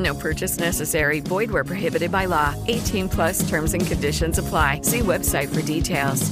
No 0.00 0.14
purchase 0.14 0.58
necessary. 0.58 1.20
Void 1.20 1.50
where 1.50 1.64
prohibited 1.64 2.10
by 2.10 2.26
law. 2.26 2.54
18 2.66 3.08
plus 3.08 3.48
terms 3.48 3.74
and 3.74 3.86
conditions 3.86 4.38
apply. 4.38 4.80
See 4.82 5.00
website 5.00 5.48
for 5.54 5.62
details. 5.62 6.30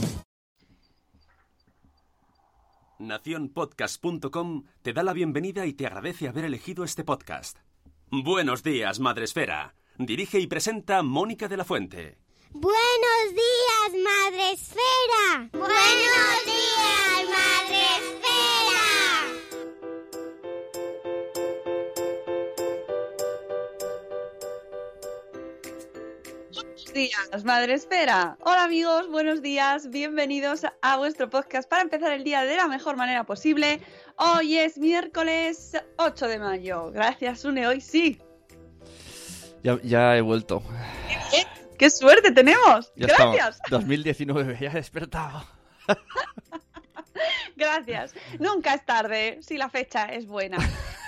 Naciónpodcast.com 2.99 4.65
te 4.83 4.93
da 4.93 5.05
la 5.05 5.13
bienvenida 5.13 5.67
y 5.67 5.73
te 5.73 5.87
agradece 5.87 6.27
haber 6.29 6.45
elegido 6.45 6.83
este 6.83 7.05
podcast. 7.05 7.59
Buenos 8.11 8.63
días, 8.63 8.99
Madresfera. 8.99 9.75
Dirige 9.99 10.41
y 10.41 10.47
presenta 10.47 11.03
Mónica 11.03 11.47
de 11.47 11.57
la 11.57 11.65
Fuente. 11.65 12.19
Buenos 12.51 13.35
días, 13.35 14.03
Madre 14.03 14.53
Esfera. 14.53 15.49
Buenos 15.53 16.45
días, 16.45 17.29
Madre 17.29 17.98
días, 26.99 27.45
Madre 27.45 27.75
Espera. 27.75 28.37
Hola 28.41 28.65
amigos, 28.65 29.09
buenos 29.09 29.41
días, 29.41 29.89
bienvenidos 29.89 30.67
a 30.83 30.97
vuestro 30.97 31.31
podcast 31.31 31.69
para 31.69 31.83
empezar 31.83 32.11
el 32.11 32.25
día 32.25 32.43
de 32.43 32.57
la 32.57 32.67
mejor 32.67 32.97
manera 32.97 33.23
posible. 33.23 33.81
Hoy 34.17 34.59
es 34.59 34.79
miércoles 34.79 35.77
8 35.97 36.27
de 36.27 36.41
mayo. 36.41 36.91
Gracias, 36.91 37.45
Une, 37.45 37.69
hoy 37.69 37.81
sí. 37.81 38.21
Ya, 39.63 39.79
ya 39.85 40.17
he 40.17 40.21
vuelto. 40.23 40.61
¿Eh? 41.33 41.47
¡Qué 41.79 41.89
suerte 41.89 42.33
tenemos! 42.33 42.93
Ya 42.97 43.07
Gracias. 43.07 43.61
estamos. 43.63 43.87
2019, 43.87 44.59
ya 44.61 44.71
he 44.71 44.75
despertado. 44.75 45.47
Gracias. 47.57 48.13
Nunca 48.41 48.75
es 48.75 48.85
tarde 48.85 49.39
si 49.41 49.57
la 49.57 49.69
fecha 49.69 50.07
es 50.07 50.27
buena. 50.27 50.57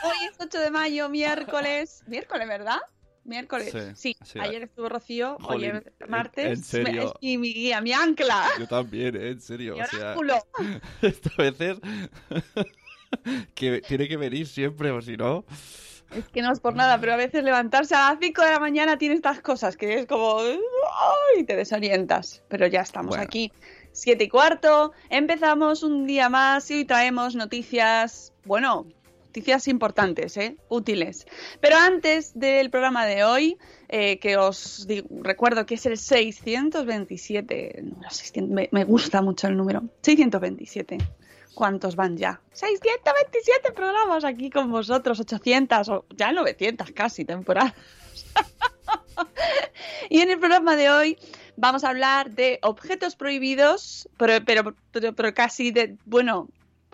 Hoy 0.05 0.29
es 0.31 0.37
8 0.39 0.57
de 0.57 0.71
mayo, 0.71 1.09
miércoles. 1.09 2.05
Miércoles, 2.07 2.47
¿verdad? 2.47 2.79
Miércoles. 3.25 3.71
Sí, 3.73 4.15
Sí, 4.15 4.17
sí. 4.25 4.39
ayer 4.41 4.63
estuvo 4.63 4.89
Rocío, 4.89 5.37
hoy 5.43 5.67
es 5.67 5.83
martes. 6.09 6.47
en 6.47 6.65
serio. 6.65 7.15
Es 7.15 7.23
mi, 7.23 7.39
mi 7.39 7.53
guía, 7.53 7.81
mi 7.81 7.93
ancla. 7.93 8.47
Yo 8.59 8.67
también, 8.67 9.15
¿eh? 9.17 9.29
en 9.31 9.41
serio. 9.41 9.75
Mi 9.75 9.83
O 9.83 9.87
sea, 9.87 10.15
esto 11.03 11.31
a 11.39 11.43
veces 11.43 11.79
que 13.55 13.81
tiene 13.83 14.09
que 14.09 14.17
venir 14.17 14.47
siempre, 14.47 14.91
o 14.91 15.01
si 15.03 15.17
no. 15.17 15.45
Es 16.15 16.27
que 16.29 16.43
no 16.43 16.53
es 16.53 16.59
por 16.59 16.75
nada, 16.75 16.99
pero 17.01 17.13
a 17.13 17.17
veces 17.17 17.45
levantarse 17.45 17.95
a 17.95 18.11
las 18.11 18.19
5 18.21 18.43
de 18.43 18.51
la 18.51 18.59
mañana 18.59 18.99
tiene 18.99 19.15
estas 19.15 19.41
cosas 19.41 19.77
que 19.77 20.01
es 20.01 20.07
como. 20.07 20.41
¡ay! 20.41 21.45
te 21.45 21.55
desorientas. 21.55 22.43
Pero 22.49 22.67
ya 22.67 22.81
estamos 22.81 23.11
Bueno. 23.11 23.23
aquí. 23.23 23.53
Siete 23.93 24.25
y 24.25 24.29
cuarto. 24.29 24.93
Empezamos 25.09 25.83
un 25.83 26.07
día 26.07 26.29
más 26.29 26.71
y 26.71 26.75
hoy 26.75 26.85
traemos 26.85 27.35
noticias. 27.37 28.33
Bueno, 28.45 28.87
noticias 29.31 29.69
importantes, 29.69 30.37
¿eh? 30.37 30.57
Útiles. 30.69 31.25
Pero 31.61 31.77
antes 31.77 32.33
del 32.37 32.69
programa 32.69 33.07
de 33.07 33.23
hoy, 33.23 33.57
eh, 33.89 34.19
que 34.19 34.37
os 34.37 34.89
digo- 34.89 35.07
recuerdo 35.23 35.67
que 35.67 35.77
es 35.77 35.87
el 35.87 35.97
627. 35.99 37.81
número 37.85 38.11
600, 38.11 38.69
me, 38.73 38.85
gusta 38.85 39.23
mucho 39.23 39.47
el 39.47 39.57
número. 39.57 39.85
627. 40.03 40.99
¿Cuántos 41.55 41.95
van 41.95 42.17
ya? 42.17 42.41
627 42.53 43.71
programas 43.73 44.25
aquí 44.25 44.51
con 44.51 44.69
vosotros, 44.69 45.21
800 45.21 45.89
o 45.91 46.05
ya 46.17 46.33
900 46.33 46.91
casi 46.91 47.25
temporadas. 47.25 47.73
y 50.11 50.23
en 50.23 50.31
el 50.31 50.41
programa 50.41 50.75
de 50.75 50.91
hoy 50.91 51.19
vamos 51.57 51.85
a 51.85 51.91
hablar 51.91 52.33
de 52.33 52.59
objetos 52.63 53.15
prohibidos, 53.15 54.09
pero, 54.19 54.45
pero, 54.45 54.75
pero 55.15 55.35
casi 55.35 55.71
de, 55.71 55.97
bueno, 56.05 56.49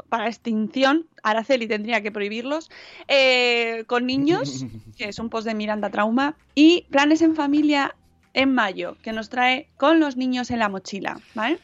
para 0.09 0.29
extinción. 0.29 1.07
Araceli 1.23 1.67
tendría 1.67 2.03
que 2.03 2.13
prohibirlos. 2.13 2.71
eh, 3.09 3.85
con 3.87 4.07
niños, 4.07 4.65
que 4.97 5.09
es 5.09 5.19
un 5.19 5.31
post 5.31 5.47
de 5.47 5.55
Miranda 5.55 5.91
Trauma. 5.91 6.37
Y 6.55 6.87
planes 6.91 7.23
en 7.23 7.35
familia 7.35 7.95
en 8.35 8.55
mayo, 8.55 8.97
que 9.03 9.13
nos 9.13 9.31
trae 9.31 9.69
con 9.79 9.99
los 9.99 10.17
niños 10.17 10.51
en 10.51 10.59
la 10.59 10.69
mochila, 10.69 11.21
¿vale? 11.35 11.59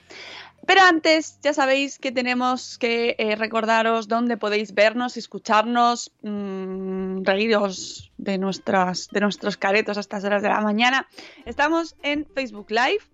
Pero 0.66 0.81
antes, 0.82 1.38
ya 1.42 1.53
sabéis 1.53 1.98
que 1.98 2.12
tenemos 2.12 2.78
que 2.78 3.16
eh, 3.19 3.34
recordaros 3.34 4.06
dónde 4.06 4.37
podéis 4.37 4.75
vernos, 4.75 5.16
escucharnos, 5.16 6.12
mmm, 6.22 7.25
reíros 7.25 8.12
de, 8.16 8.38
nuestras, 8.38 9.09
de 9.09 9.21
nuestros 9.21 9.56
caretos 9.56 9.97
a 9.97 10.00
estas 10.00 10.25
horas 10.25 10.42
de 10.42 10.48
la 10.48 10.60
mañana. 10.60 11.09
Estamos 11.47 11.97
en 12.03 12.26
Facebook 12.26 12.71
Live. 12.71 13.12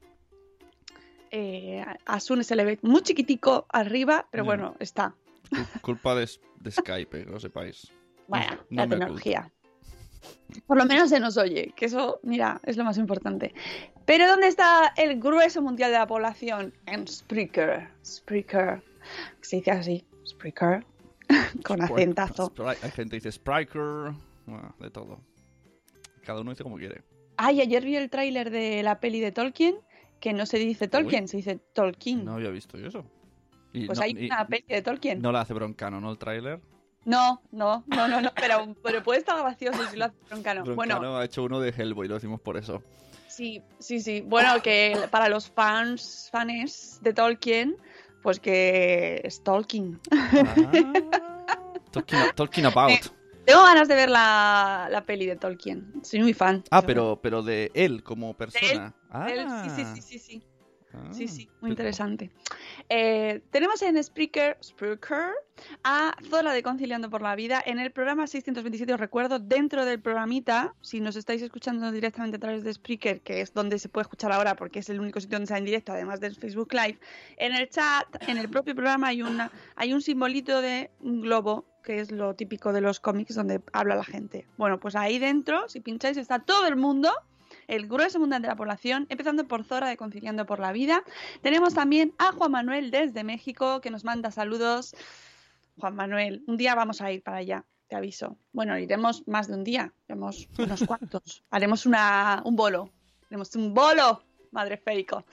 Eh, 1.31 1.85
a 2.07 2.21
Sune 2.21 2.45
se 2.45 2.57
le 2.57 2.65
ve 2.65 2.79
muy 2.83 3.03
chiquitico 3.03 3.67
arriba, 3.71 4.27
pero 4.31 4.45
bueno, 4.45 4.75
está. 4.79 5.15
Cul- 5.51 5.81
Culpa 5.81 6.15
de, 6.15 6.29
de 6.61 6.71
Skype, 6.71 7.21
eh, 7.21 7.25
que 7.25 7.31
lo 7.31 7.41
sepáis. 7.41 7.91
No 8.29 8.37
la 8.71 8.87
me 8.87 8.97
tecnología. 8.97 9.51
Por 10.67 10.77
lo 10.77 10.85
menos 10.87 11.11
se 11.11 11.21
nos 11.21 11.37
oye, 11.37 11.73
que 11.77 11.87
eso, 11.87 12.21
mira, 12.23 12.61
es 12.65 12.77
lo 12.77 12.85
más 12.85 12.99
importante. 12.99 13.55
Pero 14.05 14.27
¿dónde 14.27 14.49
está 14.49 14.93
el 14.97 15.21
grueso 15.21 15.63
mundial 15.63 15.93
de 15.93 15.99
la 15.99 16.07
población? 16.07 16.75
En 16.87 17.07
Spreaker. 17.07 17.89
Spreaker. 18.05 18.83
Se 19.43 19.57
dice 19.57 19.71
así, 19.71 20.07
Spreaker. 20.27 20.85
Con 21.65 21.83
acentazo. 21.83 22.53
Hay 22.67 22.91
gente 22.91 23.11
que 23.11 23.17
dice 23.29 23.33
Spriker, 23.33 24.13
bueno, 24.47 24.75
de 24.81 24.91
todo. 24.91 25.21
Cada 26.25 26.41
uno 26.41 26.51
dice 26.51 26.63
como 26.63 26.77
quiere. 26.77 27.03
Ay, 27.37 27.61
ayer 27.61 27.85
vi 27.85 27.97
el 27.97 28.11
tráiler 28.11 28.51
de 28.51 28.83
la 28.83 28.99
peli 29.01 29.21
de 29.21 29.31
Tolkien, 29.31 29.77
que 30.21 30.33
no 30.33 30.47
se 30.47 30.59
dice 30.59 30.89
Tolkien, 30.89 31.29
se 31.29 31.39
dice 31.39 31.59
Tolkien. 31.73 32.25
No 32.25 32.35
había 32.35 32.51
visto 32.51 32.79
yo 32.79 32.89
eso. 32.89 33.05
Y 33.73 33.87
pues 33.87 33.99
no, 33.99 34.05
hay 34.05 34.15
y 34.17 34.27
una 34.27 34.47
peli 34.47 34.65
de 34.69 34.83
Tolkien. 34.83 35.21
no 35.21 35.33
la 35.33 35.43
hace 35.43 35.55
broncano, 35.55 36.01
¿no? 36.01 36.11
El 36.11 36.19
tráiler. 36.19 36.61
No, 37.05 37.41
no, 37.53 37.85
no, 37.87 38.09
no, 38.09 38.21
no, 38.21 38.31
pero, 38.35 38.75
pero 38.83 39.03
puede 39.03 39.21
estar 39.21 39.41
gracioso 39.41 39.87
si 39.91 39.97
lo 39.97 40.07
hace 40.07 40.17
Broncano. 40.29 40.65
Broncano 40.65 40.99
Bueno, 40.99 41.17
ha 41.17 41.25
hecho 41.25 41.43
uno 41.43 41.61
de 41.61 41.71
Hellboy, 41.71 42.09
lo 42.09 42.15
decimos 42.15 42.41
por 42.41 42.57
eso. 42.57 42.83
Sí, 43.29 43.63
sí, 43.79 44.01
sí. 44.01 44.21
Bueno, 44.21 44.61
que 44.63 45.07
para 45.11 45.29
los 45.29 45.49
fans, 45.49 46.29
fans 46.33 46.99
de 47.03 47.13
Tolkien, 47.15 47.77
pues 48.23 48.41
que 48.41 49.21
es 49.25 49.43
Tolkien. 49.43 50.01
Talking, 51.93 52.19
talking 52.35 52.65
about. 52.67 52.91
Eh, 53.01 53.18
Tengo 53.49 53.63
ganas 53.63 53.89
de 53.89 53.95
ver 53.95 54.11
la, 54.11 54.89
la 54.91 55.07
peli 55.07 55.25
de 55.25 55.35
Tolkien. 55.37 55.91
Soy 56.05 56.21
muy 56.21 56.35
fan. 56.35 56.63
Ah, 56.71 56.83
pero, 56.83 57.19
pero 57.23 57.43
de 57.43 57.71
él 57.73 58.03
como 58.03 58.37
persona. 58.37 58.95
De 59.25 59.33
él, 59.33 59.47
Ah. 59.49 59.63
sí, 59.65 59.71
sí, 59.85 60.03
sí, 60.03 60.03
sí, 60.03 60.19
sí. 60.19 60.43
Ah. 60.95 61.13
Sí, 61.13 61.29
sí, 61.29 61.49
muy 61.61 61.71
interesante. 61.71 62.31
Eh, 62.89 63.43
tenemos 63.51 63.83
en 63.83 64.03
Spreaker, 64.03 64.57
Spreaker 64.63 65.33
a 65.85 66.17
Zola 66.31 66.53
de 66.53 66.63
Conciliando 66.63 67.11
por 67.11 67.21
la 67.21 67.35
Vida 67.35 67.63
en 67.65 67.79
el 67.79 67.91
programa 67.91 68.27
627, 68.27 68.95
os 68.95 69.01
recuerdo, 69.01 69.39
dentro 69.39 69.85
del 69.85 70.01
programita, 70.01 70.75
si 70.81 71.01
nos 71.01 71.17
estáis 71.17 71.43
escuchando 71.43 71.91
directamente 71.93 72.37
a 72.37 72.41
través 72.41 72.65
de 72.65 72.73
Spreaker, 72.73 73.21
que 73.21 73.41
es 73.41 73.53
donde 73.53 73.79
se 73.79 73.89
puede 73.89 74.03
escuchar 74.03 74.33
ahora 74.33 74.57
porque 74.57 74.79
es 74.79 74.89
el 74.89 75.01
único 75.01 75.21
sitio 75.21 75.37
donde 75.37 75.45
está 75.45 75.59
en 75.59 75.65
directo, 75.65 75.93
además 75.93 76.21
del 76.21 76.37
Facebook 76.37 76.73
Live, 76.73 76.99
en 77.37 77.55
el 77.55 77.69
chat, 77.69 78.07
en 78.29 78.39
el 78.39 78.49
propio 78.49 78.75
programa 78.75 79.09
hay, 79.09 79.23
una, 79.23 79.51
hay 79.77 79.93
un 79.93 80.01
simbolito 80.01 80.63
de 80.63 80.91
un 81.01 81.21
globo 81.21 81.67
que 81.83 82.01
es 82.01 82.13
lo 82.13 82.35
típico 82.35 82.73
de 82.73 82.81
los 82.81 83.01
cómics 83.01 83.35
donde 83.35 83.63
habla 83.73 83.97
la 83.97 84.05
gente. 84.05 84.47
Bueno, 84.59 84.79
pues 84.79 84.95
ahí 84.95 85.19
dentro, 85.19 85.69
si 85.69 85.81
pincháis, 85.81 86.19
está 86.19 86.39
todo 86.39 86.67
el 86.67 86.77
mundo 86.77 87.11
el 87.69 87.87
grueso 87.87 88.19
mundial 88.19 88.43
de 88.43 88.49
la 88.49 88.57
población, 88.57 89.07
empezando 89.11 89.47
por 89.47 89.63
Zora 89.63 89.89
de 89.89 89.97
Conciliando 89.97 90.47
por 90.47 90.59
la 90.59 90.73
Vida. 90.73 91.05
Tenemos 91.43 91.75
también 91.75 92.15
a 92.19 92.33
Juan 92.33 92.51
Manuel 92.51 92.91
desde 92.91 93.23
México 93.23 93.81
que 93.81 93.91
nos 93.91 94.05
manda 94.05 94.33
saludos. 94.33 94.97
Juan 95.79 95.95
Manuel, 95.95 96.43
un 96.47 96.57
día 96.57 96.75
vamos 96.75 97.01
a 97.01 97.13
ir 97.13 97.23
para 97.23 97.37
allá, 97.37 97.65
te 97.87 97.95
aviso. 97.95 98.37
Bueno, 98.53 98.77
iremos 98.79 99.27
más 99.29 99.47
de 99.47 99.55
un 99.55 99.65
día, 99.65 99.93
iremos 100.09 100.49
unos 100.59 100.83
cuantos. 100.85 101.45
Haremos 101.51 101.87
una, 101.87 102.43
un 102.45 102.57
bolo. 102.57 102.91
Haremos 103.29 103.55
un 103.55 103.75
bolo. 103.75 104.25
madre 104.51 104.77
esférico. 104.77 105.27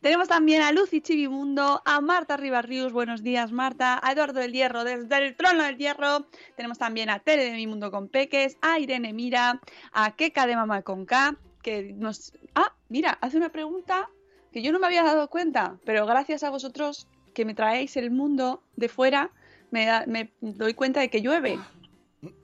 Tenemos 0.00 0.28
también 0.28 0.62
a 0.62 0.72
Lucy 0.72 1.02
Chivimundo, 1.02 1.82
a 1.84 2.00
Marta 2.00 2.38
Ribarrius, 2.38 2.90
buenos 2.90 3.22
días 3.22 3.52
Marta, 3.52 4.00
a 4.02 4.12
Eduardo 4.12 4.40
del 4.40 4.54
Hierro 4.54 4.82
desde 4.82 5.18
el 5.18 5.36
trono 5.36 5.62
del 5.62 5.76
hierro, 5.76 6.26
tenemos 6.56 6.78
también 6.78 7.10
a 7.10 7.18
Tere 7.18 7.44
de 7.44 7.52
Mi 7.52 7.66
Mundo 7.66 7.90
con 7.90 8.08
Peques, 8.08 8.56
a 8.62 8.78
Irene 8.78 9.12
Mira, 9.12 9.60
a 9.92 10.16
Keka 10.16 10.46
de 10.46 10.56
Mamá 10.56 10.80
con 10.80 11.04
K, 11.04 11.36
que 11.62 11.92
nos... 11.94 12.32
Ah, 12.54 12.72
mira, 12.88 13.16
hace 13.20 13.36
una 13.36 13.48
pregunta 13.50 14.08
que 14.52 14.62
yo 14.62 14.72
no 14.72 14.78
me 14.78 14.86
había 14.86 15.02
dado 15.02 15.28
cuenta, 15.28 15.76
pero 15.84 16.04
gracias 16.06 16.42
a 16.42 16.50
vosotros 16.50 17.06
que 17.34 17.44
me 17.44 17.54
traéis 17.54 17.96
el 17.96 18.10
mundo 18.10 18.62
de 18.76 18.88
fuera, 18.88 19.30
me, 19.70 19.86
da- 19.86 20.04
me 20.06 20.30
doy 20.40 20.74
cuenta 20.74 21.00
de 21.00 21.08
que 21.08 21.22
llueve. 21.22 21.58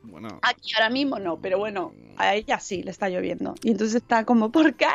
Bueno, 0.03 0.41
Aquí 0.43 0.73
ahora 0.75 0.91
mismo 0.91 1.19
no, 1.21 1.41
pero 1.41 1.59
bueno, 1.59 1.93
a 2.17 2.35
ella 2.35 2.59
sí 2.59 2.83
le 2.83 2.91
está 2.91 3.09
lloviendo. 3.11 3.55
Y 3.63 3.71
entonces 3.71 3.97
está 3.97 4.25
como, 4.25 4.51
¿por 4.51 4.75
qué? 4.75 4.87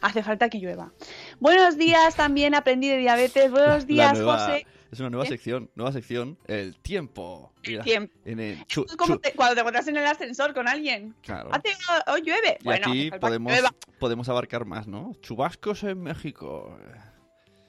Hace 0.00 0.22
falta 0.22 0.48
que 0.48 0.58
llueva. 0.58 0.92
Buenos 1.40 1.76
días, 1.76 2.14
también 2.14 2.54
aprendí 2.54 2.88
de 2.88 2.96
diabetes. 2.98 3.50
Buenos 3.50 3.86
días, 3.86 4.16
nueva- 4.18 4.38
José. 4.38 4.66
Es 4.90 5.00
una 5.00 5.10
nueva 5.10 5.26
sección, 5.26 5.70
nueva 5.74 5.92
sección, 5.92 6.38
el 6.46 6.76
tiempo. 6.78 7.52
Mira, 7.66 7.82
tiempo. 7.82 8.14
En 8.24 8.40
el 8.40 8.64
chu- 8.66 8.84
Es 8.88 8.96
como 8.96 9.18
te- 9.18 9.32
cuando 9.32 9.54
te 9.54 9.60
encuentras 9.60 9.88
en 9.88 9.96
el 9.96 10.06
ascensor 10.06 10.54
con 10.54 10.68
alguien. 10.68 11.14
claro. 11.22 11.50
Hace, 11.52 11.70
hoy 12.10 12.22
llueve. 12.22 12.58
Y 12.60 12.64
bueno, 12.64 12.86
aquí 12.88 13.10
podemos, 13.10 13.52
llueva. 13.52 13.70
podemos 13.98 14.28
abarcar 14.28 14.64
más, 14.64 14.86
¿no? 14.86 15.12
Chubascos 15.20 15.82
en 15.84 16.02
México. 16.02 16.78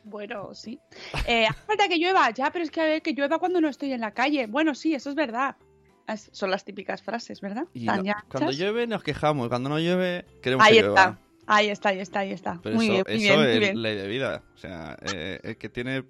Bueno, 0.04 0.54
sí. 0.54 0.80
Eh, 1.28 1.46
hace 1.50 1.60
falta 1.66 1.88
que 1.88 1.98
llueva, 1.98 2.30
ya, 2.32 2.52
pero 2.52 2.64
es 2.64 2.72
que, 2.72 2.82
a 2.82 2.86
ver, 2.86 3.02
que 3.02 3.14
llueva 3.14 3.40
cuando 3.40 3.60
no 3.62 3.68
estoy 3.68 3.92
en 3.94 4.02
la 4.02 4.12
calle. 4.14 4.48
Bueno, 4.48 4.74
sí, 4.76 4.94
eso 4.94 5.10
es 5.10 5.16
verdad. 5.16 5.56
Es- 6.08 6.30
son 6.32 6.52
las 6.52 6.64
típicas 6.64 7.02
frases, 7.02 7.42
¿verdad? 7.42 7.66
Y 7.74 7.86
no- 7.86 8.02
cuando 8.30 8.52
llueve 8.52 8.88
nos 8.88 9.04
quejamos, 9.04 9.50
cuando 9.50 9.70
no 9.70 9.80
llueve 9.80 10.26
queremos 10.42 10.66
Ahí 10.66 10.74
que 10.80 10.88
está. 10.88 11.20
Ahí 11.48 11.70
está, 11.70 11.90
ahí 11.90 12.00
está, 12.00 12.20
ahí 12.20 12.32
está. 12.34 12.60
Pero 12.62 12.76
muy 12.76 12.88
eso, 12.88 13.04
bien, 13.06 13.18
muy 13.18 13.26
eso 13.26 13.38
bien, 13.38 13.50
es 13.50 13.60
bien. 13.60 13.82
ley 13.82 13.96
de 13.96 14.08
vida. 14.08 14.44
O 14.54 14.58
sea, 14.58 14.98
eh, 15.14 15.40
el 15.44 15.58
que 15.58 15.70
tiene, 15.70 16.04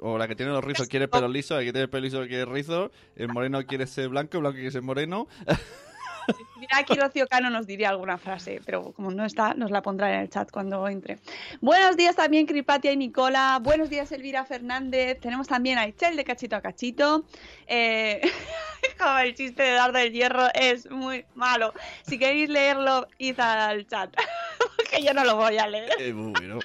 o 0.00 0.18
la 0.18 0.28
que 0.28 0.36
tiene 0.36 0.52
los 0.52 0.62
rizos 0.62 0.88
quiere 0.88 1.08
pelo 1.08 1.26
liso, 1.26 1.58
el 1.58 1.64
que 1.64 1.72
tiene 1.72 1.88
pelo 1.88 2.04
liso 2.04 2.18
quiere 2.26 2.44
rizo, 2.44 2.90
el 3.16 3.28
moreno 3.28 3.64
quiere 3.64 3.86
ser 3.86 4.10
blanco, 4.10 4.36
el 4.36 4.42
blanco 4.42 4.56
quiere 4.56 4.70
ser 4.70 4.82
moreno. 4.82 5.26
Mira, 6.58 6.78
aquí 6.78 6.94
Rocío 6.94 7.26
Cano 7.26 7.50
nos 7.50 7.66
diría 7.66 7.90
alguna 7.90 8.16
frase, 8.16 8.60
pero 8.64 8.92
como 8.92 9.10
no 9.10 9.24
está, 9.24 9.54
nos 9.54 9.70
la 9.70 9.82
pondrá 9.82 10.14
en 10.14 10.20
el 10.20 10.30
chat 10.30 10.50
cuando 10.50 10.86
entre. 10.88 11.18
Buenos 11.60 11.96
días 11.96 12.16
también, 12.16 12.46
Cripatia 12.46 12.92
y 12.92 12.96
Nicola. 12.96 13.58
Buenos 13.62 13.90
días, 13.90 14.10
Elvira 14.12 14.44
Fernández. 14.44 15.20
Tenemos 15.20 15.48
también 15.48 15.78
a 15.78 15.86
Ichel 15.86 16.16
de 16.16 16.24
Cachito 16.24 16.56
a 16.56 16.60
Cachito. 16.60 17.24
Eh... 17.66 18.20
el 19.24 19.34
chiste 19.34 19.62
de 19.62 19.72
Dar 19.72 19.92
del 19.92 20.12
Hierro 20.12 20.48
es 20.54 20.90
muy 20.90 21.24
malo. 21.34 21.72
Si 22.06 22.18
queréis 22.18 22.48
leerlo, 22.48 23.06
id 23.18 23.38
al 23.40 23.86
chat, 23.86 24.14
porque 24.94 25.06
yo 25.06 25.14
no 25.14 25.24
lo 25.24 25.36
voy 25.36 25.58
a 25.58 25.66
leer. 25.66 25.90
Eh, 25.98 26.12
bueno. 26.12 26.58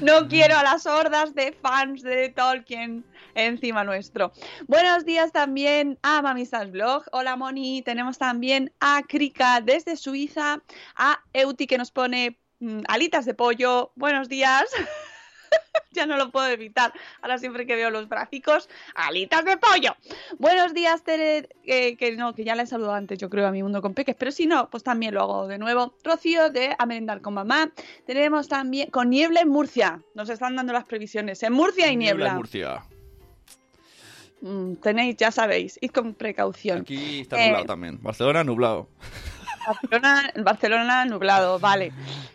No 0.01 0.27
quiero 0.29 0.57
a 0.57 0.63
las 0.63 0.85
hordas 0.85 1.35
de 1.35 1.51
fans 1.51 2.01
de 2.01 2.29
Tolkien 2.29 3.05
encima 3.35 3.83
nuestro. 3.83 4.31
Buenos 4.67 5.05
días 5.05 5.31
también 5.33 5.99
a 6.01 6.21
Mamisas 6.21 6.71
Blog. 6.71 7.03
Hola 7.11 7.35
Moni. 7.35 7.81
Tenemos 7.81 8.17
también 8.17 8.71
a 8.79 9.03
Krika 9.07 9.61
desde 9.61 9.97
Suiza. 9.97 10.63
A 10.95 11.19
Euti 11.33 11.67
que 11.67 11.77
nos 11.77 11.91
pone 11.91 12.39
mm, 12.59 12.83
alitas 12.87 13.25
de 13.25 13.33
pollo. 13.33 13.91
Buenos 13.95 14.29
días. 14.29 14.63
ya 15.91 16.05
no 16.05 16.17
lo 16.17 16.29
puedo 16.31 16.47
evitar. 16.47 16.93
Ahora 17.21 17.37
siempre 17.37 17.65
que 17.65 17.75
veo 17.75 17.89
los 17.89 18.09
gráficos, 18.09 18.69
alitas 18.95 19.45
de 19.45 19.57
pollo. 19.57 19.95
Buenos 20.37 20.73
días, 20.73 21.03
Tere, 21.03 21.47
eh, 21.63 21.95
que 21.97 22.15
no, 22.17 22.33
que 22.35 22.43
ya 22.43 22.55
la 22.55 22.63
he 22.63 22.67
saludado 22.67 22.93
antes, 22.95 23.17
yo 23.17 23.29
creo, 23.29 23.47
a 23.47 23.51
mi 23.51 23.63
mundo 23.63 23.81
con 23.81 23.93
peques, 23.93 24.15
pero 24.17 24.31
si 24.31 24.45
no, 24.45 24.69
pues 24.69 24.83
también 24.83 25.13
lo 25.13 25.21
hago 25.21 25.47
de 25.47 25.57
nuevo. 25.57 25.95
Rocío 26.03 26.49
de 26.49 26.75
A 26.77 26.85
Merendar 26.85 27.21
con 27.21 27.33
Mamá. 27.33 27.71
Tenemos 28.05 28.47
también 28.47 28.89
con 28.89 29.09
niebla 29.09 29.41
en 29.41 29.49
Murcia. 29.49 30.01
Nos 30.13 30.29
están 30.29 30.55
dando 30.55 30.73
las 30.73 30.85
previsiones. 30.85 31.41
En 31.43 31.53
Murcia 31.53 31.85
hay 31.87 31.95
niebla. 31.95 32.29
en 32.31 32.35
Murcia. 32.35 32.85
Mm, 34.41 34.75
tenéis, 34.75 35.15
ya 35.17 35.31
sabéis, 35.31 35.77
id 35.81 35.91
con 35.91 36.13
precaución. 36.13 36.81
Aquí 36.81 37.21
está 37.21 37.37
Eh, 37.41 37.47
nublado 37.47 37.65
también. 37.65 37.99
Barcelona 38.01 38.43
nublado. 38.43 38.89
Barcelona, 39.65 40.31
Barcelona 40.43 41.05
nublado, 41.05 41.57
vale. 41.59 41.91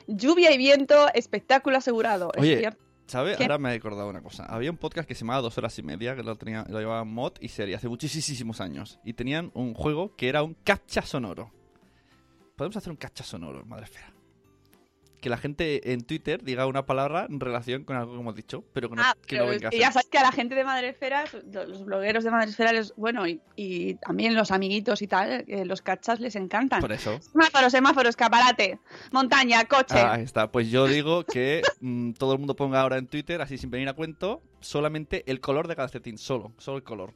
Lluvia 0.08 0.50
y 0.52 0.58
viento, 0.58 1.06
espectáculo 1.14 1.76
asegurado. 1.78 2.32
es 2.34 2.40
Oye, 2.42 2.58
cierto. 2.58 2.82
Ahora 3.14 3.58
me 3.58 3.72
he 3.72 3.76
acordado 3.76 4.08
una 4.08 4.22
cosa. 4.22 4.44
Había 4.44 4.70
un 4.70 4.76
podcast 4.76 5.06
que 5.08 5.14
se 5.14 5.20
llamaba 5.20 5.42
Dos 5.42 5.56
Horas 5.58 5.78
y 5.78 5.82
Media, 5.82 6.14
que 6.16 6.22
lo, 6.22 6.36
tenía, 6.36 6.64
lo 6.68 6.78
llevaba 6.78 7.04
Mod 7.04 7.34
y 7.40 7.48
serie 7.48 7.74
hace 7.74 7.88
muchísimos 7.88 8.60
años. 8.60 8.98
Y 9.04 9.14
tenían 9.14 9.50
un 9.54 9.74
juego 9.74 10.14
que 10.16 10.28
era 10.28 10.42
un 10.42 10.54
captcha 10.54 11.02
sonoro. 11.02 11.50
Podemos 12.56 12.76
hacer 12.76 12.90
un 12.90 12.96
captcha 12.96 13.24
sonoro, 13.24 13.64
madre 13.64 13.86
fea. 13.86 14.12
Que 15.20 15.28
la 15.28 15.36
gente 15.36 15.92
en 15.92 16.02
Twitter 16.02 16.42
diga 16.42 16.66
una 16.66 16.86
palabra 16.86 17.26
en 17.28 17.40
relación 17.40 17.84
con 17.84 17.96
algo 17.96 18.14
que 18.14 18.20
hemos 18.20 18.34
dicho, 18.34 18.64
pero 18.72 18.88
que 18.88 18.96
no, 18.96 19.02
Ah, 19.02 19.14
que 19.26 19.38
no 19.38 19.46
venga 19.46 19.68
a 19.68 19.70
ya 19.70 19.92
sabes 19.92 20.08
que 20.08 20.16
a 20.18 20.22
la 20.22 20.32
gente 20.32 20.54
de 20.54 20.64
Madresfera, 20.64 21.24
los 21.52 21.84
blogueros 21.84 22.24
de 22.24 22.30
Madresfera, 22.30 22.72
les, 22.72 22.94
bueno, 22.96 23.26
y, 23.28 23.40
y 23.54 23.94
también 23.96 24.34
los 24.34 24.50
amiguitos 24.50 25.02
y 25.02 25.06
tal, 25.06 25.44
eh, 25.46 25.64
los 25.66 25.82
cachas 25.82 26.20
les 26.20 26.36
encantan. 26.36 26.80
Por 26.80 26.92
eso. 26.92 27.20
Semáforo, 27.20 27.68
semáforo, 27.68 28.08
escaparate, 28.08 28.78
montaña, 29.12 29.64
coche. 29.66 29.98
Ah, 29.98 30.14
ahí 30.14 30.22
está. 30.22 30.50
Pues 30.50 30.70
yo 30.70 30.86
digo 30.86 31.24
que 31.24 31.62
mm, 31.80 32.12
todo 32.12 32.32
el 32.32 32.38
mundo 32.38 32.56
ponga 32.56 32.80
ahora 32.80 32.96
en 32.96 33.06
Twitter, 33.06 33.42
así 33.42 33.58
sin 33.58 33.70
venir 33.70 33.88
a 33.88 33.92
cuento, 33.92 34.42
solamente 34.60 35.22
el 35.30 35.40
color 35.40 35.68
de 35.68 35.76
calcetín, 35.76 36.16
solo, 36.16 36.52
solo 36.58 36.78
el 36.78 36.82
color. 36.82 37.12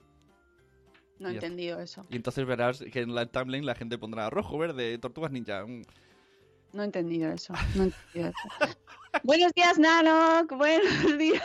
no 1.18 1.28
he 1.30 1.34
entendido 1.34 1.80
eso. 1.80 2.06
Y 2.10 2.16
entonces 2.16 2.44
verás 2.44 2.84
que 2.92 3.00
en 3.00 3.14
la 3.14 3.24
timeline 3.26 3.64
la 3.64 3.74
gente 3.74 3.96
pondrá 3.96 4.28
rojo, 4.28 4.58
verde, 4.58 4.98
tortugas 4.98 5.30
ninja. 5.32 5.64
No 6.74 6.82
he 6.82 6.86
entendido 6.86 7.32
eso. 7.32 7.54
No 7.76 7.84
he 7.84 7.86
entendido 7.86 8.30
eso. 8.30 8.76
Buenos 9.22 9.52
días, 9.54 9.78
Nano. 9.78 10.44
Buenos 10.48 11.18
días. 11.18 11.40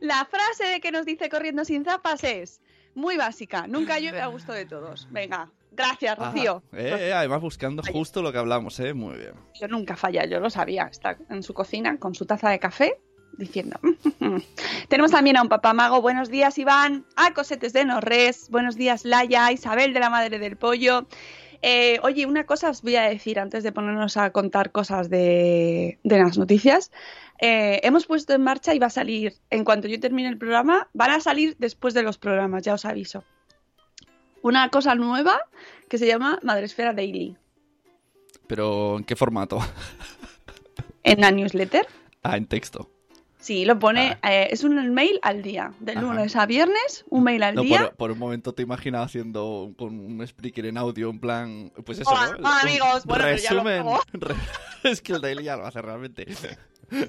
La 0.00 0.24
frase 0.24 0.80
que 0.80 0.90
nos 0.90 1.04
dice 1.04 1.28
corriendo 1.28 1.64
sin 1.66 1.84
zapas 1.84 2.24
es 2.24 2.62
muy 2.94 3.18
básica. 3.18 3.66
Nunca 3.66 3.98
llueve 3.98 4.22
a 4.22 4.28
gusto 4.28 4.52
de 4.52 4.64
todos. 4.64 5.06
Venga, 5.10 5.50
gracias, 5.72 6.18
Rocío. 6.18 6.62
Eh, 6.72 7.08
eh, 7.08 7.12
además 7.12 7.42
buscando 7.42 7.82
justo 7.82 8.22
lo 8.22 8.32
que 8.32 8.38
hablamos, 8.38 8.80
¿eh? 8.80 8.94
Muy 8.94 9.18
bien. 9.18 9.34
Yo 9.60 9.68
nunca 9.68 9.94
falla, 9.94 10.24
yo 10.24 10.40
lo 10.40 10.48
sabía. 10.48 10.84
Está 10.84 11.18
en 11.28 11.42
su 11.42 11.52
cocina 11.52 11.98
con 11.98 12.14
su 12.14 12.24
taza 12.24 12.48
de 12.48 12.58
café 12.58 12.98
diciendo. 13.36 13.78
Tenemos 14.88 15.10
también 15.10 15.36
a 15.36 15.42
un 15.42 15.50
papamago. 15.50 16.00
Buenos 16.00 16.30
días, 16.30 16.56
Iván. 16.56 17.04
A 17.16 17.34
Cosetes 17.34 17.74
de 17.74 17.84
Norres. 17.84 18.48
Buenos 18.50 18.76
días, 18.76 19.04
Laia. 19.04 19.52
Isabel 19.52 19.92
de 19.92 20.00
la 20.00 20.08
Madre 20.08 20.38
del 20.38 20.56
Pollo. 20.56 21.06
Eh, 21.62 21.98
oye, 22.02 22.26
una 22.26 22.44
cosa 22.44 22.70
os 22.70 22.82
voy 22.82 22.96
a 22.96 23.02
decir 23.02 23.38
antes 23.38 23.62
de 23.62 23.72
ponernos 23.72 24.16
a 24.16 24.30
contar 24.30 24.72
cosas 24.72 25.08
de, 25.08 25.98
de 26.02 26.18
las 26.18 26.36
noticias. 26.36 26.90
Eh, 27.40 27.80
hemos 27.84 28.06
puesto 28.06 28.34
en 28.34 28.42
marcha 28.42 28.74
y 28.74 28.78
va 28.78 28.86
a 28.86 28.90
salir, 28.90 29.34
en 29.50 29.64
cuanto 29.64 29.88
yo 29.88 29.98
termine 29.98 30.28
el 30.28 30.38
programa, 30.38 30.88
van 30.92 31.10
a 31.12 31.20
salir 31.20 31.56
después 31.58 31.94
de 31.94 32.02
los 32.02 32.18
programas, 32.18 32.62
ya 32.62 32.74
os 32.74 32.84
aviso. 32.84 33.24
Una 34.42 34.68
cosa 34.70 34.94
nueva 34.96 35.40
que 35.88 35.98
se 35.98 36.06
llama 36.06 36.38
Madresfera 36.42 36.92
Daily. 36.92 37.36
Pero 38.48 38.98
¿en 38.98 39.04
qué 39.04 39.16
formato? 39.16 39.60
En 41.04 41.20
la 41.20 41.30
newsletter. 41.30 41.86
Ah, 42.22 42.36
en 42.36 42.46
texto. 42.46 42.91
Sí, 43.42 43.64
lo 43.64 43.76
pone, 43.78 44.18
eh, 44.22 44.48
es 44.52 44.62
un 44.62 44.94
mail 44.94 45.18
al 45.22 45.42
día, 45.42 45.72
de 45.80 45.92
Ajá. 45.92 46.00
lunes 46.00 46.36
a 46.36 46.46
viernes, 46.46 47.04
un 47.10 47.24
mail 47.24 47.42
al 47.42 47.56
No, 47.56 47.62
día. 47.62 47.80
por, 47.88 47.96
por 47.96 48.10
un 48.12 48.18
momento 48.20 48.54
te 48.54 48.62
imaginas 48.62 49.04
haciendo 49.04 49.64
un- 49.64 49.74
con 49.74 49.98
un 49.98 50.22
speaker 50.22 50.64
en 50.66 50.78
audio, 50.78 51.10
en 51.10 51.18
plan. 51.18 51.72
Pues 51.84 51.98
eso, 51.98 52.12
Hola, 52.12 52.36
¿no? 52.40 52.48
amigos. 52.48 53.04
Bueno, 53.04 53.24
pero 53.24 53.36
ya 53.38 53.52
lo 53.54 53.64
resumen. 53.64 53.78
hago. 53.80 54.00
Re- 54.12 54.36
es 54.84 55.02
que 55.02 55.12
el 55.14 55.20
daily 55.20 55.42
ya 55.42 55.56
lo 55.56 55.66
hace 55.66 55.82
realmente. 55.82 56.26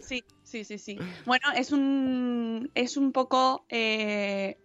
Sí, 0.01 0.23
sí, 0.43 0.63
sí, 0.63 0.77
sí. 0.79 0.97
Bueno, 1.25 1.45
es 1.55 1.71
un, 1.71 2.71
es 2.73 2.97
un 2.97 3.11
poco 3.11 3.65
eh, 3.69 4.57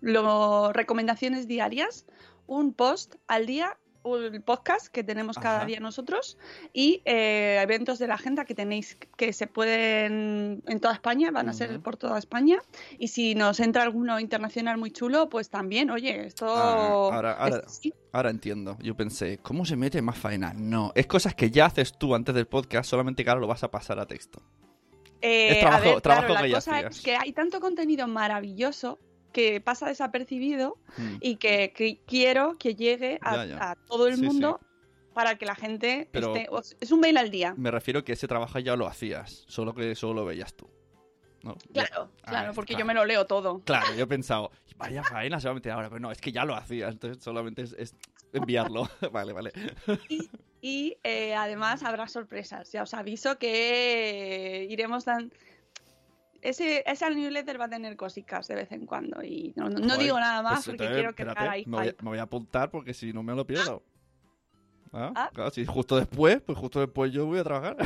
lo, 0.00 0.72
recomendaciones 0.72 1.48
diarias, 1.48 2.06
un 2.46 2.72
post 2.72 3.16
al 3.26 3.46
día, 3.46 3.76
el 4.14 4.40
podcast 4.42 4.86
que 4.86 5.02
tenemos 5.02 5.36
cada 5.36 5.58
Ajá. 5.58 5.66
día 5.66 5.80
nosotros 5.80 6.38
y 6.72 7.02
eh, 7.04 7.58
eventos 7.60 7.98
de 7.98 8.06
la 8.06 8.14
agenda 8.14 8.44
que 8.44 8.54
tenéis 8.54 8.96
que 9.16 9.32
se 9.32 9.48
pueden 9.48 10.62
en 10.66 10.80
toda 10.80 10.94
España, 10.94 11.30
van 11.32 11.48
a 11.48 11.52
ser 11.52 11.70
Ujú. 11.72 11.82
por 11.82 11.96
toda 11.96 12.18
España 12.18 12.58
y 12.98 13.08
si 13.08 13.34
nos 13.34 13.58
entra 13.58 13.82
alguno 13.82 14.20
internacional 14.20 14.78
muy 14.78 14.92
chulo, 14.92 15.28
pues 15.28 15.50
también, 15.50 15.90
oye, 15.90 16.26
esto 16.26 16.46
Ah, 16.48 16.86
ahora- 16.90 17.32
ahora- 17.32 17.56
esto 17.56 17.68
sí. 17.68 17.92
Ahora 18.12 18.30
entiendo. 18.30 18.78
Yo 18.80 18.96
pensé, 18.96 19.38
¿cómo 19.42 19.66
se 19.66 19.76
mete 19.76 20.00
más 20.00 20.16
faena? 20.16 20.54
No, 20.54 20.92
es 20.94 21.06
cosas 21.06 21.34
que 21.34 21.50
ya 21.50 21.66
haces 21.66 21.98
tú 21.98 22.14
antes 22.14 22.34
del 22.34 22.46
podcast, 22.46 22.88
solamente 22.88 23.22
que 23.24 23.28
ahora 23.30 23.40
lo 23.42 23.46
vas 23.46 23.62
a 23.64 23.70
pasar 23.70 23.98
a 23.98 24.06
texto. 24.06 24.40
Eh, 25.20 25.48
Es 25.52 25.60
trabajo- 25.60 25.82
a 25.82 25.92
ver, 25.92 26.00
trabajo 26.00 26.26
claro, 26.28 26.42
que 26.42 26.42
la 26.42 26.48
ya 26.48 26.54
cosa 26.56 26.76
hacías. 26.76 26.96
es 26.96 27.02
que 27.02 27.16
hay 27.16 27.32
tanto 27.32 27.60
contenido 27.60 28.06
maravilloso 28.06 28.98
que 29.36 29.60
pasa 29.60 29.86
desapercibido 29.86 30.78
Mm. 30.96 31.16
y 31.20 31.36
que, 31.36 31.72
que 31.76 32.00
quiero 32.06 32.56
que 32.58 32.74
llegue 32.74 33.18
a, 33.20 33.36
Ya, 33.36 33.44
ya. 33.44 33.70
a 33.72 33.74
todo 33.76 34.06
el 34.08 34.16
Sí, 34.16 34.22
mundo 34.22 34.60
para 35.12 35.36
que 35.36 35.44
la 35.44 35.54
gente 35.54 36.08
Pero- 36.10 36.34
esté... 36.34 36.48
Es 36.80 36.90
un 36.90 37.00
mail 37.00 37.18
al 37.18 37.30
día. 37.30 37.52
Me 37.58 37.70
refiero 37.70 38.02
que 38.02 38.12
ese 38.14 38.26
trabajo 38.26 38.58
ya 38.60 38.76
lo 38.76 38.86
hacías, 38.86 39.44
solo 39.46 39.74
que 39.74 39.94
solo 39.94 40.14
lo 40.14 40.24
veías 40.24 40.54
tú. 40.54 40.70
¿no? 41.42 41.54
Ya. 41.70 41.84
Claro, 41.86 42.10
Ah, 42.24 42.30
claro, 42.30 42.54
porque 42.54 42.72
claro. 42.72 42.80
yo 42.80 42.86
me 42.86 42.94
lo 42.94 43.04
leo 43.04 43.26
todo. 43.26 43.60
Claro, 43.64 43.86
yo 43.94 44.04
he 44.04 44.06
pensado, 44.16 44.50
vaya 44.78 45.02
faena 45.04 45.38
se 45.38 45.48
va 45.48 45.52
a 45.52 45.54
meter 45.54 45.72
ahora, 45.72 45.88
pero 45.90 46.00
no, 46.00 46.10
es 46.10 46.20
que 46.20 46.32
ya 46.32 46.44
lo 46.46 46.54
hacías, 46.56 46.92
entonces 46.92 47.22
solamente 47.22 47.60
es, 47.62 47.74
es- 47.78 47.94
enviarlo. 48.32 48.88
vale, 49.12 49.32
vale. 49.34 49.52
Y, 50.08 50.28
y, 50.62 50.96
eh, 51.04 51.34
además 51.34 51.82
habrá 51.82 52.08
sorpresas. 52.08 52.72
Ya 52.72 52.82
os 52.82 52.94
aviso 52.94 53.38
que 53.38 54.66
iremos 54.70 55.04
dan... 55.04 55.30
Ese, 56.48 56.82
ese 56.86 57.10
newsletter 57.10 57.60
va 57.60 57.64
a 57.64 57.68
tener 57.68 57.96
cositas 57.96 58.46
de 58.46 58.54
vez 58.54 58.70
en 58.72 58.86
cuando 58.86 59.22
y 59.22 59.52
no, 59.56 59.68
no- 59.68 59.96
digo 59.96 60.18
nada 60.20 60.42
más 60.42 60.64
pues 60.64 60.76
porque 60.76 60.92
quiero 60.94 61.14
que 61.14 61.22
espérate, 61.22 61.48
ahí 61.48 61.64
me, 61.66 61.76
voy, 61.78 61.88
a- 61.88 61.94
me 62.02 62.08
voy 62.10 62.18
a 62.18 62.22
apuntar 62.22 62.70
porque 62.70 62.94
si 62.94 63.12
no 63.12 63.22
me 63.22 63.34
lo 63.34 63.46
pierdo. 63.46 63.82
Ah, 64.92 65.12
Ah. 65.14 65.30
Claro, 65.34 65.50
si 65.50 65.66
justo 65.66 65.96
después, 65.96 66.40
pues 66.40 66.56
justo 66.56 66.80
después 66.80 67.12
yo 67.12 67.26
voy 67.26 67.38
a 67.40 67.44
trabajar. 67.44 67.76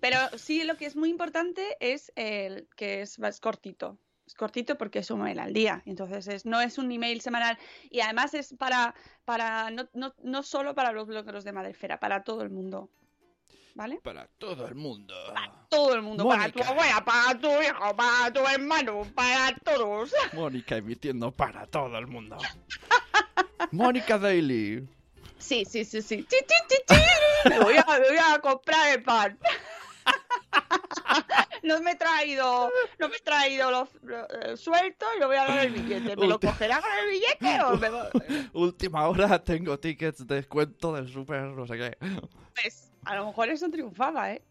Pero 0.00 0.18
sí, 0.38 0.64
lo 0.64 0.76
que 0.76 0.86
es 0.86 0.96
muy 0.96 1.08
importante 1.10 1.76
es 1.80 2.12
el 2.16 2.68
que 2.76 3.02
es, 3.02 3.18
es 3.18 3.40
cortito. 3.40 3.98
Es 4.26 4.34
cortito 4.34 4.76
porque 4.76 4.98
es 4.98 5.10
un 5.10 5.22
mail 5.22 5.38
al 5.38 5.52
día. 5.54 5.82
Entonces 5.86 6.28
es, 6.28 6.44
no 6.46 6.60
es 6.60 6.76
un 6.76 6.92
email 6.92 7.20
semanal. 7.22 7.56
Y 7.90 8.00
además 8.00 8.34
es 8.34 8.54
para, 8.58 8.94
para 9.24 9.70
no, 9.70 9.88
no, 9.94 10.14
no 10.22 10.42
solo 10.42 10.74
para 10.74 10.92
los 10.92 11.06
blogueros 11.08 11.44
de 11.44 11.52
Madrefera, 11.52 11.98
para 11.98 12.22
todo 12.24 12.42
el 12.42 12.50
mundo. 12.50 12.90
¿Vale? 13.78 14.00
Para 14.02 14.26
todo 14.38 14.66
el 14.66 14.74
mundo. 14.74 15.14
Todo 15.68 15.94
el 15.94 16.02
mundo. 16.02 16.28
Para 16.28 16.50
tu 16.50 16.60
abuela, 16.64 17.04
para 17.04 17.38
tu 17.38 17.46
hijo, 17.62 17.96
para 17.96 18.32
tu 18.32 18.40
hermano, 18.40 19.02
para 19.14 19.56
todos. 19.58 20.12
Mónica 20.32 20.78
emitiendo 20.78 21.30
para 21.30 21.64
todo 21.64 21.96
el 21.96 22.08
mundo. 22.08 22.36
Mónica 23.70 24.18
Daily. 24.18 24.84
Sí, 25.38 25.64
sí, 25.64 25.84
sí, 25.84 26.02
sí. 26.02 26.26
Chi, 26.28 26.38
chi, 26.44 26.76
chi. 26.88 27.48
Me 27.48 27.60
voy 27.60 27.76
a, 27.76 27.84
me 28.00 28.08
voy 28.08 28.18
a 28.18 28.40
comprar 28.40 28.96
el 28.96 29.02
pan. 29.04 29.38
No 31.62 31.80
me 31.82 31.90
he 31.90 31.96
traído, 31.96 32.70
no 32.98 33.08
me 33.08 33.16
he 33.16 33.20
traído 33.20 33.70
los, 33.70 33.88
los, 34.02 34.26
eh, 34.42 34.56
sueltos 34.56 35.08
y 35.16 35.20
lo 35.20 35.26
voy 35.26 35.36
a 35.36 35.44
dar 35.44 35.66
el 35.66 35.72
billete. 35.72 36.16
¿Me 36.16 36.26
lo 36.26 36.38
cogerá 36.38 36.80
con 36.80 36.90
el 36.92 37.10
billete 37.10 37.62
o 37.62 37.76
me 37.76 37.90
Última 38.52 39.06
hora, 39.08 39.42
tengo 39.42 39.78
tickets 39.78 40.26
de 40.26 40.36
descuento 40.36 40.94
del 40.94 41.08
super, 41.08 41.42
no 41.42 41.66
sé 41.66 41.76
qué. 41.76 41.98
Pues 42.54 42.87
a 43.04 43.16
lo 43.16 43.26
mejor 43.26 43.48
eso 43.48 43.68
triunfaba, 43.70 44.32
¿eh? 44.32 44.42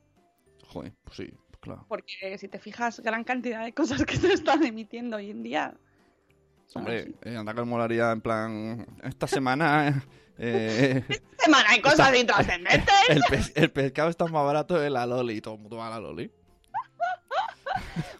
Joder, 0.68 0.94
pues 1.04 1.18
sí, 1.18 1.34
claro. 1.60 1.86
Porque 1.88 2.38
si 2.38 2.48
te 2.48 2.60
fijas, 2.60 3.00
gran 3.00 3.24
cantidad 3.24 3.64
de 3.64 3.74
cosas 3.74 4.04
que 4.06 4.18
se 4.18 4.34
están 4.34 4.64
emitiendo 4.64 5.18
hoy 5.18 5.30
en 5.32 5.44
día. 5.44 5.74
Hombre, 6.74 7.14
eh, 7.24 7.36
anda 7.38 7.54
que 7.54 7.62
molaría 7.64 8.12
en 8.12 8.20
plan. 8.22 8.86
Esta 9.04 9.26
semana. 9.28 10.04
eh, 10.38 11.04
Semana 11.40 11.70
hay 11.70 11.82
cosas 11.82 12.08
está- 12.14 12.18
intrascendentes. 12.18 12.94
el, 13.10 13.22
pes- 13.30 13.54
el 13.56 13.72
pescado 13.72 14.10
está 14.10 14.26
más 14.26 14.44
barato 14.46 14.78
de 14.78 14.90
la 14.90 15.06
Loli. 15.06 15.40
Todo 15.40 15.56
el 15.56 15.62
mundo 15.62 15.78
va 15.78 15.88
a 15.88 15.92
la 15.92 16.00
Loli. 16.00 16.30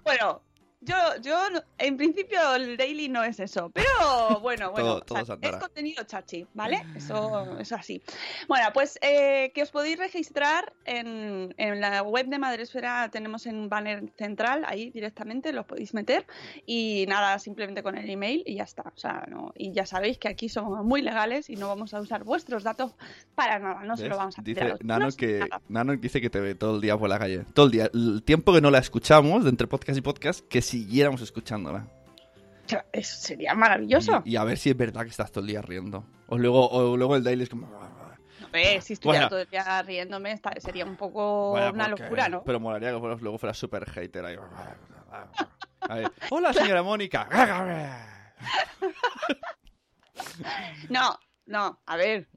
Bueno, 0.04 0.42
yo, 0.88 0.96
yo 1.22 1.50
no- 1.52 1.62
en 1.78 1.98
principio 1.98 2.56
el 2.56 2.78
daily 2.78 3.10
no 3.10 3.24
es 3.24 3.40
eso, 3.40 3.70
pero 3.74 4.40
bueno, 4.42 4.72
bueno, 4.72 4.88
Todo- 4.88 5.02
todo 5.02 5.22
o 5.22 5.26
sea, 5.26 5.38
se 5.42 5.48
es 5.50 5.56
contenido 5.58 6.04
chachi, 6.04 6.48
¿vale? 6.54 6.84
Eso 6.96 7.58
es 7.60 7.72
así. 7.72 8.02
Bueno, 8.48 8.68
pues 8.74 8.98
eh, 9.02 9.52
que 9.54 9.62
os 9.64 9.72
podéis 9.72 9.98
registrar 10.00 10.74
en, 10.86 11.54
en 11.58 11.82
la 11.82 12.02
web 12.04 12.28
de 12.28 12.40
Madresfera, 12.40 13.10
tenemos 13.12 13.46
en 13.46 13.58
un 13.58 13.70
banner 13.70 14.04
central, 14.18 14.64
ahí 14.66 14.90
directamente 14.92 15.52
los 15.54 15.66
podéis 15.66 15.94
meter 15.94 16.26
y 16.66 17.06
nada, 17.08 17.38
simplemente 17.40 17.84
con 17.84 17.98
el 17.98 18.10
email 18.10 18.44
y 18.46 18.56
ya 18.56 18.64
está. 18.64 18.84
O 18.96 18.98
sea, 18.98 19.26
no, 19.30 19.52
y 19.56 19.72
ya 19.74 19.86
sabéis 19.86 20.18
que 20.18 20.28
aquí 20.30 20.50
somos 20.50 20.84
muy 20.86 21.02
legales 21.02 21.50
y 21.50 21.56
no 21.56 21.68
vamos 21.68 21.94
a 21.94 22.00
usar 22.00 22.24
vuestros 22.24 22.64
datos 22.64 22.94
para 23.36 23.60
nada, 23.60 23.84
no 23.84 23.98
se 23.98 24.04
¿Ves? 24.04 24.12
lo 24.12 24.18
vamos 24.18 24.40
a 24.40 24.42
Dice 24.42 24.76
Nano 24.84 25.12
chinos, 25.12 25.16
que. 25.18 25.48
Nano 25.68 25.96
dice 25.98 26.22
que 26.22 26.30
te 26.30 26.40
ve 26.40 26.56
todo 26.56 26.76
el 26.76 26.82
día 26.82 26.98
por 26.98 27.10
la 27.10 27.20
calle. 27.20 27.46
Todo 27.54 27.66
el 27.66 27.72
día. 27.72 27.90
El 27.94 28.24
tiempo 28.24 28.54
que 28.54 28.62
no 28.62 28.72
la 28.72 28.78
escuchamos, 28.80 29.44
de 29.44 29.50
entre 29.50 29.68
podcast 29.68 29.98
y 29.98 30.02
podcast, 30.02 30.48
que 30.48 30.62
siguiéramos 30.82 31.22
escuchándola. 31.22 31.88
Eso 32.92 33.16
sería 33.18 33.54
maravilloso. 33.56 34.22
Y, 34.26 34.32
y 34.34 34.36
a 34.36 34.44
ver 34.44 34.58
si 34.58 34.70
es 34.70 34.78
verdad 34.78 35.04
que 35.04 35.10
estás 35.10 35.32
todo 35.32 35.42
el 35.42 35.48
día 35.48 35.62
riendo. 35.62 36.04
O 36.28 36.38
luego, 36.38 36.68
o 36.70 36.98
luego 36.98 37.16
el 37.16 37.24
daily 37.24 37.44
es 37.44 37.50
como. 37.50 37.68
Eh, 38.54 38.82
si 38.82 38.94
estuviera 38.94 39.22
Bueno. 39.26 39.30
todo 39.30 39.40
el 39.40 39.50
día 39.50 39.82
riéndome, 39.84 40.40
sería 40.60 40.86
un 40.86 40.96
poco 40.96 41.54
una 41.54 41.72
porque- 41.90 42.04
locura, 42.04 42.30
¿no? 42.30 42.44
Pero 42.44 42.60
molaría 42.60 42.92
que 42.92 43.00
luego 43.00 43.38
fuera 43.38 43.54
súper 43.54 43.90
hater 43.90 44.26
ahí. 44.26 44.38
Ahí. 45.82 46.06
Hola, 46.30 46.54
señora 46.54 46.84
Mónica. 46.84 47.28
No, 50.90 51.18
no, 51.46 51.80
a 51.86 51.96
ver. 51.96 52.28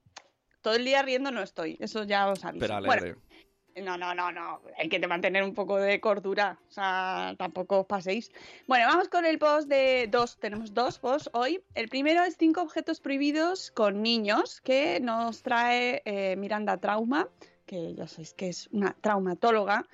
Todo 0.63 0.75
el 0.75 0.85
día 0.85 1.03
riendo 1.03 1.31
no 1.31 1.43
estoy, 1.43 1.77
eso 1.81 2.05
ya 2.05 2.29
os 2.29 2.45
aviso. 2.45 2.61
Pero 2.61 2.75
Bueno, 2.81 2.93
alegre. 2.93 3.17
No, 3.83 3.97
no, 3.97 4.15
no, 4.15 4.31
no. 4.33 4.61
Hay 4.79 4.89
que 4.89 5.05
mantener 5.07 5.43
un 5.43 5.55
poco 5.55 5.77
de 5.77 6.01
cordura. 6.01 6.59
O 6.69 6.73
sea, 6.73 7.35
tampoco 7.39 7.81
os 7.81 7.87
paséis. 7.87 8.31
Bueno, 8.67 8.87
vamos 8.87 9.09
con 9.09 9.25
el 9.25 9.39
post 9.39 9.69
de 9.69 10.09
dos. 10.11 10.39
Tenemos 10.39 10.73
dos 10.75 10.99
posts 10.99 11.31
hoy. 11.33 11.63
El 11.75 11.89
primero 11.89 12.23
es 12.25 12.37
cinco 12.39 12.63
objetos 12.63 13.01
prohibidos 13.01 13.71
con 13.71 14.03
niños 14.03 14.61
que 14.61 15.01
nos 15.01 15.43
trae 15.43 16.03
eh, 16.05 16.37
Miranda 16.37 16.77
Trauma, 16.79 17.29
que 17.67 17.95
ya 17.95 18.07
sabéis 18.07 18.35
que 18.35 18.49
es 18.49 18.69
una 18.73 18.97
traumatóloga. 19.01 19.87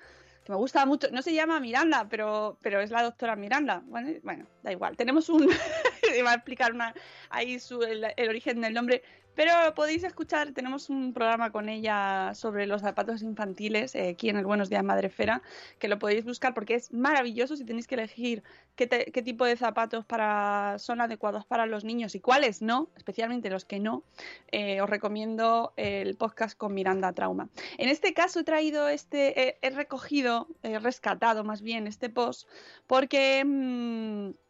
Que 0.44 0.52
me 0.52 0.58
gusta 0.58 0.86
mucho. 0.86 1.08
No 1.10 1.22
se 1.22 1.34
llama 1.34 1.58
Miranda, 1.58 2.06
pero, 2.08 2.56
pero 2.62 2.80
es 2.80 2.90
la 2.90 3.02
doctora 3.02 3.34
Miranda. 3.34 3.82
Bueno, 3.86 4.46
da 4.62 4.70
igual. 4.72 4.96
Tenemos 4.96 5.28
un. 5.28 5.48
Iba 6.16 6.30
a 6.30 6.34
explicar 6.34 6.72
una, 6.72 6.94
ahí 7.30 7.58
su- 7.58 7.82
el 7.82 8.28
origen 8.28 8.60
del 8.60 8.72
nombre. 8.74 9.02
Pero 9.36 9.52
podéis 9.74 10.02
escuchar, 10.02 10.52
tenemos 10.52 10.88
un 10.88 11.12
programa 11.12 11.52
con 11.52 11.68
ella 11.68 12.32
sobre 12.34 12.66
los 12.66 12.80
zapatos 12.80 13.20
infantiles 13.20 13.94
eh, 13.94 14.08
aquí 14.08 14.30
en 14.30 14.38
el 14.38 14.46
Buenos 14.46 14.70
Días 14.70 14.82
Madrefera, 14.82 15.42
que 15.78 15.88
lo 15.88 15.98
podéis 15.98 16.24
buscar 16.24 16.54
porque 16.54 16.74
es 16.74 16.90
maravilloso 16.90 17.54
si 17.54 17.66
tenéis 17.66 17.86
que 17.86 17.96
elegir 17.96 18.42
qué, 18.76 18.86
tipo 19.22 19.44
de 19.44 19.56
zapatos 19.56 20.06
para, 20.06 20.76
son 20.78 21.02
adecuados 21.02 21.44
para 21.44 21.66
los 21.66 21.84
niños 21.84 22.14
y 22.14 22.20
cuáles 22.20 22.62
no, 22.62 22.88
especialmente 22.96 23.50
los 23.50 23.66
que 23.66 23.78
no. 23.78 24.04
eh, 24.52 24.80
os 24.80 24.88
recomiendo 24.88 25.74
el 25.76 26.16
podcast 26.16 26.56
con 26.56 26.72
Miranda 26.72 27.12
Trauma. 27.12 27.50
En 27.76 27.90
este 27.90 28.14
caso 28.14 28.40
he 28.40 28.44
traído 28.44 28.88
este, 28.88 29.58
he 29.60 29.70
recogido, 29.70 30.48
he 30.62 30.78
rescatado 30.78 31.44
más 31.44 31.60
bien 31.60 31.86
este 31.86 32.08
post 32.08 32.48
porque... 32.86 33.44
mm, 33.44 34.45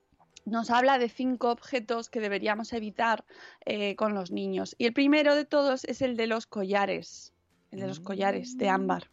nos 0.47 0.71
habla 0.71 0.99
de 0.99 1.09
cinco 1.09 1.51
objetos 1.51 2.09
que 2.09 2.21
deberíamos 2.21 2.73
evitar 2.73 3.25
eh, 3.67 3.97
con 3.97 4.15
los 4.15 4.31
niños. 4.31 4.75
Y 4.79 4.87
el 4.87 4.93
primero 4.93 5.35
de 5.35 5.45
todos 5.45 5.85
es 5.85 6.01
el 6.01 6.17
de 6.17 6.29
los 6.29 6.47
collares, 6.47 7.35
el 7.73 7.81
de 7.81 7.89
los 7.89 8.01
collares 8.01 8.57
de 8.57 8.69
ámbar. 8.69 9.11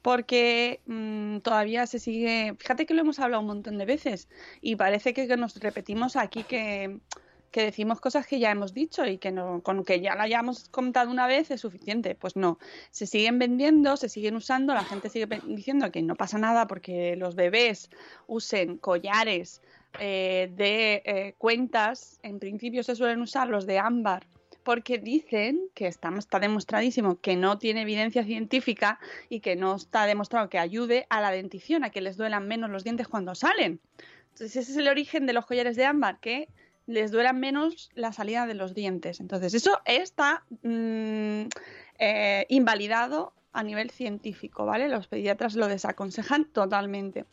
Porque 0.00 0.80
mm, 0.86 1.38
todavía 1.38 1.86
se 1.88 1.98
sigue, 1.98 2.54
fíjate 2.56 2.86
que 2.86 2.94
lo 2.94 3.00
hemos 3.00 3.18
hablado 3.18 3.40
un 3.40 3.48
montón 3.48 3.78
de 3.78 3.84
veces 3.84 4.28
y 4.60 4.76
parece 4.76 5.12
que, 5.12 5.26
que 5.26 5.36
nos 5.36 5.56
repetimos 5.56 6.14
aquí 6.14 6.44
que, 6.44 7.00
que 7.50 7.62
decimos 7.62 8.00
cosas 8.00 8.26
que 8.26 8.38
ya 8.38 8.50
hemos 8.50 8.74
dicho 8.74 9.06
y 9.06 9.16
que 9.16 9.32
no, 9.32 9.62
con 9.62 9.82
que 9.84 10.00
ya 10.00 10.14
la 10.14 10.24
hayamos 10.24 10.68
contado 10.68 11.10
una 11.10 11.26
vez 11.26 11.50
es 11.50 11.62
suficiente. 11.62 12.14
Pues 12.14 12.36
no, 12.36 12.58
se 12.90 13.06
siguen 13.06 13.38
vendiendo, 13.38 13.96
se 13.96 14.08
siguen 14.08 14.36
usando, 14.36 14.74
la 14.74 14.84
gente 14.84 15.08
sigue 15.08 15.26
diciendo 15.46 15.90
que 15.90 16.02
no 16.02 16.16
pasa 16.16 16.38
nada 16.38 16.66
porque 16.66 17.16
los 17.16 17.34
bebés 17.34 17.90
usen 18.26 18.76
collares 18.76 19.62
eh, 20.00 20.50
de 20.54 21.02
eh, 21.04 21.34
cuentas, 21.38 22.18
en 22.22 22.38
principio 22.38 22.82
se 22.82 22.96
suelen 22.96 23.20
usar 23.20 23.48
los 23.48 23.66
de 23.66 23.78
ámbar 23.78 24.26
porque 24.66 24.98
dicen 24.98 25.60
que 25.74 25.86
está, 25.86 26.10
demostradísimo 26.40 27.20
que 27.20 27.36
no 27.36 27.56
tiene 27.56 27.82
evidencia 27.82 28.24
científica 28.24 28.98
y 29.28 29.38
que 29.38 29.54
no 29.54 29.76
está 29.76 30.06
demostrado 30.06 30.48
que 30.48 30.58
ayude 30.58 31.06
a 31.08 31.20
la 31.20 31.30
dentición, 31.30 31.84
a 31.84 31.90
que 31.90 32.00
les 32.00 32.16
duelan 32.16 32.48
menos 32.48 32.68
los 32.70 32.82
dientes 32.82 33.06
cuando 33.06 33.36
salen. 33.36 33.78
Entonces 34.32 34.56
ese 34.56 34.72
es 34.72 34.76
el 34.78 34.88
origen 34.88 35.24
de 35.24 35.34
los 35.34 35.46
collares 35.46 35.76
de 35.76 35.84
ámbar, 35.84 36.18
que 36.18 36.48
les 36.88 37.12
duelan 37.12 37.38
menos 37.38 37.90
la 37.94 38.12
salida 38.12 38.44
de 38.46 38.54
los 38.54 38.74
dientes. 38.74 39.20
Entonces 39.20 39.54
eso 39.54 39.80
está 39.84 40.42
mm, 40.62 41.42
eh, 42.00 42.46
invalidado 42.48 43.34
a 43.56 43.62
nivel 43.62 43.90
científico, 43.90 44.66
¿vale? 44.66 44.88
Los 44.88 45.08
pediatras 45.08 45.56
lo 45.56 45.66
desaconsejan 45.66 46.44
totalmente. 46.44 47.24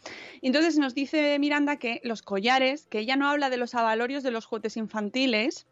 Entonces 0.42 0.78
nos 0.78 0.96
dice 0.96 1.38
Miranda 1.38 1.76
que 1.78 2.00
los 2.04 2.22
collares, 2.22 2.88
que 2.88 3.00
ella 3.00 3.18
no 3.18 3.28
habla 3.28 3.50
de 3.50 3.58
los 3.58 3.76
avalorios 3.76 4.24
de 4.24 4.32
los 4.32 4.46
juguetes 4.46 4.78
infantiles, 4.78 5.68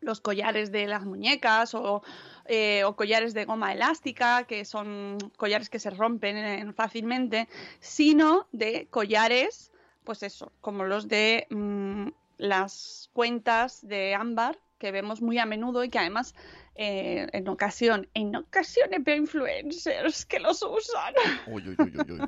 los 0.00 0.20
collares 0.20 0.72
de 0.72 0.86
las 0.86 1.04
muñecas 1.04 1.74
o, 1.74 2.02
eh, 2.46 2.84
o 2.84 2.96
collares 2.96 3.34
de 3.34 3.44
goma 3.44 3.72
elástica, 3.74 4.44
que 4.44 4.64
son 4.64 5.18
collares 5.36 5.68
que 5.68 5.78
se 5.78 5.90
rompen 5.90 6.72
fácilmente, 6.72 7.46
sino 7.80 8.46
de 8.52 8.86
collares, 8.88 9.70
pues 10.04 10.22
eso, 10.22 10.50
como 10.62 10.84
los 10.84 11.08
de 11.08 11.46
mm, 11.50 12.08
las 12.38 13.10
cuentas 13.12 13.86
de 13.86 14.14
ámbar 14.14 14.58
que 14.78 14.92
vemos 14.92 15.20
muy 15.20 15.38
a 15.38 15.46
menudo 15.46 15.84
y 15.84 15.90
que 15.90 15.98
además 15.98 16.34
eh, 16.78 17.26
en 17.32 17.48
ocasión, 17.48 18.08
en 18.14 18.36
ocasiones 18.36 19.02
veo 19.02 19.16
influencers 19.16 20.24
que 20.24 20.38
los 20.38 20.62
usan. 20.62 21.12
Uy, 21.48 21.68
uy, 21.68 21.76
uy. 21.76 22.20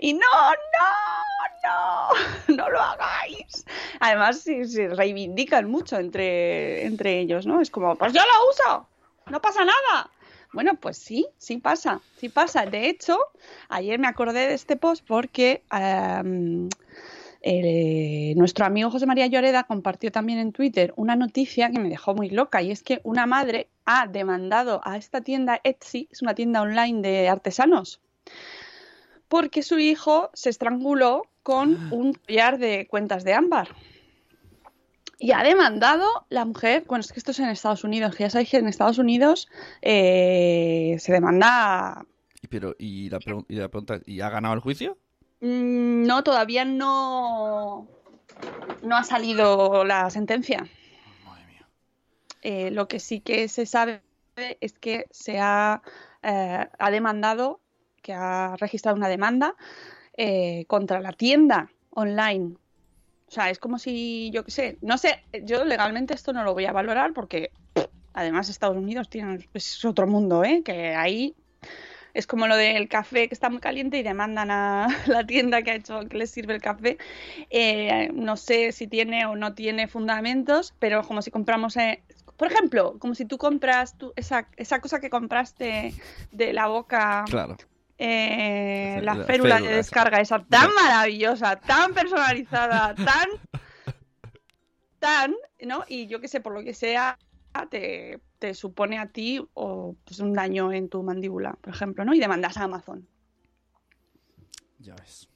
Y 0.00 0.14
no, 0.14 0.20
no, 0.20 2.08
no, 2.48 2.56
no 2.56 2.70
lo 2.70 2.80
hagáis. 2.80 3.64
Además, 4.00 4.40
se, 4.40 4.64
se 4.64 4.88
reivindican 4.88 5.70
mucho 5.70 5.98
entre, 5.98 6.84
entre 6.84 7.20
ellos, 7.20 7.46
¿no? 7.46 7.60
Es 7.60 7.70
como, 7.70 7.94
pues 7.96 8.12
yo 8.12 8.20
lo 8.20 8.50
uso, 8.50 8.88
no 9.30 9.40
pasa 9.40 9.64
nada. 9.64 10.10
Bueno, 10.52 10.74
pues 10.74 10.98
sí, 10.98 11.28
sí 11.38 11.58
pasa, 11.58 12.00
sí 12.16 12.28
pasa. 12.28 12.66
De 12.66 12.88
hecho, 12.88 13.18
ayer 13.68 14.00
me 14.00 14.08
acordé 14.08 14.48
de 14.48 14.54
este 14.54 14.76
post 14.76 15.04
porque 15.06 15.62
em, 15.70 16.68
eh, 17.42 18.34
nuestro 18.36 18.66
amigo 18.66 18.90
José 18.90 19.06
María 19.06 19.26
Lloreda 19.26 19.64
compartió 19.64 20.12
también 20.12 20.38
en 20.38 20.52
Twitter 20.52 20.92
una 20.96 21.16
noticia 21.16 21.70
que 21.70 21.78
me 21.78 21.88
dejó 21.88 22.14
muy 22.14 22.30
loca 22.30 22.60
y 22.62 22.70
es 22.70 22.82
que 22.82 23.00
una 23.04 23.26
madre 23.26 23.68
ha 23.84 24.06
demandado 24.06 24.80
a 24.84 24.96
esta 24.96 25.20
tienda 25.20 25.60
Etsy, 25.64 26.08
es 26.10 26.22
una 26.22 26.34
tienda 26.34 26.62
online 26.62 27.00
de 27.00 27.28
artesanos, 27.28 28.00
porque 29.28 29.62
su 29.62 29.78
hijo 29.78 30.30
se 30.34 30.50
estranguló 30.50 31.22
con 31.42 31.92
un 31.92 32.12
collar 32.12 32.58
de 32.58 32.86
cuentas 32.88 33.24
de 33.24 33.32
ámbar. 33.34 33.68
Y 35.22 35.32
ha 35.32 35.42
demandado 35.42 36.06
la 36.30 36.46
mujer, 36.46 36.84
bueno, 36.88 37.00
es 37.00 37.12
que 37.12 37.18
esto 37.18 37.32
es 37.32 37.38
en 37.40 37.48
Estados 37.50 37.84
Unidos, 37.84 38.16
que 38.16 38.24
ya 38.24 38.30
sabéis 38.30 38.50
que 38.50 38.56
en 38.56 38.68
Estados 38.68 38.96
Unidos 38.98 39.48
eh, 39.82 40.96
se 40.98 41.12
demanda... 41.12 42.06
Y 42.42 42.46
Pero, 42.46 42.74
y 42.78 43.10
la, 43.10 43.18
pregun- 43.20 43.44
y 43.48 43.56
la 43.56 43.68
pregunta, 43.68 44.00
¿y 44.06 44.20
ha 44.22 44.30
ganado 44.30 44.54
el 44.54 44.60
juicio? 44.60 44.96
Mm, 45.40 46.06
No, 46.06 46.22
todavía 46.22 46.64
no, 46.64 47.88
no 48.82 48.96
ha 48.96 49.04
salido 49.04 49.84
la 49.84 50.10
sentencia. 50.10 50.66
Eh, 52.42 52.70
lo 52.70 52.88
que 52.88 53.00
sí 53.00 53.20
que 53.20 53.48
se 53.48 53.66
sabe 53.66 54.02
es 54.60 54.72
que 54.72 55.06
se 55.10 55.38
ha, 55.38 55.82
eh, 56.22 56.66
ha 56.78 56.90
demandado, 56.90 57.60
que 58.02 58.14
ha 58.14 58.56
registrado 58.56 58.96
una 58.96 59.08
demanda 59.08 59.56
eh, 60.16 60.64
contra 60.66 61.00
la 61.00 61.12
tienda 61.12 61.70
online. 61.90 62.54
O 63.28 63.30
sea, 63.30 63.50
es 63.50 63.58
como 63.58 63.78
si, 63.78 64.30
yo 64.32 64.44
qué 64.44 64.50
sé, 64.50 64.78
no 64.80 64.96
sé, 64.98 65.22
yo 65.44 65.64
legalmente 65.64 66.14
esto 66.14 66.32
no 66.32 66.42
lo 66.42 66.54
voy 66.54 66.64
a 66.64 66.72
valorar 66.72 67.12
porque 67.12 67.52
pff, 67.74 67.86
además 68.14 68.48
Estados 68.48 68.76
Unidos 68.76 69.08
tiene, 69.08 69.46
es 69.54 69.84
otro 69.84 70.06
mundo, 70.06 70.42
¿eh? 70.42 70.62
Que 70.64 70.94
ahí 70.94 71.36
es 72.14 72.26
como 72.26 72.46
lo 72.46 72.56
del 72.56 72.88
café 72.88 73.28
que 73.28 73.34
está 73.34 73.48
muy 73.50 73.60
caliente 73.60 73.98
y 73.98 74.02
demandan 74.02 74.50
a 74.50 74.86
la 75.06 75.26
tienda 75.26 75.62
que 75.62 75.70
ha 75.70 75.74
hecho 75.74 76.00
que 76.08 76.18
les 76.18 76.30
sirve 76.30 76.54
el 76.54 76.60
café. 76.62 76.98
Eh, 77.50 78.10
no 78.14 78.36
sé 78.36 78.72
si 78.72 78.86
tiene 78.86 79.26
o 79.26 79.36
no 79.36 79.54
tiene 79.54 79.88
fundamentos, 79.88 80.74
pero 80.78 81.02
como 81.02 81.22
si 81.22 81.30
compramos, 81.30 81.76
eh, 81.76 82.02
por 82.36 82.50
ejemplo, 82.50 82.96
como 82.98 83.14
si 83.14 83.24
tú 83.24 83.36
compras 83.38 83.96
tú, 83.98 84.12
esa, 84.16 84.48
esa 84.56 84.80
cosa 84.80 85.00
que 85.00 85.10
compraste 85.10 85.94
de 86.32 86.52
la 86.52 86.66
boca, 86.68 87.24
Claro. 87.28 87.56
eh, 87.98 88.94
Esa- 88.96 89.00
la 89.02 89.14
la 89.14 89.24
férula 89.24 89.26
férula 89.26 89.60
de 89.60 89.66
esa. 89.66 89.76
descarga, 89.76 90.20
esa 90.20 90.38
tan 90.44 90.68
maravillosa, 90.74 91.56
tan 91.56 91.92
personalizada, 91.92 92.94
tan, 92.94 93.28
tan, 94.98 95.34
¿no? 95.60 95.84
Y 95.88 96.06
yo 96.06 96.20
qué 96.20 96.28
sé, 96.28 96.40
por 96.40 96.52
lo 96.54 96.62
que 96.62 96.74
sea, 96.74 97.18
te, 97.70 98.20
te 98.40 98.54
supone 98.54 98.98
a 98.98 99.06
ti 99.06 99.40
o 99.54 99.94
pues, 100.04 100.18
un 100.18 100.32
daño 100.32 100.72
en 100.72 100.88
tu 100.88 101.02
mandíbula, 101.04 101.52
por 101.60 101.72
ejemplo, 101.72 102.04
¿no? 102.04 102.12
Y 102.14 102.18
demandas 102.18 102.56
a 102.56 102.64
Amazon. 102.64 103.06
Ya 104.78 104.94
ves. 104.96 105.28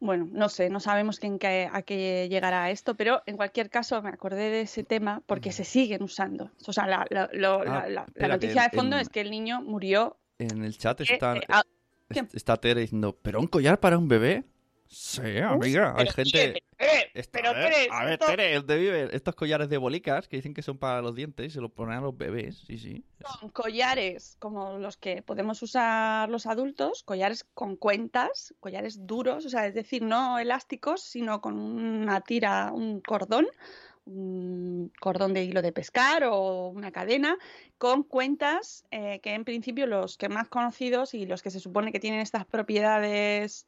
Bueno, 0.00 0.28
no 0.30 0.48
sé, 0.48 0.70
no 0.70 0.80
sabemos 0.80 1.22
en 1.22 1.38
qué- 1.38 1.68
a 1.72 1.82
qué 1.82 2.28
llegará 2.28 2.70
esto, 2.70 2.94
pero 2.96 3.22
en 3.26 3.36
cualquier 3.36 3.70
caso 3.70 4.00
me 4.02 4.10
acordé 4.10 4.50
de 4.50 4.60
ese 4.62 4.84
tema 4.84 5.22
porque 5.26 5.52
se 5.52 5.64
siguen 5.64 6.02
usando. 6.02 6.50
O 6.66 6.72
sea, 6.72 6.86
la, 6.86 7.06
la- 7.10 7.28
Ah, 7.32 7.88
la- 7.88 8.06
noticia 8.28 8.62
de 8.62 8.70
fondo 8.70 8.96
en- 8.96 9.02
es 9.02 9.08
que 9.08 9.20
el 9.20 9.30
niño 9.30 9.62
murió. 9.62 10.16
En 10.38 10.64
el 10.64 10.76
chat 10.76 11.00
eh, 11.00 11.04
está, 11.08 11.36
eh, 11.36 11.42
ah, 11.48 11.62
est- 12.10 12.34
está 12.34 12.56
Tere 12.56 12.82
diciendo, 12.82 13.16
¿pero 13.22 13.40
un 13.40 13.46
collar 13.46 13.80
para 13.80 13.98
un 13.98 14.08
bebé? 14.08 14.44
Sí, 14.88 15.38
amiga, 15.38 15.94
hay 15.96 16.06
pero, 16.06 16.12
gente... 16.12 16.62
Tere, 16.78 17.10
Está- 17.12 17.38
pero, 17.38 17.50
a 17.50 17.52
ver, 17.52 17.72
Tere, 17.72 17.88
a 17.90 18.04
ver, 18.04 18.18
Tere, 18.18 18.54
¿dónde 18.54 18.78
vive? 18.78 19.08
Estos 19.12 19.34
collares 19.34 19.68
de 19.68 19.76
bolicas 19.76 20.28
que 20.28 20.36
dicen 20.36 20.54
que 20.54 20.62
son 20.62 20.78
para 20.78 21.02
los 21.02 21.14
dientes 21.14 21.46
y 21.46 21.50
se 21.50 21.60
los 21.60 21.70
ponen 21.72 21.98
a 21.98 22.00
los 22.00 22.16
bebés, 22.16 22.64
sí, 22.66 22.78
sí. 22.78 23.04
son 23.38 23.50
collares 23.50 24.36
como 24.38 24.78
los 24.78 24.96
que 24.96 25.20
podemos 25.22 25.60
usar 25.62 26.30
los 26.30 26.46
adultos, 26.46 27.02
collares 27.02 27.44
con 27.52 27.76
cuentas, 27.76 28.54
collares 28.60 29.06
duros, 29.06 29.44
o 29.44 29.50
sea, 29.50 29.66
es 29.66 29.74
decir, 29.74 30.02
no 30.02 30.38
elásticos, 30.38 31.02
sino 31.02 31.40
con 31.40 31.58
una 31.58 32.20
tira, 32.22 32.70
un 32.72 33.00
cordón, 33.00 33.46
un 34.06 34.90
cordón 35.00 35.34
de 35.34 35.44
hilo 35.44 35.60
de 35.60 35.72
pescar 35.72 36.24
o 36.24 36.68
una 36.68 36.92
cadena, 36.92 37.36
con 37.76 38.04
cuentas 38.04 38.84
eh, 38.90 39.20
que 39.20 39.34
en 39.34 39.44
principio 39.44 39.86
los 39.86 40.16
que 40.16 40.28
más 40.28 40.48
conocidos 40.48 41.12
y 41.12 41.26
los 41.26 41.42
que 41.42 41.50
se 41.50 41.60
supone 41.60 41.92
que 41.92 42.00
tienen 42.00 42.20
estas 42.20 42.46
propiedades 42.46 43.66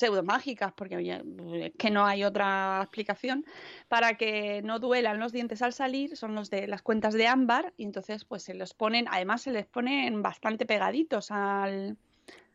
pseudomágicas, 0.00 0.72
porque 0.72 1.22
es 1.64 1.72
que 1.78 1.90
no 1.90 2.04
hay 2.04 2.24
otra 2.24 2.80
explicación, 2.82 3.44
para 3.88 4.16
que 4.16 4.62
no 4.62 4.78
duelan 4.78 5.20
los 5.20 5.32
dientes 5.32 5.62
al 5.62 5.72
salir, 5.72 6.16
son 6.16 6.34
los 6.34 6.50
de 6.50 6.66
las 6.66 6.82
cuentas 6.82 7.14
de 7.14 7.26
ámbar, 7.26 7.72
y 7.76 7.84
entonces 7.84 8.24
pues 8.24 8.42
se 8.42 8.54
los 8.54 8.74
ponen, 8.74 9.06
además 9.10 9.42
se 9.42 9.52
les 9.52 9.66
ponen 9.66 10.22
bastante 10.22 10.66
pegaditos 10.66 11.30
al, 11.30 11.96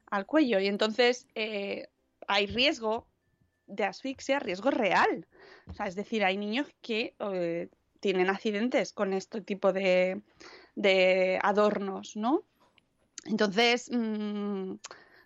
al 0.08 0.26
cuello, 0.26 0.60
y 0.60 0.68
entonces 0.68 1.28
eh, 1.36 1.88
hay 2.28 2.48
riesgo 2.48 3.08
de 3.68 3.84
asfixia, 3.84 4.40
riesgo 4.40 4.72
real. 4.72 5.28
O 5.68 5.74
sea, 5.74 5.88
es 5.88 5.96
decir, 5.96 6.24
hay 6.24 6.38
niños 6.38 6.68
que 6.82 7.16
eh, 7.20 7.70
tienen 8.00 8.30
accidentes 8.30 8.92
con 8.92 9.14
este 9.14 9.42
tipo 9.42 9.72
de, 9.74 10.22
de 10.76 11.40
adornos, 11.42 12.16
¿no? 12.16 12.44
Entonces, 13.26 13.90
mm, 13.92 14.74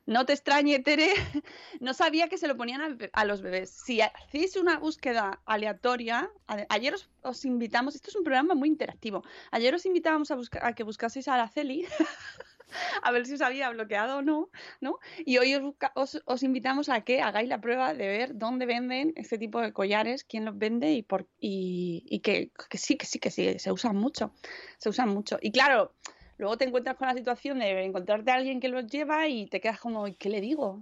no 0.09 0.25
te 0.25 0.33
extrañe, 0.33 0.79
Tere, 0.79 1.13
no 1.79 1.93
sabía 1.93 2.27
que 2.29 2.39
se 2.39 2.47
lo 2.47 2.57
ponían 2.57 2.97
a, 3.13 3.25
los 3.25 3.41
bebés. 3.43 3.69
Si 3.69 4.01
hacéis 4.01 4.55
una 4.55 4.79
búsqueda 4.79 5.39
aleatoria, 5.45 6.31
ayer 6.69 6.95
os, 6.95 7.09
os 7.21 7.45
invitamos, 7.45 7.93
esto 7.93 8.09
es 8.09 8.15
un 8.15 8.23
programa 8.23 8.55
muy 8.55 8.69
interactivo, 8.69 9.23
ayer 9.51 9.73
os 9.75 9.85
invitábamos 9.85 10.31
a, 10.31 10.37
a 10.61 10.73
que 10.73 10.83
buscaseis 10.83 11.27
a 11.27 11.35
Araceli, 11.35 11.85
a 13.03 13.11
ver 13.11 13.27
si 13.27 13.35
os 13.35 13.41
había 13.41 13.69
bloqueado 13.69 14.17
o 14.17 14.21
no, 14.23 14.49
¿no? 14.81 14.97
Y 15.25 15.37
hoy 15.37 15.53
os 15.93 16.43
invitamos 16.43 16.89
a 16.89 17.01
que 17.01 17.21
hagáis 17.21 17.47
la 17.47 17.61
prueba 17.61 17.93
de 17.93 18.07
ver 18.07 18.35
dónde 18.35 18.65
venden 18.65 19.13
este 19.15 19.37
tipo 19.37 19.61
de 19.61 19.73
collares, 19.73 20.23
quién 20.23 20.43
los 20.43 20.57
vende 20.57 20.91
y, 20.91 21.03
por, 21.03 21.27
y, 21.39 22.03
y 22.07 22.21
que, 22.21 22.51
que 22.67 22.79
sí, 22.79 22.97
que 22.97 23.05
sí, 23.05 23.19
que 23.19 23.29
sí, 23.29 23.59
se 23.59 23.71
usan 23.71 23.95
mucho, 23.95 24.33
se 24.79 24.89
usan 24.89 25.09
mucho. 25.09 25.37
Y 25.39 25.51
claro, 25.51 25.93
luego 26.39 26.57
te 26.57 26.65
encuentras 26.65 26.95
con 26.95 27.07
la 27.07 27.13
situación 27.13 27.59
de 27.59 27.83
encontrarte 27.83 28.31
a 28.31 28.35
alguien 28.35 28.59
que 28.59 28.69
los 28.69 28.87
lleva 28.87 29.27
y 29.27 29.45
te 29.45 29.61
quedas 29.61 29.79
como, 29.79 30.07
"¿Y 30.07 30.15
¿qué 30.15 30.29
le 30.29 30.41
digo? 30.41 30.81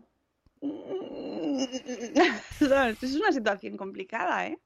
Es 3.02 3.16
una 3.16 3.32
situación 3.32 3.76
complicada, 3.76 4.48
¿eh? 4.48 4.60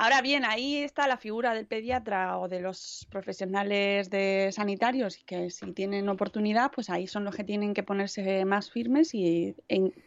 Ahora 0.00 0.22
bien, 0.22 0.44
ahí 0.44 0.76
está 0.76 1.08
la 1.08 1.16
figura 1.16 1.54
del 1.54 1.66
pediatra 1.66 2.38
o 2.38 2.48
de 2.48 2.60
los 2.60 3.08
profesionales 3.10 4.10
de 4.10 4.48
sanitarios 4.52 5.18
que 5.26 5.50
si 5.50 5.72
tienen 5.72 6.08
oportunidad, 6.08 6.70
pues 6.70 6.88
ahí 6.88 7.08
son 7.08 7.24
los 7.24 7.34
que 7.34 7.42
tienen 7.42 7.74
que 7.74 7.82
ponerse 7.82 8.44
más 8.44 8.70
firmes 8.70 9.12
y 9.12 9.56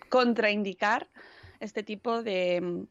contraindicar 0.08 1.10
este 1.60 1.84
tipo 1.84 2.24
de, 2.24 2.86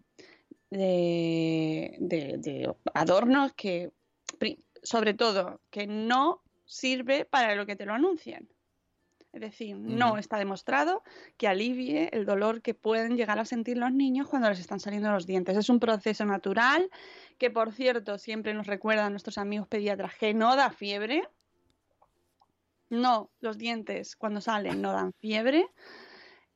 de, 0.69 1.97
de- 1.99 2.75
adornos 2.93 3.55
que, 3.55 3.93
sobre 4.83 5.15
todo, 5.15 5.63
que 5.71 5.87
no 5.87 6.43
sirve 6.71 7.25
para 7.25 7.57
lo 7.57 7.67
que 7.67 7.75
te 7.75 7.85
lo 7.85 7.95
anuncian. 7.95 8.49
Es 9.33 9.41
decir, 9.41 9.77
no 9.77 10.19
está 10.19 10.39
demostrado 10.39 11.05
que 11.37 11.47
alivie 11.47 12.09
el 12.13 12.27
dolor 12.27 12.63
que 12.63 12.75
pueden 12.75 13.17
llegar 13.17 13.39
a 13.39 13.45
sentir 13.45 13.77
los 13.77 13.93
niños 13.93 14.29
cuando 14.29 14.49
les 14.49 14.59
están 14.59 14.81
saliendo 14.81 15.11
los 15.11 15.27
dientes. 15.27 15.57
Es 15.57 15.69
un 15.69 15.79
proceso 15.79 16.25
natural 16.25 16.91
que, 17.39 17.51
por 17.51 17.73
cierto, 17.73 18.19
siempre 18.19 18.55
nos 18.55 18.67
recuerdan 18.67 19.13
nuestros 19.13 19.39
amigos 19.39 19.69
pediatras 19.69 20.17
que 20.17 20.35
no 20.35 20.57
da 20.57 20.71
fiebre. 20.71 21.29
No, 22.89 23.31
los 23.41 23.57
dientes 23.57 24.17
cuando 24.17 24.41
salen 24.41 24.83
no 24.83 24.93
dan 24.93 25.13
fiebre. 25.13 25.69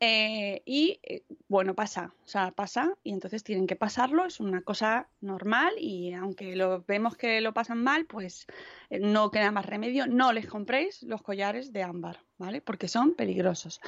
Eh, 0.07 0.61
y 0.67 1.01
eh, 1.03 1.23
bueno, 1.49 1.75
pasa, 1.75 2.12
o 2.27 2.29
sea, 2.29 2.51
pasa 2.51 2.95
y 3.03 3.11
entonces 3.11 3.43
tienen 3.43 3.67
que 3.67 3.75
pasarlo, 3.75 4.27
es 4.27 4.38
una 4.38 4.61
cosa 4.61 5.09
normal 5.23 5.73
y 5.79 6.12
aunque 6.12 6.55
lo 6.57 6.85
vemos 6.87 7.17
que 7.17 7.40
lo 7.40 7.55
pasan 7.55 7.83
mal, 7.83 8.05
pues 8.05 8.47
eh, 8.90 8.99
no 8.99 9.31
queda 9.31 9.51
más 9.51 9.64
remedio, 9.64 10.07
no 10.07 10.35
les 10.35 10.47
compréis 10.47 11.03
los 11.05 11.23
collares 11.23 11.73
de 11.73 11.85
ámbar, 11.85 12.21
¿vale? 12.37 12.61
Porque 12.61 12.87
son 12.87 13.14
peligrosos. 13.14 13.81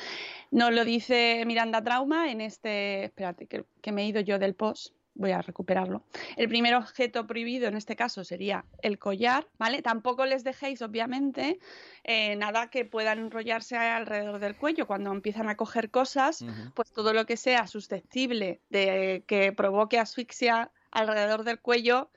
Nos 0.51 0.73
lo 0.73 0.87
dice 0.87 1.45
Miranda 1.47 1.85
Trauma 1.85 2.31
en 2.31 2.41
este, 2.41 3.05
espérate, 3.05 3.47
que, 3.47 3.67
que 3.83 3.93
me 3.93 4.05
he 4.05 4.07
ido 4.07 4.23
yo 4.23 4.39
del 4.39 4.55
post, 4.55 4.95
voy 5.19 5.33
a 5.33 5.43
recuperarlo. 5.43 6.03
El 6.37 6.49
primer 6.49 6.75
objeto 6.75 7.27
prohibido 7.27 7.67
en 7.69 7.77
este 7.77 7.97
caso 7.97 8.23
sería 8.23 8.65
el 8.83 8.99
collar, 8.99 9.49
¿vale? 9.59 9.83
Tampoco 9.83 10.27
les 10.27 10.45
dejéis, 10.45 10.83
obviamente, 10.83 11.59
eh, 12.05 12.37
nada 12.37 12.69
que 12.71 12.85
puedan 12.85 13.19
enrollarse 13.19 13.77
alrededor 13.77 14.39
del 14.39 14.57
cuello. 14.57 14.87
Cuando 14.87 15.11
empiezan 15.13 15.49
a 15.49 15.57
coger 15.57 15.91
cosas, 15.91 16.45
pues 16.75 16.93
todo 16.93 17.13
lo 17.13 17.27
que 17.27 17.37
sea 17.37 17.67
susceptible 17.67 18.61
de 18.71 19.25
que 19.27 19.53
provoque 19.53 19.99
asfixia 19.99 20.71
alrededor 20.91 21.45
del 21.45 21.61
cuello, 21.61 22.11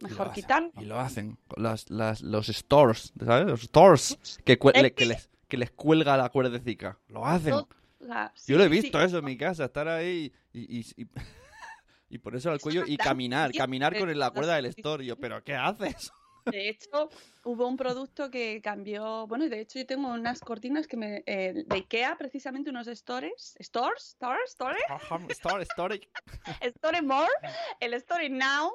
mejor 0.00 0.32
quitar. 0.32 0.70
Y 0.80 0.84
lo 0.84 0.98
hacen. 0.98 1.38
con 1.46 1.62
Las, 1.62 1.88
las, 1.90 2.20
los 2.22 2.48
stores, 2.48 3.12
¿sabes? 3.24 3.46
Los 3.46 3.60
stores 3.62 4.18
que, 4.44 4.58
le- 4.74 5.06
les, 5.06 5.30
que 5.48 5.56
les 5.56 5.70
cuelga 5.70 6.16
la 6.16 6.28
cuerdecica. 6.30 6.98
Lo 7.08 7.24
hacen. 7.26 7.52
O 7.54 7.68
sea, 8.06 8.32
Yo 8.46 8.58
lo 8.58 8.64
he 8.64 8.68
visto 8.68 8.98
sí. 8.98 9.04
eso 9.06 9.18
en 9.18 9.24
mi 9.24 9.36
casa, 9.36 9.64
estar 9.66 9.88
ahí 9.88 10.30
y, 10.52 10.80
y, 10.80 10.86
y, 10.96 11.06
y 12.14 12.18
ponérselo 12.18 12.54
al 12.54 12.60
cuello 12.60 12.84
y 12.86 12.96
caminar, 12.96 13.52
caminar 13.52 13.98
con 13.98 14.08
la 14.18 14.26
da 14.26 14.30
cuerda 14.30 14.56
del 14.56 14.74
yo, 15.02 15.16
¿pero 15.16 15.42
qué 15.42 15.54
haces? 15.54 16.12
De 16.44 16.68
hecho, 16.68 17.08
hubo 17.44 17.66
un 17.66 17.78
producto 17.78 18.30
que 18.30 18.60
cambió. 18.62 19.26
Bueno, 19.26 19.48
de 19.48 19.60
hecho, 19.60 19.78
yo 19.78 19.86
tengo 19.86 20.08
unas 20.08 20.40
cortinas 20.40 20.86
que 20.86 20.98
me. 20.98 21.22
eh, 21.24 21.64
de 21.66 21.74
Ikea, 21.74 22.18
precisamente 22.18 22.68
unos 22.68 22.86
stores. 22.86 23.56
¿Stores? 23.58 24.14
¿Stores? 24.14 24.42
¿Stores? 24.48 24.84
Store, 25.30 25.62
store. 25.62 26.00
Store 26.60 27.00
More, 27.00 27.32
el 27.80 27.94
Store 27.94 28.28
Now, 28.28 28.72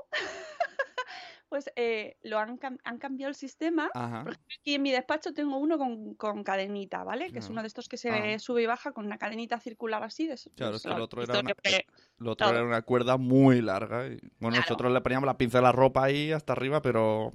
pues 1.49 1.69
eh, 1.75 2.15
lo 2.21 2.37
han, 2.39 2.59
han 2.83 2.97
cambiado 2.99 3.29
el 3.29 3.35
sistema. 3.35 3.89
Ajá. 3.93 4.23
Por 4.23 4.31
ejemplo, 4.33 4.55
aquí 4.61 4.75
en 4.75 4.81
mi 4.83 4.91
despacho 4.91 5.33
tengo 5.33 5.57
uno 5.57 5.77
con, 5.77 6.13
con 6.13 6.43
cadenita, 6.43 7.03
¿vale? 7.03 7.31
Que 7.31 7.39
es 7.39 7.49
uno 7.49 7.61
de 7.61 7.67
estos 7.67 7.89
que 7.89 7.97
se 7.97 8.09
Ah. 8.11 8.39
sube 8.39 8.61
y 8.61 8.65
baja 8.67 8.91
con 8.91 9.05
una 9.05 9.17
cadenita 9.17 9.59
circular 9.59 10.03
así. 10.03 10.27
De, 10.27 10.35
Claro, 10.55 10.73
pues, 10.73 10.85
es 10.85 10.89
que 10.91 10.95
el 10.95 11.01
otro 11.01 11.23
era 11.23 11.39
una- 11.39 11.53
que- 11.53 11.85
Lo 12.19 12.31
otro 12.31 12.45
Claro. 12.47 12.59
era 12.59 12.67
una 12.67 12.81
cuerda 12.83 13.17
muy 13.17 13.61
larga. 13.61 14.05
y- 14.07 14.09
bueno, 14.09 14.21
Claro. 14.39 14.55
nosotros 14.57 14.91
le 14.93 15.01
poníamos 15.01 15.25
la 15.27 15.37
pinza 15.37 15.57
de 15.57 15.63
la 15.63 15.71
ropa 15.71 16.03
ahí 16.03 16.31
hasta 16.31 16.53
arriba, 16.53 16.81
pero. 16.81 17.33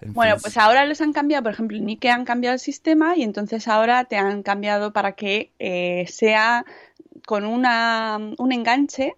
en 0.00 0.12
Bueno, 0.14 0.36
pues 0.42 0.56
ahora 0.56 0.84
les 0.84 1.00
han 1.00 1.12
cambiado, 1.12 1.44
por 1.44 1.52
ejemplo, 1.52 1.76
en 1.78 1.88
Ikea 1.88 2.14
han 2.14 2.24
cambiado 2.24 2.54
el 2.54 2.58
sistema 2.60 3.16
y 3.16 3.22
entonces 3.22 3.68
ahora 3.68 4.04
te 4.04 4.16
han 4.16 4.42
cambiado 4.42 4.92
para 4.92 5.12
que 5.12 5.52
eh, 5.60 6.06
sea 6.08 6.64
con 7.26 7.44
una, 7.44 8.18
un 8.38 8.52
enganche 8.52 9.14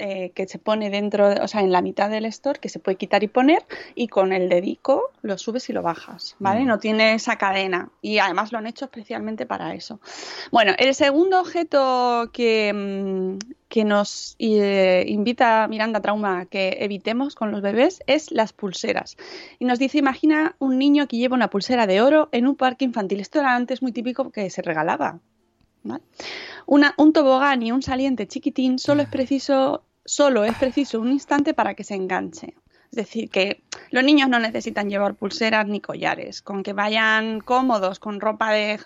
eh, 0.00 0.32
que 0.34 0.48
se 0.48 0.58
pone 0.58 0.90
dentro, 0.90 1.28
de- 1.28 1.40
o 1.40 1.46
sea, 1.46 1.60
en 1.60 1.70
la 1.70 1.82
mitad 1.82 2.08
del 2.10 2.24
store, 2.24 2.58
que 2.58 2.68
se 2.68 2.78
puede 2.80 2.96
quitar 2.96 3.22
y 3.22 3.28
poner, 3.28 3.62
y 3.94 4.08
con 4.08 4.32
el 4.32 4.48
dedico 4.48 5.10
lo 5.22 5.36
subes 5.38 5.68
y 5.68 5.72
lo 5.72 5.82
bajas, 5.82 6.34
¿vale? 6.38 6.62
Mm. 6.62 6.66
No 6.66 6.78
tiene 6.78 7.14
esa 7.14 7.36
cadena. 7.36 7.90
Y 8.02 8.18
además 8.18 8.50
lo 8.50 8.58
han 8.58 8.66
hecho 8.66 8.86
especialmente 8.86 9.46
para 9.46 9.74
eso. 9.74 10.00
Bueno, 10.50 10.72
el 10.78 10.94
segundo 10.94 11.38
objeto 11.40 12.30
que, 12.32 12.72
mm, 12.74 13.38
que 13.68 13.84
nos 13.84 14.34
eh, 14.38 15.04
invita 15.06 15.68
Miranda 15.68 16.00
Trauma 16.00 16.40
a 16.40 16.46
que 16.46 16.78
evitemos 16.80 17.34
con 17.36 17.52
los 17.52 17.60
bebés 17.62 18.02
es 18.06 18.30
las 18.32 18.52
pulseras. 18.52 19.16
Y 19.60 19.64
nos 19.66 19.78
dice, 19.78 19.98
imagina 19.98 20.56
un 20.58 20.78
niño 20.78 21.06
que 21.06 21.18
lleva 21.18 21.36
una 21.36 21.50
pulsera 21.50 21.86
de 21.86 22.00
oro 22.00 22.28
en 22.32 22.48
un 22.48 22.56
parque 22.56 22.84
infantil. 22.84 23.20
Esto 23.20 23.38
era 23.40 23.54
antes 23.54 23.82
muy 23.82 23.92
típico 23.92 24.30
que 24.30 24.50
se 24.50 24.62
regalaba. 24.62 25.20
¿vale? 25.82 26.02
Una- 26.66 26.94
un 26.98 27.12
tobogán 27.12 27.62
y 27.62 27.72
un 27.72 27.82
saliente 27.82 28.26
chiquitín 28.26 28.78
solo 28.78 29.02
es 29.02 29.08
preciso, 29.08 29.82
solo 30.10 30.42
es 30.42 30.56
preciso 30.56 31.00
un 31.00 31.12
instante 31.12 31.54
para 31.54 31.74
que 31.74 31.84
se 31.84 31.94
enganche. 31.94 32.54
Es 32.90 32.96
decir, 32.96 33.30
que 33.30 33.62
los 33.90 34.02
niños 34.02 34.28
no 34.28 34.40
necesitan 34.40 34.90
llevar 34.90 35.14
pulseras 35.14 35.68
ni 35.68 35.80
collares, 35.80 36.42
con 36.42 36.64
que 36.64 36.72
vayan 36.72 37.38
cómodos, 37.38 38.00
con 38.00 38.20
ropa 38.20 38.50
de, 38.50 38.80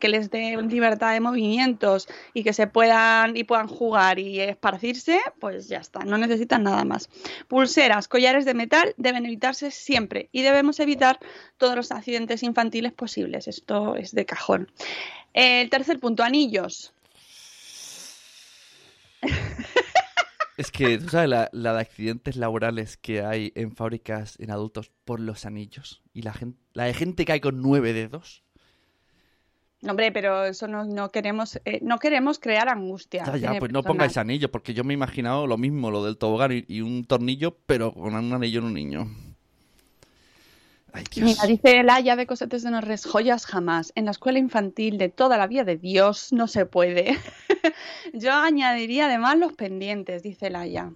que 0.00 0.08
les 0.08 0.28
dé 0.32 0.60
libertad 0.62 1.12
de 1.12 1.20
movimientos 1.20 2.08
y 2.34 2.42
que 2.42 2.52
se 2.52 2.66
puedan 2.66 3.36
y 3.36 3.44
puedan 3.44 3.68
jugar 3.68 4.18
y 4.18 4.40
esparcirse, 4.40 5.20
pues 5.38 5.68
ya 5.68 5.78
está, 5.78 6.00
no 6.00 6.18
necesitan 6.18 6.64
nada 6.64 6.84
más. 6.84 7.08
Pulseras, 7.46 8.08
collares 8.08 8.44
de 8.44 8.54
metal 8.54 8.92
deben 8.96 9.24
evitarse 9.24 9.70
siempre 9.70 10.28
y 10.32 10.42
debemos 10.42 10.80
evitar 10.80 11.20
todos 11.58 11.76
los 11.76 11.92
accidentes 11.92 12.42
infantiles 12.42 12.92
posibles. 12.92 13.46
Esto 13.46 13.94
es 13.94 14.12
de 14.12 14.26
cajón. 14.26 14.72
El 15.32 15.70
tercer 15.70 16.00
punto, 16.00 16.24
anillos. 16.24 16.92
Es 20.56 20.70
que, 20.70 20.98
¿tú 20.98 21.08
sabes 21.08 21.28
la, 21.28 21.50
la 21.52 21.74
de 21.74 21.80
accidentes 21.80 22.36
laborales 22.36 22.96
que 22.96 23.22
hay 23.22 23.52
en 23.54 23.72
fábricas 23.72 24.36
en 24.40 24.50
adultos 24.50 24.90
por 25.04 25.20
los 25.20 25.44
anillos? 25.44 26.02
Y 26.14 26.22
la 26.22 26.32
gente, 26.32 26.58
la 26.72 26.84
de 26.84 26.94
gente 26.94 27.24
que 27.24 27.32
hay 27.32 27.40
con 27.40 27.60
nueve 27.60 27.92
dedos. 27.92 28.42
No, 29.82 29.90
Hombre, 29.90 30.10
pero 30.10 30.44
eso 30.44 30.66
no, 30.66 30.84
no 30.84 31.10
queremos, 31.10 31.60
eh, 31.66 31.80
no 31.82 31.98
queremos 31.98 32.38
crear 32.38 32.68
angustia. 32.70 33.24
Ya, 33.26 33.36
ya, 33.36 33.58
pues 33.58 33.70
no 33.70 33.82
pongáis 33.82 34.16
anillos, 34.16 34.50
porque 34.50 34.72
yo 34.72 34.82
me 34.84 34.94
he 34.94 34.96
imaginado 34.96 35.46
lo 35.46 35.58
mismo, 35.58 35.90
lo 35.90 36.02
del 36.02 36.16
tobogán 36.16 36.52
y, 36.52 36.64
y 36.66 36.80
un 36.80 37.04
tornillo, 37.04 37.58
pero 37.66 37.92
con 37.92 38.14
un 38.14 38.32
anillo 38.32 38.60
en 38.60 38.64
un 38.64 38.74
niño. 38.74 39.06
Ay, 40.96 41.04
Dios. 41.14 41.26
Mira, 41.28 41.46
dice 41.46 41.82
Laia 41.82 42.16
de 42.16 42.26
Cosetes 42.26 42.62
de 42.62 42.70
Norres, 42.70 43.04
joyas 43.04 43.44
jamás. 43.44 43.92
En 43.96 44.06
la 44.06 44.12
escuela 44.12 44.38
infantil 44.38 44.96
de 44.96 45.10
toda 45.10 45.36
la 45.36 45.46
vida 45.46 45.62
de 45.64 45.76
Dios 45.76 46.32
no 46.32 46.48
se 46.48 46.64
puede. 46.64 47.18
Yo 48.14 48.32
añadiría 48.32 49.04
además 49.04 49.36
los 49.36 49.52
pendientes, 49.52 50.22
dice 50.22 50.48
Laia. 50.48 50.94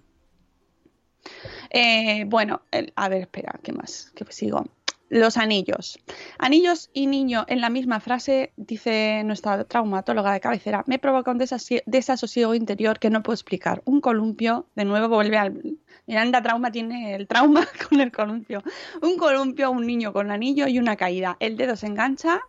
Eh, 1.69 2.23
bueno, 2.25 2.63
el- 2.71 2.91
a 2.95 3.09
ver, 3.09 3.21
espera, 3.21 3.59
¿qué 3.61 3.73
más? 3.73 4.11
¿Qué 4.15 4.25
sigo? 4.31 4.65
Los 5.11 5.35
anillos. 5.35 5.99
Anillos 6.39 6.89
y 6.93 7.05
niño 7.05 7.43
en 7.49 7.59
la 7.59 7.69
misma 7.69 7.99
frase, 7.99 8.53
dice 8.55 9.23
nuestra 9.25 9.65
traumatóloga 9.65 10.31
de 10.31 10.39
cabecera, 10.39 10.85
me 10.87 10.99
provoca 10.99 11.31
un 11.31 11.37
desasosiego 11.37 12.55
interior 12.55 12.97
que 12.97 13.09
no 13.09 13.21
puedo 13.21 13.33
explicar. 13.33 13.81
Un 13.83 13.99
columpio, 13.99 14.67
de 14.73 14.85
nuevo 14.85 15.09
vuelve 15.09 15.37
al... 15.37 15.61
Miranda 16.07 16.41
Trauma 16.41 16.71
tiene 16.71 17.13
el 17.13 17.27
trauma 17.27 17.67
con 17.89 17.99
el 17.99 18.09
columpio. 18.09 18.63
Un 19.01 19.17
columpio, 19.17 19.69
un 19.69 19.85
niño 19.85 20.13
con 20.13 20.31
anillo 20.31 20.65
y 20.69 20.79
una 20.79 20.95
caída. 20.95 21.35
El 21.41 21.57
dedo 21.57 21.75
se 21.75 21.87
engancha. 21.87 22.39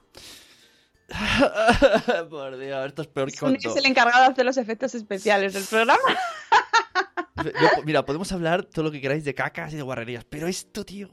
Por 2.30 2.58
Dios, 2.58 2.86
esto 2.86 3.02
es 3.02 3.08
peor 3.08 3.32
que 3.32 3.68
es 3.68 3.76
el 3.76 3.86
encargado 3.86 4.26
de 4.26 4.30
hacer 4.30 4.44
los 4.44 4.56
efectos 4.56 4.94
especiales 4.94 5.54
del 5.54 5.64
programa. 5.64 5.98
Mira, 7.84 8.04
podemos 8.04 8.30
hablar 8.30 8.62
todo 8.66 8.84
lo 8.84 8.92
que 8.92 9.00
queráis 9.00 9.24
de 9.24 9.34
cacas 9.34 9.72
y 9.72 9.76
de 9.76 9.82
guarrerías, 9.82 10.24
pero 10.24 10.46
esto, 10.46 10.84
tío... 10.84 11.12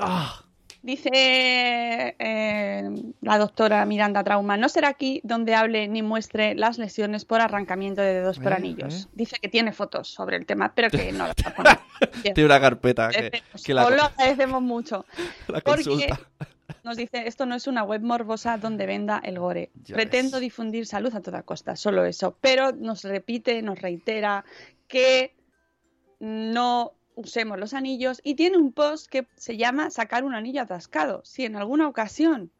¡ah! 0.00 0.45
Dice 0.86 1.10
eh, 1.12 2.90
la 3.20 3.38
doctora 3.38 3.84
Miranda 3.86 4.22
Trauma, 4.22 4.56
no 4.56 4.68
será 4.68 4.86
aquí 4.86 5.20
donde 5.24 5.52
hable 5.52 5.88
ni 5.88 6.00
muestre 6.00 6.54
las 6.54 6.78
lesiones 6.78 7.24
por 7.24 7.40
arrancamiento 7.40 8.02
de 8.02 8.14
dedos 8.14 8.38
por 8.38 8.52
Eh, 8.52 8.54
anillos. 8.54 9.08
Dice 9.12 9.38
que 9.42 9.48
tiene 9.48 9.72
fotos 9.72 10.06
sobre 10.06 10.36
el 10.36 10.46
tema, 10.46 10.72
pero 10.76 10.88
que 10.88 11.10
no 11.10 11.26
las 11.26 11.34
va 11.44 11.50
a 11.50 11.54
poner. 11.56 11.78
Tiene 12.22 12.44
una 12.44 12.60
carpeta 12.60 13.08
que, 13.08 13.42
que 13.64 13.74
la, 13.74 13.84
Os 13.84 13.96
lo 13.96 14.04
agradecemos 14.04 14.62
mucho. 14.62 15.04
la 15.48 15.60
Porque 15.60 16.08
nos 16.84 16.96
dice, 16.96 17.26
esto 17.26 17.46
no 17.46 17.56
es 17.56 17.66
una 17.66 17.82
web 17.82 18.02
morbosa 18.02 18.56
donde 18.56 18.86
venda 18.86 19.20
el 19.24 19.40
gore. 19.40 19.72
Ya 19.82 19.96
Pretendo 19.96 20.38
difundir 20.38 20.86
salud 20.86 21.12
a 21.16 21.20
toda 21.20 21.42
costa, 21.42 21.74
solo 21.74 22.04
eso. 22.04 22.38
Pero 22.40 22.70
nos 22.70 23.02
repite, 23.02 23.60
nos 23.60 23.82
reitera 23.82 24.44
que 24.86 25.34
no 26.20 26.92
usemos 27.16 27.58
los 27.58 27.74
anillos 27.74 28.20
y 28.22 28.36
tiene 28.36 28.58
un 28.58 28.72
post 28.72 29.08
que 29.08 29.26
se 29.34 29.56
llama 29.56 29.90
sacar 29.90 30.22
un 30.22 30.34
anillo 30.34 30.62
atascado. 30.62 31.22
Si 31.24 31.44
en 31.44 31.56
alguna 31.56 31.88
ocasión 31.88 32.52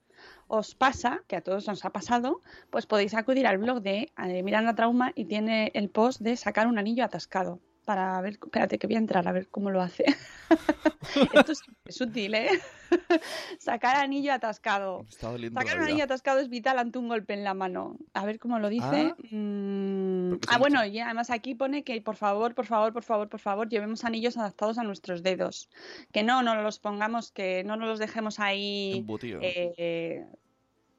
os 0.48 0.74
pasa, 0.74 1.22
que 1.28 1.36
a 1.36 1.42
todos 1.42 1.68
nos 1.68 1.84
ha 1.84 1.90
pasado, 1.90 2.42
pues 2.70 2.86
podéis 2.86 3.14
acudir 3.14 3.46
al 3.46 3.58
blog 3.58 3.82
de 3.82 4.12
eh, 4.16 4.42
Miranda 4.42 4.74
Trauma 4.74 5.12
y 5.14 5.26
tiene 5.26 5.70
el 5.74 5.90
post 5.90 6.20
de 6.20 6.36
sacar 6.36 6.66
un 6.66 6.78
anillo 6.78 7.04
atascado. 7.04 7.60
Para 7.86 8.20
ver, 8.20 8.32
espérate 8.32 8.80
que 8.80 8.88
voy 8.88 8.96
a 8.96 8.98
entrar 8.98 9.28
a 9.28 9.32
ver 9.32 9.46
cómo 9.48 9.70
lo 9.70 9.80
hace. 9.80 10.04
Esto 11.32 11.52
es, 11.52 11.62
es 11.84 12.00
útil, 12.00 12.34
¿eh? 12.34 12.48
sacar 13.60 13.94
anillo 13.94 14.32
atascado. 14.32 15.06
Sacar 15.08 15.78
un 15.78 15.84
anillo 15.84 16.02
atascado 16.02 16.40
es 16.40 16.48
vital 16.48 16.80
ante 16.80 16.98
un 16.98 17.06
golpe 17.06 17.34
en 17.34 17.44
la 17.44 17.54
mano. 17.54 17.96
A 18.12 18.26
ver 18.26 18.40
cómo 18.40 18.58
lo 18.58 18.70
dice. 18.70 19.14
Ah. 19.14 19.16
Mm, 19.30 20.40
ah, 20.48 20.58
bueno, 20.58 20.84
y 20.84 20.98
además 20.98 21.30
aquí 21.30 21.54
pone 21.54 21.84
que 21.84 22.00
por 22.02 22.16
favor, 22.16 22.56
por 22.56 22.66
favor, 22.66 22.92
por 22.92 23.04
favor, 23.04 23.28
por 23.28 23.38
favor, 23.38 23.68
llevemos 23.68 24.04
anillos 24.04 24.36
adaptados 24.36 24.78
a 24.78 24.82
nuestros 24.82 25.22
dedos. 25.22 25.70
Que 26.10 26.24
no, 26.24 26.42
no 26.42 26.60
los 26.60 26.80
pongamos, 26.80 27.30
que 27.30 27.62
no 27.62 27.76
nos 27.76 27.88
los 27.88 27.98
dejemos 28.00 28.40
ahí. 28.40 28.98
Embutido. 28.98 29.38
eh, 29.40 30.26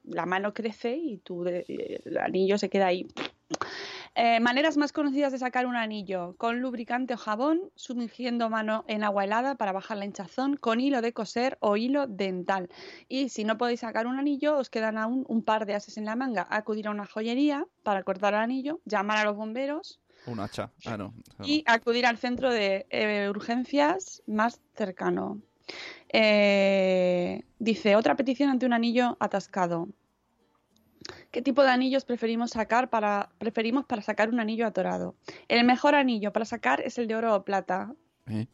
la 0.04 0.24
mano 0.24 0.54
crece 0.54 0.96
y 0.96 1.18
tu 1.18 1.46
eh, 1.46 2.00
el 2.02 2.16
anillo 2.16 2.56
se 2.56 2.70
queda 2.70 2.86
ahí. 2.86 3.06
Eh, 4.20 4.40
maneras 4.40 4.76
más 4.76 4.92
conocidas 4.92 5.30
de 5.30 5.38
sacar 5.38 5.64
un 5.64 5.76
anillo: 5.76 6.34
con 6.38 6.58
lubricante 6.60 7.14
o 7.14 7.16
jabón, 7.16 7.70
sumergiendo 7.76 8.50
mano 8.50 8.84
en 8.88 9.04
agua 9.04 9.22
helada 9.22 9.54
para 9.54 9.70
bajar 9.70 9.96
la 9.96 10.06
hinchazón, 10.06 10.56
con 10.56 10.80
hilo 10.80 11.00
de 11.02 11.12
coser 11.12 11.56
o 11.60 11.76
hilo 11.76 12.08
dental. 12.08 12.68
Y 13.08 13.28
si 13.28 13.44
no 13.44 13.56
podéis 13.58 13.78
sacar 13.78 14.08
un 14.08 14.18
anillo, 14.18 14.58
os 14.58 14.70
quedan 14.70 14.98
aún 14.98 15.24
un 15.28 15.44
par 15.44 15.66
de 15.66 15.74
ases 15.74 15.98
en 15.98 16.04
la 16.04 16.16
manga. 16.16 16.48
Acudir 16.50 16.88
a 16.88 16.90
una 16.90 17.06
joyería 17.06 17.64
para 17.84 18.02
cortar 18.02 18.34
el 18.34 18.40
anillo, 18.40 18.80
llamar 18.86 19.18
a 19.18 19.24
los 19.24 19.36
bomberos 19.36 20.00
Un 20.26 20.40
hacha. 20.40 20.72
Ah, 20.84 20.96
no. 20.96 21.14
no. 21.38 21.46
y 21.46 21.62
acudir 21.66 22.04
al 22.04 22.18
centro 22.18 22.52
de 22.52 22.86
eh, 22.90 23.28
urgencias 23.30 24.24
más 24.26 24.60
cercano. 24.74 25.40
Eh, 26.08 27.44
dice, 27.60 27.94
otra 27.94 28.16
petición 28.16 28.50
ante 28.50 28.66
un 28.66 28.72
anillo 28.72 29.16
atascado. 29.20 29.86
¿Qué 31.30 31.42
tipo 31.42 31.62
de 31.62 31.70
anillos 31.70 32.04
preferimos 32.04 32.50
sacar 32.52 32.90
para 32.90 33.28
preferimos 33.38 33.84
para 33.84 34.02
sacar 34.02 34.28
un 34.30 34.40
anillo 34.40 34.66
atorado? 34.66 35.14
El 35.48 35.64
mejor 35.64 35.94
anillo 35.94 36.32
para 36.32 36.44
sacar 36.44 36.80
es 36.80 36.98
el 36.98 37.06
de 37.06 37.16
oro 37.16 37.34
o 37.34 37.42
plata. 37.44 37.94
¿Eh? 38.28 38.46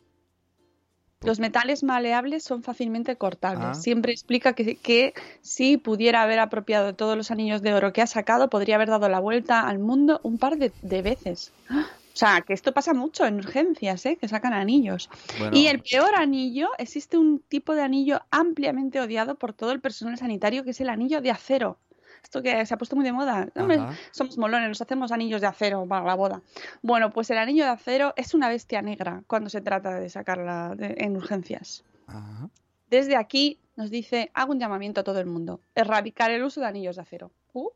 Los 1.23 1.41
metales 1.41 1.83
maleables 1.83 2.45
son 2.45 2.63
fácilmente 2.63 3.17
cortables. 3.17 3.67
Ah. 3.67 3.75
Siempre 3.75 4.13
explica 4.13 4.53
que, 4.53 4.77
que 4.77 5.15
si 5.41 5.79
pudiera 5.79 6.23
haber 6.23 6.39
apropiado 6.39 6.95
todos 6.95 7.17
los 7.17 7.31
anillos 7.31 7.63
de 7.63 7.73
oro 7.73 7.93
que 7.93 8.03
ha 8.03 8.07
sacado, 8.07 8.51
podría 8.51 8.75
haber 8.75 8.91
dado 8.91 9.09
la 9.09 9.21
vuelta 9.21 9.67
al 9.67 9.79
mundo 9.79 10.21
un 10.23 10.37
par 10.37 10.59
de, 10.59 10.71
de 10.83 11.03
veces. 11.03 11.53
¡Ah! 11.71 11.87
O 12.15 12.17
sea, 12.17 12.43
que 12.43 12.53
esto 12.53 12.73
pasa 12.73 12.95
mucho 12.95 13.27
en 13.27 13.39
urgencias, 13.39 14.07
¿eh? 14.07 14.17
que 14.17 14.29
sacan 14.29 14.53
anillos. 14.53 15.11
Bueno. 15.37 15.57
Y 15.57 15.67
el 15.67 15.81
peor 15.81 16.15
anillo, 16.15 16.69
existe 16.79 17.19
un 17.19 17.41
tipo 17.41 17.75
de 17.75 17.83
anillo 17.83 18.21
ampliamente 18.31 19.01
odiado 19.01 19.35
por 19.35 19.53
todo 19.53 19.73
el 19.73 19.81
personal 19.81 20.17
sanitario, 20.17 20.63
que 20.63 20.71
es 20.71 20.81
el 20.81 20.91
anillo 20.91 21.21
de 21.21 21.33
acero. 21.33 21.77
Esto 22.25 22.43
que 22.43 22.67
se 22.67 22.75
ha 22.75 22.77
puesto 22.79 22.97
muy 22.97 23.05
de 23.05 23.13
moda. 23.13 23.49
Hombre, 23.55 23.79
somos 24.11 24.37
molones, 24.39 24.69
nos 24.69 24.81
hacemos 24.81 25.13
anillos 25.13 25.41
de 25.41 25.47
acero 25.47 25.87
para 25.87 26.05
la 26.05 26.15
boda. 26.15 26.41
Bueno, 26.83 27.11
pues 27.11 27.31
el 27.31 27.39
anillo 27.39 27.65
de 27.65 27.71
acero 27.71 28.13
es 28.17 28.35
una 28.35 28.49
bestia 28.49 28.83
negra 28.83 29.23
cuando 29.29 29.49
se 29.51 29.61
trata 29.61 30.01
de 30.01 30.09
sacarla 30.09 30.75
de- 30.75 30.97
en 30.99 31.17
urgencias. 31.17 31.85
Ajá. 32.09 32.49
Desde 32.91 33.17
aquí 33.17 33.61
nos 33.77 33.91
dice, 33.91 34.31
hago 34.35 34.53
un 34.53 34.59
llamamiento 34.59 35.01
a 35.03 35.05
todo 35.05 35.21
el 35.21 35.27
mundo, 35.27 35.61
erradicar 35.75 36.31
el 36.31 36.43
uso 36.43 36.61
de 36.61 36.67
anillos 36.67 36.97
de 36.97 37.03
acero. 37.03 37.31
Uh. 37.53 37.69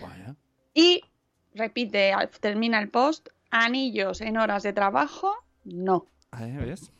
Vaya. 0.00 0.34
Y 0.74 1.02
repite, 1.54 2.12
termina 2.40 2.78
el 2.80 2.88
post, 2.88 3.28
anillos 3.50 4.20
en 4.22 4.38
horas 4.38 4.62
de 4.62 4.72
trabajo, 4.72 5.34
no. 5.64 6.06
Ahí 6.30 6.50
ves. 6.56 6.90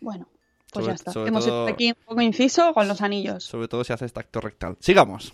Bueno, 0.00 0.28
pues 0.72 0.84
Sobre- 0.84 0.86
ya 0.88 0.94
está. 0.94 1.12
Hemos 1.26 1.46
todo- 1.46 1.66
hecho 1.68 1.74
aquí 1.74 1.88
un 1.88 2.04
poco 2.04 2.20
inciso 2.20 2.74
con 2.74 2.86
los 2.86 3.00
anillos. 3.00 3.44
Sobre 3.44 3.66
todo 3.68 3.82
si 3.82 3.92
haces 3.94 4.12
tacto 4.12 4.40
rectal. 4.42 4.76
Sigamos. 4.80 5.32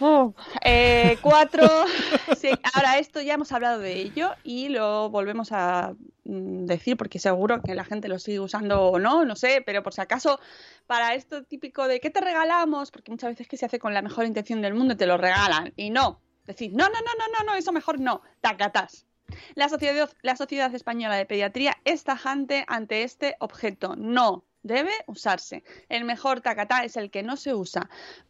Oh, 0.00 0.34
eh, 0.64 1.18
cuatro. 1.20 1.66
Sí, 2.36 2.50
ahora 2.74 2.98
esto 2.98 3.20
ya 3.20 3.34
hemos 3.34 3.52
hablado 3.52 3.78
de 3.78 4.00
ello 4.00 4.34
y 4.42 4.68
lo 4.68 5.10
volvemos 5.10 5.52
a 5.52 5.94
mm, 6.24 6.64
decir 6.64 6.96
porque 6.96 7.18
seguro 7.18 7.62
que 7.62 7.74
la 7.74 7.84
gente 7.84 8.08
lo 8.08 8.18
sigue 8.18 8.40
usando 8.40 8.82
o 8.82 8.98
no, 8.98 9.24
no 9.24 9.36
sé, 9.36 9.62
pero 9.64 9.82
por 9.82 9.92
si 9.94 10.00
acaso 10.00 10.40
para 10.86 11.14
esto 11.14 11.44
típico 11.44 11.86
de 11.86 12.00
¿qué 12.00 12.10
te 12.10 12.20
regalamos? 12.20 12.90
Porque 12.90 13.12
muchas 13.12 13.30
veces 13.30 13.46
que 13.46 13.56
se 13.56 13.66
hace 13.66 13.78
con 13.78 13.94
la 13.94 14.02
mejor 14.02 14.26
intención 14.26 14.60
del 14.60 14.74
mundo 14.74 14.94
y 14.94 14.96
te 14.96 15.06
lo 15.06 15.18
regalan 15.18 15.72
y 15.76 15.90
no. 15.90 16.20
Decir, 16.46 16.72
no, 16.72 16.88
no, 16.88 16.94
no, 16.94 17.12
no, 17.18 17.38
no, 17.38 17.52
no, 17.52 17.54
eso 17.54 17.70
mejor 17.70 18.00
no. 18.00 18.22
Tacatas. 18.40 19.06
La 19.54 19.68
Sociedad, 19.68 20.10
la 20.22 20.36
Sociedad 20.36 20.74
Española 20.74 21.14
de 21.14 21.26
Pediatría 21.26 21.76
es 21.84 22.02
tajante 22.02 22.64
ante 22.66 23.04
este 23.04 23.36
objeto. 23.38 23.94
No 23.96 24.44
debe 24.62 24.92
usarse. 25.06 25.62
El 25.88 26.04
mejor 26.04 26.40
tacatá 26.40 26.84
es 26.84 26.96
el 26.96 27.10
que 27.10 27.22
no 27.22 27.36
se 27.36 27.54
usa, 27.54 27.88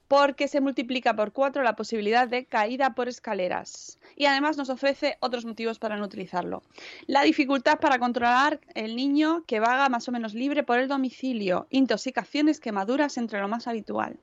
porque 0.08 0.48
se 0.48 0.60
multiplica 0.60 1.14
por 1.14 1.32
cuatro 1.32 1.62
la 1.62 1.76
posibilidad 1.76 2.28
de 2.28 2.44
caída 2.44 2.94
por 2.94 3.08
escaleras. 3.08 3.98
Y 4.16 4.26
además 4.26 4.56
nos 4.56 4.68
ofrece 4.68 5.16
otros 5.20 5.44
motivos 5.44 5.78
para 5.78 5.96
no 5.96 6.04
utilizarlo. 6.04 6.62
La 7.06 7.22
dificultad 7.22 7.78
para 7.78 7.98
controlar 7.98 8.60
el 8.74 8.96
niño 8.96 9.44
que 9.46 9.60
vaga 9.60 9.88
más 9.88 10.08
o 10.08 10.12
menos 10.12 10.34
libre 10.34 10.62
por 10.62 10.78
el 10.78 10.88
domicilio. 10.88 11.66
Intoxicaciones, 11.70 12.60
quemaduras 12.60 13.16
entre 13.16 13.40
lo 13.40 13.48
más 13.48 13.66
habitual. 13.66 14.18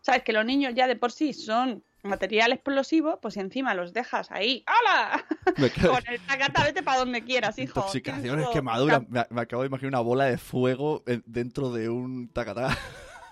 Sabes 0.00 0.24
que 0.24 0.32
los 0.32 0.44
niños 0.44 0.74
ya 0.74 0.88
de 0.88 0.96
por 0.96 1.12
sí 1.12 1.32
son 1.32 1.84
material 2.02 2.52
explosivo, 2.52 3.20
pues 3.20 3.36
encima 3.36 3.74
los 3.74 3.92
dejas 3.92 4.30
ahí, 4.30 4.64
¡hala! 4.66 5.24
Con 5.88 6.02
el 6.08 6.20
tacata, 6.26 6.64
vete 6.64 6.82
para 6.82 6.98
donde 6.98 7.22
quieras, 7.22 7.58
hijo. 7.58 7.80
Intoxicaciones, 7.80 8.48
quemaduras. 8.48 9.08
Me, 9.08 9.26
me 9.30 9.40
acabo 9.40 9.62
de 9.62 9.68
imaginar 9.68 9.90
una 9.90 10.00
bola 10.00 10.24
de 10.26 10.38
fuego 10.38 11.02
en- 11.06 11.22
dentro 11.26 11.70
de 11.72 11.88
un 11.88 12.28
tacatá. 12.28 12.70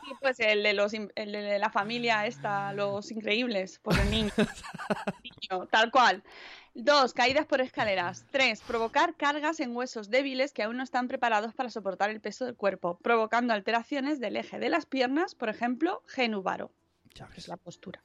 Sí, 0.05 0.17
pues 0.21 0.41
el 0.41 0.63
de, 0.63 0.73
los, 0.73 0.93
el 0.93 1.33
de 1.33 1.59
la 1.59 1.71
familia 1.71 2.27
esta, 2.27 2.73
los 2.73 3.11
increíbles, 3.13 3.79
por 3.79 3.97
el 3.99 4.11
niño. 4.11 4.31
Niño, 5.23 5.67
tal 5.67 5.91
cual. 5.91 6.23
Dos, 6.75 7.15
caídas 7.15 7.47
por 7.47 7.61
escaleras. 7.61 8.25
Tres, 8.31 8.61
provocar 8.61 9.15
cargas 9.15 9.61
en 9.61 9.75
huesos 9.77 10.09
débiles 10.11 10.53
que 10.53 10.63
aún 10.63 10.77
no 10.77 10.83
están 10.83 11.09
preparados 11.09 11.55
para 11.55 11.71
soportar 11.71 12.11
el 12.11 12.21
peso 12.21 12.45
del 12.45 12.57
cuerpo, 12.57 12.99
provocando 13.03 13.53
alteraciones 13.53 14.21
del 14.21 14.37
eje 14.37 14.59
de 14.59 14.69
las 14.69 14.87
piernas, 14.87 15.35
por 15.35 15.49
ejemplo, 15.49 16.03
ves. 16.07 16.73
Es 17.37 17.49
la 17.49 17.57
postura. 17.57 18.03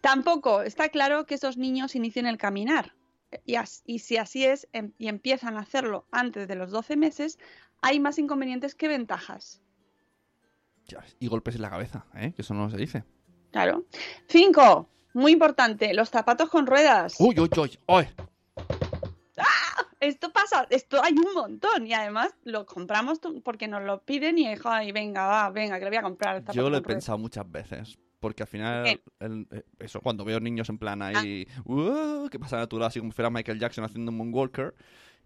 Tampoco 0.00 0.62
está 0.62 0.88
claro 0.88 1.26
que 1.26 1.34
esos 1.34 1.56
niños 1.56 1.94
inicien 1.94 2.26
el 2.26 2.38
caminar. 2.38 2.94
Y, 3.44 3.56
as- 3.56 3.82
y 3.86 3.98
si 4.00 4.16
así 4.16 4.44
es 4.44 4.68
em- 4.72 4.92
y 4.98 5.08
empiezan 5.08 5.56
a 5.56 5.60
hacerlo 5.60 6.06
antes 6.10 6.46
de 6.48 6.54
los 6.54 6.70
12 6.70 6.96
meses, 6.96 7.38
hay 7.82 8.00
más 8.00 8.18
inconvenientes 8.18 8.74
que 8.74 8.88
ventajas. 8.88 9.60
Y 11.18 11.26
golpes 11.26 11.56
en 11.56 11.62
la 11.62 11.70
cabeza, 11.70 12.06
¿eh? 12.14 12.32
Que 12.34 12.42
eso 12.42 12.54
no 12.54 12.70
se 12.70 12.76
dice. 12.76 13.04
Claro. 13.50 13.84
Cinco, 14.28 14.88
muy 15.14 15.32
importante, 15.32 15.92
los 15.94 16.10
zapatos 16.10 16.48
con 16.48 16.66
ruedas. 16.66 17.16
Uy, 17.18 17.34
uy, 17.40 17.50
uy. 17.58 17.78
uy. 17.88 18.08
Esto 19.98 20.30
pasa, 20.30 20.66
esto 20.70 21.02
hay 21.02 21.14
un 21.14 21.32
montón 21.34 21.86
y 21.86 21.94
además 21.94 22.34
lo 22.44 22.66
compramos 22.66 23.18
porque 23.42 23.66
nos 23.66 23.82
lo 23.82 24.02
piden 24.04 24.38
y, 24.38 24.46
ay, 24.64 24.92
venga, 24.92 25.26
va, 25.26 25.50
venga, 25.50 25.78
que 25.78 25.84
lo 25.86 25.90
voy 25.90 25.96
a 25.98 26.02
comprar. 26.02 26.36
el 26.36 26.42
zapato 26.42 26.56
Yo 26.56 26.62
lo 26.62 26.76
he 26.76 26.80
ruedas. 26.80 26.86
pensado 26.86 27.18
muchas 27.18 27.50
veces. 27.50 27.98
Porque 28.20 28.42
al 28.42 28.48
final, 28.48 29.00
el- 29.20 29.46
eh, 29.50 29.62
eso, 29.78 30.00
cuando 30.00 30.24
veo 30.24 30.40
niños 30.40 30.68
en 30.70 30.78
plan 30.78 31.02
ahí, 31.02 31.46
"Uh", 31.64 32.28
que 32.30 32.38
pasan 32.38 32.60
a 32.60 32.66
tu 32.66 32.76
lado 32.78 32.88
así 32.88 32.98
como 32.98 33.12
si 33.12 33.16
fuera 33.16 33.30
Michael 33.30 33.58
Jackson 33.58 33.84
haciendo 33.84 34.10
un 34.10 34.16
moonwalker, 34.16 34.74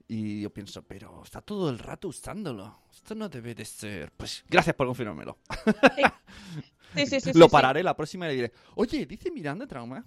y 0.08 0.40
yo 0.42 0.50
pienso, 0.50 0.82
pero 0.82 1.22
está 1.22 1.40
todo 1.40 1.70
el 1.70 1.78
rato 1.78 2.08
usándolo. 2.08 2.80
Esto 2.92 3.14
no 3.14 3.28
debe 3.28 3.54
de 3.54 3.64
ser. 3.64 4.10
Pues 4.16 4.44
gracias 4.48 4.74
por 4.74 4.88
confirmármelo. 4.88 5.38
Sí, 6.94 7.06
sí, 7.06 7.20
sí. 7.20 7.30
lo 7.38 7.48
pararé 7.48 7.82
la 7.84 7.96
próxima 7.96 8.26
y 8.26 8.30
le 8.30 8.34
diré, 8.34 8.52
oye, 8.74 9.06
dice 9.06 9.30
Miranda 9.30 9.66
Trauma. 9.66 10.04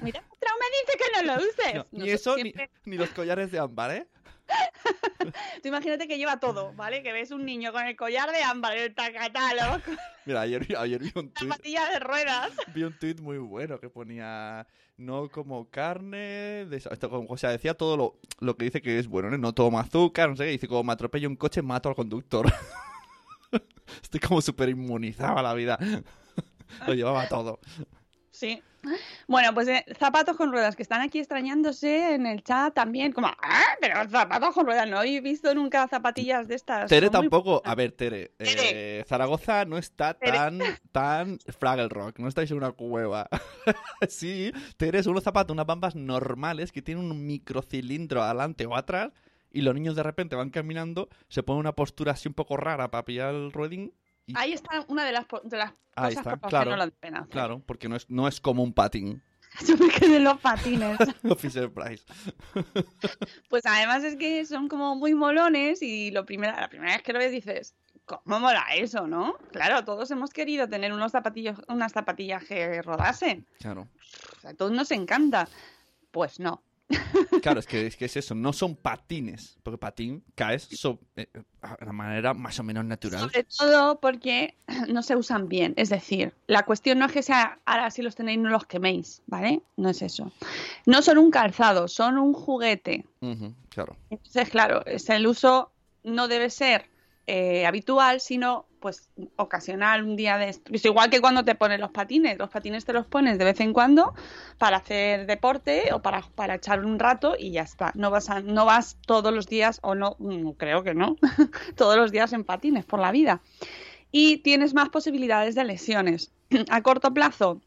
Mira, 0.00 0.22
Trauma 0.38 0.64
dice 0.84 0.98
que 0.98 1.22
no 1.26 1.34
lo 1.34 1.42
uses. 1.42 1.74
No, 1.74 1.86
ni 1.92 1.98
Nosotros 2.10 2.20
eso, 2.20 2.36
ni, 2.36 2.42
siempre- 2.42 2.70
ni 2.84 2.96
los 2.96 3.10
collares 3.10 3.50
de 3.50 3.58
ámbar, 3.58 3.90
¿eh? 3.92 4.06
Tú 5.62 5.68
imagínate 5.68 6.08
que 6.08 6.18
lleva 6.18 6.40
todo, 6.40 6.72
¿vale? 6.74 7.02
Que 7.04 7.12
ves 7.12 7.30
un 7.30 7.44
niño 7.44 7.70
con 7.72 7.86
el 7.86 7.94
collar 7.96 8.30
de 8.32 8.42
ámbar, 8.42 8.76
el 8.76 8.94
tacatalo, 8.94 9.80
con 9.84 9.96
Mira, 10.26 10.40
ayer, 10.40 10.66
vi- 10.66 10.74
ayer 10.74 11.00
vi 11.00 11.12
un 11.14 11.30
tuit 11.32 11.54
de 11.62 11.98
ruedas. 12.00 12.50
vi 12.74 12.82
un 12.82 12.98
tuit 12.98 13.20
muy 13.20 13.38
bueno 13.38 13.78
que 13.78 13.88
ponía 13.88 14.66
no 14.96 15.30
como 15.30 15.70
carne 15.70 16.66
de 16.66 16.76
esa- 16.76 16.90
esto 16.90 17.08
como- 17.08 17.28
o 17.28 17.36
sea 17.38 17.50
decía 17.50 17.74
todo 17.74 17.96
lo, 17.96 18.18
lo 18.40 18.56
que 18.56 18.64
dice 18.66 18.82
que 18.82 18.98
es 18.98 19.06
bueno 19.06 19.30
¿no? 19.30 19.38
no 19.38 19.54
tomo 19.54 19.78
azúcar 19.80 20.28
no 20.28 20.36
sé 20.36 20.44
qué 20.44 20.50
dice 20.50 20.68
como 20.68 20.84
me 20.84 20.92
atropello 20.92 21.26
un 21.26 21.36
coche 21.36 21.62
mato 21.62 21.88
al 21.88 21.94
conductor 21.94 22.52
estoy 24.02 24.20
como 24.20 24.42
súper 24.42 24.68
inmunizado 24.68 25.38
a 25.38 25.42
la 25.42 25.54
vida 25.54 25.78
lo 26.86 26.92
llevaba 26.94 27.28
todo 27.28 27.60
Sí. 28.30 28.62
Bueno, 29.28 29.52
pues 29.54 29.68
eh, 29.68 29.84
zapatos 29.98 30.36
con 30.36 30.50
ruedas, 30.50 30.74
que 30.76 30.82
están 30.82 31.00
aquí 31.00 31.18
extrañándose 31.18 32.14
en 32.14 32.26
el 32.26 32.42
chat 32.42 32.72
también, 32.74 33.12
como, 33.12 33.28
¡ah! 33.28 33.64
Pero 33.80 34.08
zapatos 34.08 34.54
con 34.54 34.66
ruedas, 34.66 34.88
no 34.88 35.02
he 35.02 35.20
visto 35.20 35.54
nunca 35.54 35.86
zapatillas 35.88 36.48
de 36.48 36.54
estas. 36.54 36.88
Tere 36.88 37.06
muy 37.06 37.12
tampoco 37.12 37.62
a 37.64 37.74
ver 37.74 37.92
Tere, 37.92 38.32
Tere. 38.36 39.00
eh, 39.00 39.04
Zaragoza 39.06 39.64
no 39.64 39.78
está 39.78 40.14
Tere. 40.14 40.32
tan 40.32 40.58
tan 40.92 41.38
Fraggle 41.58 41.88
Rock 41.88 42.18
no 42.18 42.28
estáis 42.28 42.50
en 42.50 42.56
una 42.56 42.72
cueva 42.72 43.28
sí 44.08 44.52
Tere 44.76 45.02
son 45.02 45.12
unos 45.12 45.24
zapatos 45.24 45.52
unas 45.54 45.66
bambas 45.66 45.94
normales 45.94 46.72
que 46.72 46.82
tienen 46.82 47.04
un 47.10 47.26
microcilindro 47.26 48.22
adelante 48.22 48.66
o 48.66 48.76
atrás 48.76 49.10
y 49.50 49.62
los 49.62 49.74
niños 49.74 49.96
de 49.96 50.02
repente 50.02 50.36
van 50.36 50.50
caminando 50.50 51.08
se 51.28 51.42
ponen 51.42 51.60
una 51.60 51.72
postura 51.74 52.12
así 52.12 52.28
un 52.28 52.34
poco 52.34 52.56
rara 52.56 52.90
para 52.90 53.04
pillar 53.04 53.34
el 53.34 53.52
rueding 53.52 53.92
y 54.30 54.34
Ahí 54.36 54.52
está 54.52 54.84
una 54.88 55.04
de 55.04 55.12
las, 55.12 55.26
de 55.44 55.56
las 55.56 55.72
Ahí 55.94 56.14
cosas 56.14 56.26
está, 56.26 56.36
por 56.36 56.50
claro, 56.50 56.76
no 56.76 56.90
pena 56.90 57.18
hacer. 57.20 57.30
claro 57.30 57.62
porque 57.66 57.88
no 57.88 57.96
es 57.96 58.08
no 58.08 58.28
es 58.28 58.40
como 58.40 58.62
un 58.62 58.72
patín 58.72 59.22
Yo 59.66 59.76
me 59.76 59.88
quedé 59.88 60.16
en 60.16 60.24
los 60.24 60.38
patines. 60.40 60.98
Fisher 61.38 61.72
Price 61.72 62.04
Pues 63.48 63.66
además 63.66 64.04
es 64.04 64.16
que 64.16 64.44
son 64.46 64.68
como 64.68 64.94
muy 64.94 65.14
molones 65.14 65.82
y 65.82 66.10
lo 66.10 66.24
primera, 66.24 66.60
la 66.60 66.68
primera 66.68 66.92
vez 66.92 67.02
que 67.02 67.12
lo 67.12 67.18
ves 67.18 67.32
dices, 67.32 67.74
¿cómo 68.04 68.40
mola 68.40 68.64
eso, 68.74 69.06
no? 69.06 69.34
Claro, 69.52 69.84
todos 69.84 70.10
hemos 70.10 70.30
querido 70.30 70.68
tener 70.68 70.92
unos 70.92 71.12
zapatillos, 71.12 71.58
unas 71.68 71.92
zapatillas 71.92 72.44
que 72.44 72.82
rodasen. 72.82 73.46
claro 73.58 73.88
O 74.36 74.40
sea, 74.40 74.50
a 74.50 74.54
todos 74.54 74.72
nos 74.72 74.90
encanta. 74.92 75.48
Pues 76.10 76.40
no. 76.40 76.62
Claro, 77.42 77.60
es 77.60 77.66
que, 77.66 77.86
es 77.86 77.96
que 77.96 78.04
es 78.04 78.16
eso, 78.16 78.34
no 78.34 78.52
son 78.52 78.74
patines, 78.76 79.56
porque 79.62 79.78
patín 79.78 80.22
caes 80.34 80.64
so- 80.64 80.98
eh, 81.16 81.28
de 81.32 81.44
una 81.82 81.92
manera 81.92 82.34
más 82.34 82.58
o 82.58 82.62
menos 82.62 82.84
natural. 82.84 83.20
Sobre 83.20 83.44
todo 83.44 84.00
porque 84.00 84.56
no 84.88 85.02
se 85.02 85.16
usan 85.16 85.48
bien. 85.48 85.72
Es 85.76 85.88
decir, 85.88 86.34
la 86.46 86.64
cuestión 86.64 86.98
no 86.98 87.06
es 87.06 87.12
que 87.12 87.22
sea, 87.22 87.58
ahora 87.64 87.90
si 87.90 88.02
los 88.02 88.14
tenéis 88.16 88.38
no 88.40 88.50
los 88.50 88.66
queméis, 88.66 89.22
¿vale? 89.26 89.62
No 89.76 89.88
es 89.90 90.02
eso. 90.02 90.32
No 90.86 91.02
son 91.02 91.18
un 91.18 91.30
calzado, 91.30 91.88
son 91.88 92.18
un 92.18 92.32
juguete. 92.34 93.06
Claro. 93.70 93.96
Entonces, 94.10 94.48
claro, 94.50 94.84
es 94.86 95.08
el 95.10 95.26
uso 95.26 95.72
no 96.02 96.28
debe 96.28 96.50
ser 96.50 96.90
eh, 97.26 97.64
habitual, 97.66 98.20
sino 98.20 98.66
pues 98.80 99.10
ocasional, 99.36 100.02
un 100.04 100.16
día 100.16 100.38
de 100.38 100.48
esto. 100.48 100.72
Es 100.74 100.84
igual 100.84 101.10
que 101.10 101.20
cuando 101.20 101.44
te 101.44 101.54
pones 101.54 101.78
los 101.78 101.90
patines. 101.90 102.38
Los 102.38 102.50
patines 102.50 102.84
te 102.84 102.92
los 102.92 103.06
pones 103.06 103.38
de 103.38 103.44
vez 103.44 103.60
en 103.60 103.72
cuando 103.72 104.14
para 104.58 104.78
hacer 104.78 105.26
deporte 105.26 105.92
o 105.92 106.00
para, 106.00 106.22
para 106.34 106.54
echar 106.56 106.84
un 106.84 106.98
rato 106.98 107.34
y 107.38 107.52
ya 107.52 107.62
está. 107.62 107.92
No 107.94 108.10
vas, 108.10 108.30
a- 108.30 108.40
no 108.40 108.64
vas 108.64 108.96
todos 109.06 109.32
los 109.32 109.46
días, 109.46 109.78
o 109.82 109.94
no, 109.94 110.16
mm, 110.18 110.50
creo 110.52 110.82
que 110.82 110.94
no, 110.94 111.16
todos 111.76 111.96
los 111.96 112.10
días 112.10 112.32
en 112.32 112.44
patines 112.44 112.84
por 112.84 112.98
la 113.00 113.12
vida. 113.12 113.42
Y 114.10 114.38
tienes 114.38 114.74
más 114.74 114.88
posibilidades 114.88 115.54
de 115.54 115.64
lesiones. 115.64 116.32
A 116.70 116.82
corto 116.82 117.12
plazo, 117.14 117.60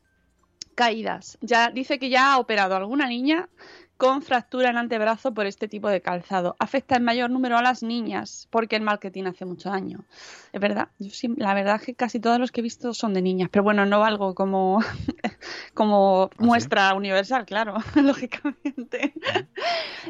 caídas. 0.76 1.38
Ya 1.42 1.70
dice 1.70 2.00
que 2.00 2.10
ya 2.10 2.34
ha 2.34 2.40
operado 2.40 2.76
alguna 2.76 3.08
niña 3.08 3.50
con 4.04 4.22
fractura 4.22 4.70
en 4.70 4.78
antebrazo 4.78 5.34
por 5.34 5.46
este 5.46 5.68
tipo 5.68 5.88
de 5.88 6.02
calzado. 6.02 6.56
Afecta 6.60 6.96
en 6.98 7.04
mayor 7.04 7.30
número 7.30 7.58
a 7.58 7.62
las 7.62 7.84
niñas 7.84 8.48
porque 8.50 8.76
el 8.76 8.82
marketing 8.82 9.24
hace 9.26 9.46
mucho 9.46 9.70
daño. 9.70 10.04
Es 10.52 10.60
verdad, 10.60 10.90
yo 11.00 11.10
sí- 11.10 11.34
la 11.38 11.54
verdad 11.54 11.78
es 11.78 11.84
que 11.84 11.96
casi 11.96 12.20
todos 12.20 12.40
los 12.40 12.52
que 12.52 12.60
he 12.60 12.64
visto 12.64 12.94
son 12.94 13.14
de 13.14 13.22
niñas, 13.22 13.50
pero 13.52 13.64
bueno, 13.64 13.86
no 13.86 14.00
valgo 14.00 14.36
como, 14.36 14.80
como 15.74 16.30
¿Ah, 16.32 16.36
sí? 16.38 16.44
muestra 16.46 16.94
universal, 16.94 17.46
claro, 17.46 17.76
lógicamente. 17.96 19.14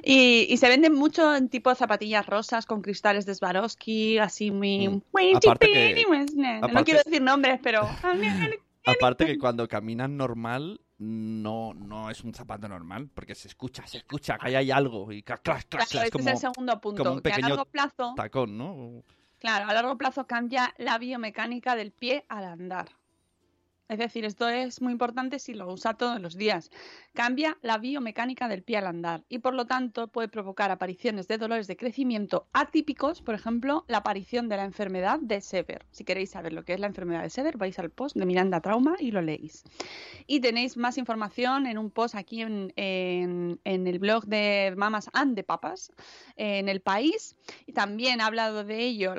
Y, 0.04 0.48
y 0.50 0.58
se 0.58 0.68
venden 0.70 0.94
mucho 0.94 1.36
en 1.36 1.50
tipo 1.50 1.70
de 1.70 1.76
zapatillas 1.76 2.26
rosas 2.26 2.66
con 2.66 2.82
cristales 2.82 3.26
de 3.26 3.36
Swarovski, 3.36 4.18
así 4.18 4.52
muy... 4.52 4.88
Mm. 4.88 5.02
muy 5.14 5.34
Aparte 5.36 5.68
que- 5.68 6.06
No 6.10 6.66
aparte- 6.68 6.84
quiero 6.84 7.02
decir 7.06 7.22
nombres, 7.22 7.60
pero... 7.62 7.88
Aparte 8.86 9.26
que 9.26 9.38
cuando 9.38 9.68
caminas 9.70 10.10
normal, 10.10 10.82
no, 11.04 11.74
no 11.74 12.10
es 12.10 12.24
un 12.24 12.34
zapato 12.34 12.68
normal, 12.70 13.10
porque 13.14 13.36
se 13.36 13.50
escucha, 13.50 13.86
se 13.86 13.98
escucha 13.98 14.38
que 14.38 14.48
ahí 14.48 14.56
hay 14.56 14.72
algo 14.72 15.12
y 15.12 15.22
clac, 15.22 15.42
clac, 15.42 15.68
clac, 15.68 15.88
Claro, 15.90 16.06
es 16.06 16.12
como 16.12 16.30
es 16.30 16.32
el 16.32 16.38
segundo 16.38 16.80
punto. 16.80 17.04
como 17.04 17.16
un 17.16 17.22
que 17.22 17.34
a 17.34 17.40
largo 17.40 17.66
plazo, 17.66 18.14
tacón, 18.16 18.58
¿no? 18.58 19.04
Claro, 19.40 19.70
a 19.70 19.74
largo 19.74 19.98
plazo 19.98 20.26
cambia 20.26 20.74
la 20.78 20.98
biomecánica 20.98 21.76
del 21.76 21.92
pie 21.92 22.26
al 22.30 22.46
andar. 22.46 22.90
Es 23.90 24.00
decir, 24.00 24.24
esto 24.24 24.48
es 24.48 24.82
muy 24.82 24.94
importante 24.94 25.40
si 25.40 25.54
lo 25.54 25.72
usa 25.72 25.96
todos 25.96 26.20
los 26.22 26.38
días. 26.38 26.72
Cambia 27.14 27.58
la 27.62 27.78
biomecánica 27.78 28.48
del 28.48 28.64
pie 28.64 28.78
al 28.78 28.88
andar 28.88 29.24
y 29.28 29.40
por 29.40 29.54
lo 29.54 29.68
tanto 29.68 30.08
puede 30.08 30.30
provocar 30.30 30.72
apariciones 30.72 31.28
de 31.28 31.38
dolores 31.38 31.68
de 31.68 31.76
crecimiento 31.76 32.48
atípicos, 32.54 33.22
por 33.22 33.36
ejemplo, 33.36 33.84
la 33.88 33.98
aparición 33.98 34.48
de 34.48 34.58
la 34.58 34.64
enfermedad 34.64 35.20
de 35.20 35.42
Sever. 35.42 35.86
Si 35.92 36.06
queréis 36.06 36.32
saber 36.32 36.54
lo 36.54 36.64
que 36.64 36.74
es 36.74 36.80
la 36.80 36.88
enfermedad 36.88 37.24
de 37.24 37.30
Sever, 37.30 37.58
vais 37.58 37.78
al 37.78 37.90
post 37.90 38.16
de 38.16 38.26
Miranda 38.26 38.62
Trauma 38.62 38.96
y 39.00 39.12
lo 39.12 39.22
leéis. 39.22 39.64
Y 40.28 40.40
tenéis 40.40 40.78
más 40.78 40.98
información 40.98 41.68
en 41.68 41.78
un 41.78 41.92
post 41.92 42.16
aquí 42.16 42.42
en, 42.42 43.60
el 43.64 44.00
blog 44.00 44.26
de 44.26 44.74
Mamas 44.78 45.10
and 45.14 45.36
de 45.36 45.44
Papas, 45.44 45.92
en 46.38 46.70
el 46.70 46.82
país. 46.82 47.36
Y 47.66 47.74
también 47.74 48.22
ha 48.22 48.28
hablado 48.28 48.64
de 48.64 48.80
ello 48.80 49.14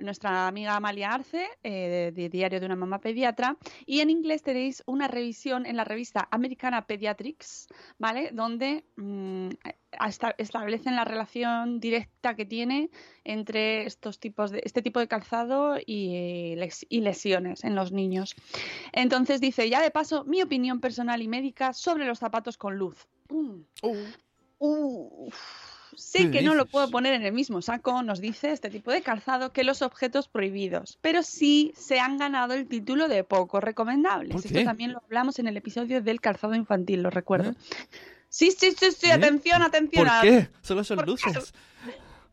nuestra 0.00 0.48
amiga 0.48 0.74
Amalia 0.74 1.12
Arce, 1.12 1.46
eh, 1.62 2.12
de, 2.14 2.22
de 2.22 2.28
Diario 2.28 2.58
de 2.58 2.66
una 2.66 2.76
Mamá 2.76 3.00
Pediatra. 3.00 3.56
Y 3.86 4.00
en 4.00 4.07
inglés 4.10 4.42
tenéis 4.42 4.82
una 4.86 5.08
revisión 5.08 5.66
en 5.66 5.76
la 5.76 5.84
revista 5.84 6.28
Americana 6.30 6.86
Pediatrics, 6.86 7.68
¿vale? 7.98 8.30
Donde 8.32 8.84
mm, 8.96 9.48
esta- 10.06 10.34
establecen 10.38 10.96
la 10.96 11.04
relación 11.04 11.80
directa 11.80 12.34
que 12.34 12.44
tiene 12.44 12.90
entre 13.24 13.86
estos 13.86 14.18
tipos 14.20 14.50
de, 14.50 14.60
este 14.64 14.82
tipo 14.82 15.00
de 15.00 15.08
calzado 15.08 15.76
y, 15.84 16.14
eh, 16.14 16.54
lex- 16.58 16.86
y 16.88 17.00
lesiones 17.00 17.64
en 17.64 17.74
los 17.74 17.92
niños. 17.92 18.34
Entonces 18.92 19.40
dice, 19.40 19.68
ya 19.70 19.80
de 19.82 19.90
paso, 19.90 20.24
mi 20.24 20.42
opinión 20.42 20.80
personal 20.80 21.22
y 21.22 21.28
médica 21.28 21.72
sobre 21.72 22.06
los 22.06 22.18
zapatos 22.18 22.56
con 22.56 22.76
luz. 22.76 23.06
Mm. 23.30 23.60
Uf. 24.58 25.77
Sé 25.98 26.18
¿Qué 26.26 26.30
que 26.30 26.42
no 26.42 26.54
lo 26.54 26.66
puedo 26.66 26.88
poner 26.90 27.12
en 27.14 27.22
el 27.22 27.32
mismo 27.32 27.60
saco, 27.60 28.02
nos 28.04 28.20
dice 28.20 28.52
este 28.52 28.70
tipo 28.70 28.92
de 28.92 29.02
calzado, 29.02 29.52
que 29.52 29.64
los 29.64 29.82
objetos 29.82 30.28
prohibidos, 30.28 30.96
pero 31.00 31.22
sí 31.24 31.72
se 31.76 31.98
han 31.98 32.18
ganado 32.18 32.54
el 32.54 32.68
título 32.68 33.08
de 33.08 33.24
poco 33.24 33.60
recomendables. 33.60 34.32
¿Por 34.32 34.46
Esto 34.46 34.62
también 34.64 34.92
lo 34.92 35.02
hablamos 35.04 35.38
en 35.40 35.48
el 35.48 35.56
episodio 35.56 36.00
del 36.00 36.20
calzado 36.20 36.54
infantil, 36.54 37.02
lo 37.02 37.10
recuerdo. 37.10 37.54
Sí, 38.28 38.52
sí, 38.52 38.72
sí, 38.78 38.92
sí, 38.92 39.08
¿Eh? 39.08 39.12
atención, 39.12 39.62
atención. 39.62 40.04
¿Por 40.06 40.14
a- 40.14 40.20
qué? 40.22 40.48
Solo 40.62 40.84
son 40.84 41.04
luces. 41.04 41.52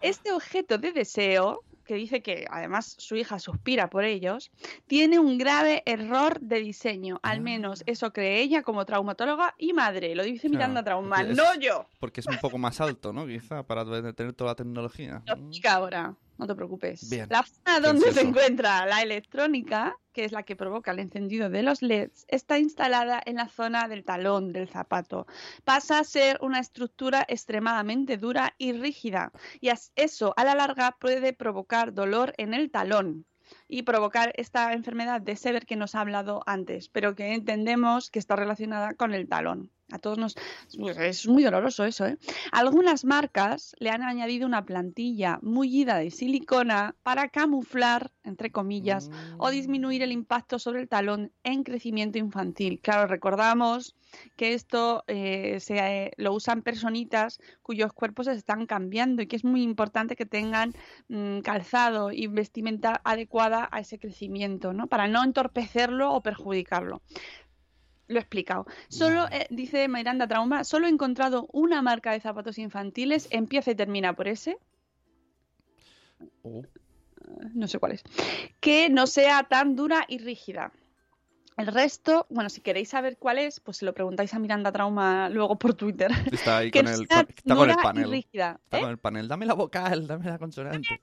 Este 0.01 0.31
objeto 0.31 0.77
de 0.77 0.91
deseo, 0.91 1.63
que 1.85 1.95
dice 1.95 2.21
que 2.21 2.45
además 2.49 2.95
su 2.97 3.15
hija 3.15 3.39
suspira 3.39 3.89
por 3.89 4.03
ellos, 4.03 4.51
tiene 4.87 5.19
un 5.19 5.37
grave 5.37 5.83
error 5.85 6.39
de 6.41 6.59
diseño. 6.59 7.19
Al 7.23 7.41
menos 7.41 7.83
eso 7.85 8.11
cree 8.11 8.41
ella 8.41 8.63
como 8.63 8.85
traumatóloga 8.85 9.55
y 9.57 9.73
madre. 9.73 10.15
Lo 10.15 10.23
dice 10.23 10.49
Miranda 10.49 10.83
Claro, 10.83 11.01
Trauma, 11.01 11.23
no 11.23 11.59
yo. 11.59 11.85
Porque 11.99 12.19
es 12.19 12.27
un 12.27 12.37
poco 12.37 12.57
más 12.57 12.81
alto, 12.81 13.13
¿no? 13.13 13.25
Quizá 13.25 13.63
para 13.63 13.85
tener 14.13 14.33
toda 14.33 14.51
la 14.51 14.55
tecnología. 14.55 15.21
Lo 15.25 15.33
explica 15.33 15.75
ahora, 15.75 16.15
no 16.37 16.47
te 16.47 16.55
preocupes. 16.55 17.09
Bien. 17.09 17.27
La 17.29 17.43
zona 17.43 17.79
donde 17.79 18.11
se 18.11 18.21
encuentra 18.21 18.85
la 18.85 19.01
electrónica, 19.01 19.97
que 20.11 20.25
es 20.25 20.31
la 20.31 20.43
que 20.43 20.55
provoca 20.55 20.91
el 20.91 20.99
encendido 20.99 21.49
de 21.49 21.63
los 21.63 21.81
LEDs, 21.81 22.25
está 22.27 22.59
instalada 22.59 23.21
en 23.25 23.35
la 23.35 23.47
zona 23.47 23.87
del 23.87 24.03
talón 24.03 24.51
del 24.51 24.67
zapato. 24.67 25.27
Pasa 25.63 25.99
a 25.99 26.03
ser 26.03 26.37
una 26.41 26.59
estructura 26.59 27.25
extremadamente 27.27 28.17
dura 28.17 28.53
y 28.57 28.73
rígida, 28.73 29.31
y 29.59 29.69
eso 29.95 30.33
a 30.37 30.43
la 30.43 30.55
larga 30.55 30.95
puede 30.99 31.33
provocar 31.33 31.93
dolor 31.93 32.33
en 32.37 32.53
el 32.53 32.71
talón 32.71 33.25
y 33.67 33.83
provocar 33.83 34.33
esta 34.35 34.73
enfermedad 34.73 35.21
de 35.21 35.35
Sever 35.35 35.65
que 35.65 35.75
nos 35.75 35.95
ha 35.95 36.01
hablado 36.01 36.43
antes, 36.45 36.89
pero 36.89 37.15
que 37.15 37.33
entendemos 37.33 38.09
que 38.09 38.19
está 38.19 38.35
relacionada 38.35 38.93
con 38.93 39.13
el 39.13 39.27
talón. 39.27 39.71
A 39.91 39.99
todos 39.99 40.17
nos 40.17 40.35
pues 40.79 40.97
es 40.97 41.27
muy 41.27 41.43
doloroso 41.43 41.85
eso, 41.85 42.07
¿eh? 42.07 42.17
Algunas 42.51 43.05
marcas 43.05 43.75
le 43.79 43.91
han 43.91 44.01
añadido 44.01 44.47
una 44.47 44.65
plantilla 44.65 45.37
mullida 45.43 45.97
de 45.99 46.09
silicona 46.09 46.95
para 47.03 47.29
camuflar, 47.29 48.11
entre 48.23 48.51
comillas, 48.51 49.11
o 49.37 49.51
disminuir 49.51 50.01
el 50.01 50.11
impacto 50.11 50.57
sobre 50.57 50.81
el 50.81 50.89
talón 50.89 51.31
en 51.43 51.63
crecimiento 51.63 52.17
infantil. 52.17 52.79
Claro, 52.81 53.05
recordamos 53.05 53.95
que 54.35 54.53
esto 54.53 55.03
eh, 55.07 55.59
se, 55.59 55.77
eh, 55.77 56.11
lo 56.17 56.33
usan 56.33 56.63
personitas 56.63 57.39
cuyos 57.61 57.93
cuerpos 57.93 58.25
se 58.25 58.33
están 58.33 58.65
cambiando 58.65 59.21
y 59.21 59.27
que 59.27 59.35
es 59.35 59.43
muy 59.43 59.61
importante 59.61 60.15
que 60.15 60.25
tengan 60.25 60.73
mm, 61.09 61.39
calzado 61.39 62.11
y 62.11 62.27
vestimenta 62.27 63.01
adecuada 63.03 63.67
a 63.71 63.81
ese 63.81 63.99
crecimiento, 63.99 64.73
¿no? 64.73 64.87
Para 64.87 65.07
no 65.07 65.23
entorpecerlo 65.23 66.11
o 66.11 66.21
perjudicarlo. 66.21 67.01
Lo 68.07 68.17
he 68.17 68.21
explicado. 68.21 68.65
Solo, 68.87 69.27
eh, 69.31 69.47
dice 69.49 69.87
Miranda 69.87 70.27
Trauma, 70.27 70.63
solo 70.63 70.85
he 70.87 70.89
encontrado 70.89 71.47
una 71.51 71.81
marca 71.81 72.11
de 72.11 72.19
zapatos 72.19 72.57
infantiles, 72.59 73.27
empieza 73.31 73.71
y 73.71 73.75
termina 73.75 74.13
por 74.13 74.27
ese, 74.27 74.57
Oh. 76.43 76.63
no 77.53 77.67
sé 77.67 77.79
cuál 77.79 77.93
es, 77.93 78.03
que 78.59 78.89
no 78.89 79.07
sea 79.07 79.43
tan 79.43 79.75
dura 79.75 80.05
y 80.07 80.19
rígida. 80.19 80.71
El 81.57 81.67
resto, 81.67 82.25
bueno, 82.29 82.49
si 82.49 82.59
queréis 82.61 82.89
saber 82.89 83.17
cuál 83.17 83.39
es, 83.39 83.61
pues 83.61 83.77
se 83.77 83.85
lo 83.85 83.93
preguntáis 83.93 84.33
a 84.33 84.39
Miranda 84.39 84.71
Trauma 84.73 85.29
luego 85.29 85.57
por 85.57 85.73
Twitter. 85.73 86.11
Está 86.31 86.57
ahí 86.57 86.71
que 86.71 86.79
con 86.83 86.91
no 86.91 86.97
el, 86.97 87.03
está 87.03 87.25
con 87.25 87.33
el 87.51 87.57
dura 87.57 87.73
y 87.79 87.83
panel. 87.83 88.11
rígida. 88.11 88.59
Está 88.65 88.77
¿eh? 88.77 88.81
con 88.81 88.89
el 88.89 88.97
panel. 88.97 89.27
Dame 89.27 89.45
la 89.45 89.53
vocal, 89.53 90.05
dame 90.05 90.25
la 90.25 90.37
consonante. 90.37 90.99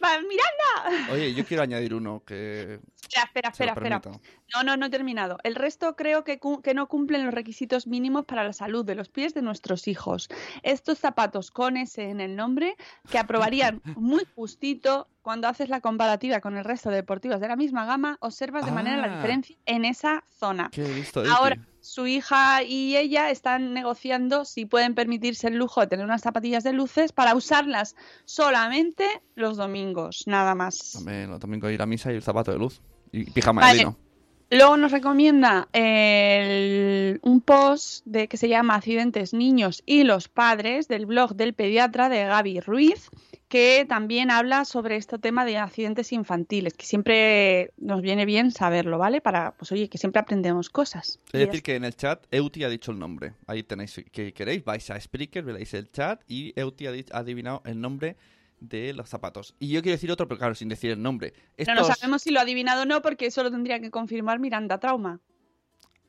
Miranda. 0.00 1.12
Oye, 1.12 1.32
yo 1.34 1.44
quiero 1.46 1.62
añadir 1.62 1.94
uno 1.94 2.22
que 2.24 2.80
Espera, 3.22 3.50
espera, 3.50 3.72
espera, 3.72 3.96
espera. 3.96 4.20
No, 4.54 4.62
no, 4.62 4.76
no 4.76 4.86
he 4.86 4.90
terminado. 4.90 5.38
El 5.44 5.54
resto 5.54 5.94
creo 5.96 6.24
que, 6.24 6.40
no 6.74 6.88
cumplen 6.88 7.24
los 7.24 7.34
requisitos 7.34 7.86
mínimos 7.86 8.24
para 8.24 8.44
la 8.44 8.52
salud 8.52 8.84
de 8.84 8.94
los 8.94 9.08
pies 9.08 9.34
de 9.34 9.42
nuestros 9.42 9.86
hijos. 9.88 10.28
Estos 10.62 10.98
zapatos 10.98 11.50
con 11.50 11.76
S 11.76 12.02
en 12.02 12.20
el 12.20 12.36
nombre, 12.36 12.76
que 13.10 13.18
aprobarían 13.18 13.80
muy 13.96 14.24
justito 14.34 15.08
cuando 15.22 15.48
haces 15.48 15.68
la 15.70 15.80
comparativa 15.80 16.40
con 16.40 16.56
el 16.56 16.64
resto 16.64 16.90
de 16.90 16.96
deportivos 16.96 17.40
de 17.40 17.48
la 17.48 17.56
misma 17.56 17.86
gama, 17.86 18.18
observas 18.20 18.66
de 18.66 18.72
manera 18.72 18.98
la 18.98 19.12
Ah. 19.12 19.16
diferencia 19.16 19.56
en 19.64 19.84
esa 19.86 20.24
zona. 20.38 20.70
Ahora, 21.34 21.56
su 21.80 22.06
hija 22.06 22.62
y 22.62 22.96
ella 22.96 23.30
están 23.30 23.72
negociando 23.74 24.44
si 24.44 24.66
pueden 24.66 24.94
permitirse 24.94 25.48
el 25.48 25.56
lujo 25.56 25.80
de 25.80 25.86
tener 25.86 26.04
unas 26.04 26.22
zapatillas 26.22 26.64
de 26.64 26.72
luces 26.72 27.12
para 27.12 27.34
usarlas 27.34 27.94
solamente 28.24 29.06
los 29.34 29.56
domingos, 29.56 30.24
nada 30.26 30.54
más. 30.54 30.96
Hombre, 30.96 31.26
los 31.26 31.40
domingos 31.40 31.72
ir 31.72 31.80
a 31.82 31.86
misa 31.86 32.12
y 32.12 32.16
el 32.16 32.22
zapato 32.22 32.52
de 32.52 32.58
luz. 32.58 32.82
Y 33.16 33.30
pijama 33.30 33.60
Vale. 33.60 33.72
de 33.72 33.78
lino. 33.84 33.96
Luego 34.50 34.76
nos 34.76 34.92
recomienda 34.92 35.68
el- 35.72 37.18
un 37.22 37.40
post 37.40 38.04
de 38.06 38.28
que 38.28 38.36
se 38.36 38.48
llama 38.48 38.74
Accidentes 38.74 39.32
Niños 39.32 39.82
y 39.86 40.04
los 40.04 40.28
Padres 40.28 40.88
del 40.88 41.06
blog 41.06 41.34
del 41.34 41.54
pediatra 41.54 42.08
de 42.08 42.24
Gaby 42.24 42.60
Ruiz, 42.60 43.08
que 43.48 43.86
también 43.88 44.30
habla 44.30 44.64
sobre 44.64 44.96
este 44.96 45.18
tema 45.18 45.44
de 45.44 45.58
accidentes 45.58 46.12
infantiles, 46.12 46.74
que 46.74 46.86
siempre 46.86 47.72
nos 47.78 48.02
viene 48.02 48.26
bien 48.26 48.50
saberlo, 48.50 48.98
¿vale? 48.98 49.20
Para, 49.20 49.52
pues 49.56 49.70
oye, 49.72 49.88
que 49.88 49.98
siempre 49.98 50.20
aprendemos 50.20 50.70
cosas. 50.70 51.20
Es 51.32 51.46
decir, 51.46 51.62
que 51.62 51.76
en 51.76 51.84
el 51.84 51.94
chat 51.96 52.24
Euti 52.30 52.64
ha 52.64 52.68
dicho 52.68 52.90
el 52.92 52.98
nombre. 52.98 53.32
Ahí 53.46 53.62
tenéis, 53.62 54.00
que 54.12 54.32
queréis, 54.32 54.64
vais 54.64 54.90
a 54.90 55.00
Spreaker, 55.00 55.44
veréis 55.44 55.72
el 55.74 55.90
chat 55.90 56.20
y 56.28 56.52
Euti 56.56 56.86
ha 56.86 56.92
adivinado 57.18 57.62
el 57.64 57.80
nombre 57.80 58.16
de 58.60 58.92
los 58.94 59.08
zapatos. 59.08 59.54
Y 59.58 59.68
yo 59.68 59.82
quiero 59.82 59.94
decir 59.94 60.10
otro, 60.10 60.26
pero 60.28 60.38
claro, 60.38 60.54
sin 60.54 60.68
decir 60.68 60.90
el 60.90 61.02
nombre. 61.02 61.32
No, 61.66 61.74
no 61.74 61.80
Estos- 61.82 61.98
sabemos 61.98 62.22
si 62.22 62.30
lo 62.30 62.38
ha 62.40 62.42
adivinado 62.42 62.82
o 62.82 62.86
no, 62.86 63.02
porque 63.02 63.26
eso 63.26 63.42
lo 63.42 63.50
tendría 63.50 63.80
que 63.80 63.90
confirmar 63.90 64.38
Miranda 64.38 64.78
Trauma. 64.78 65.20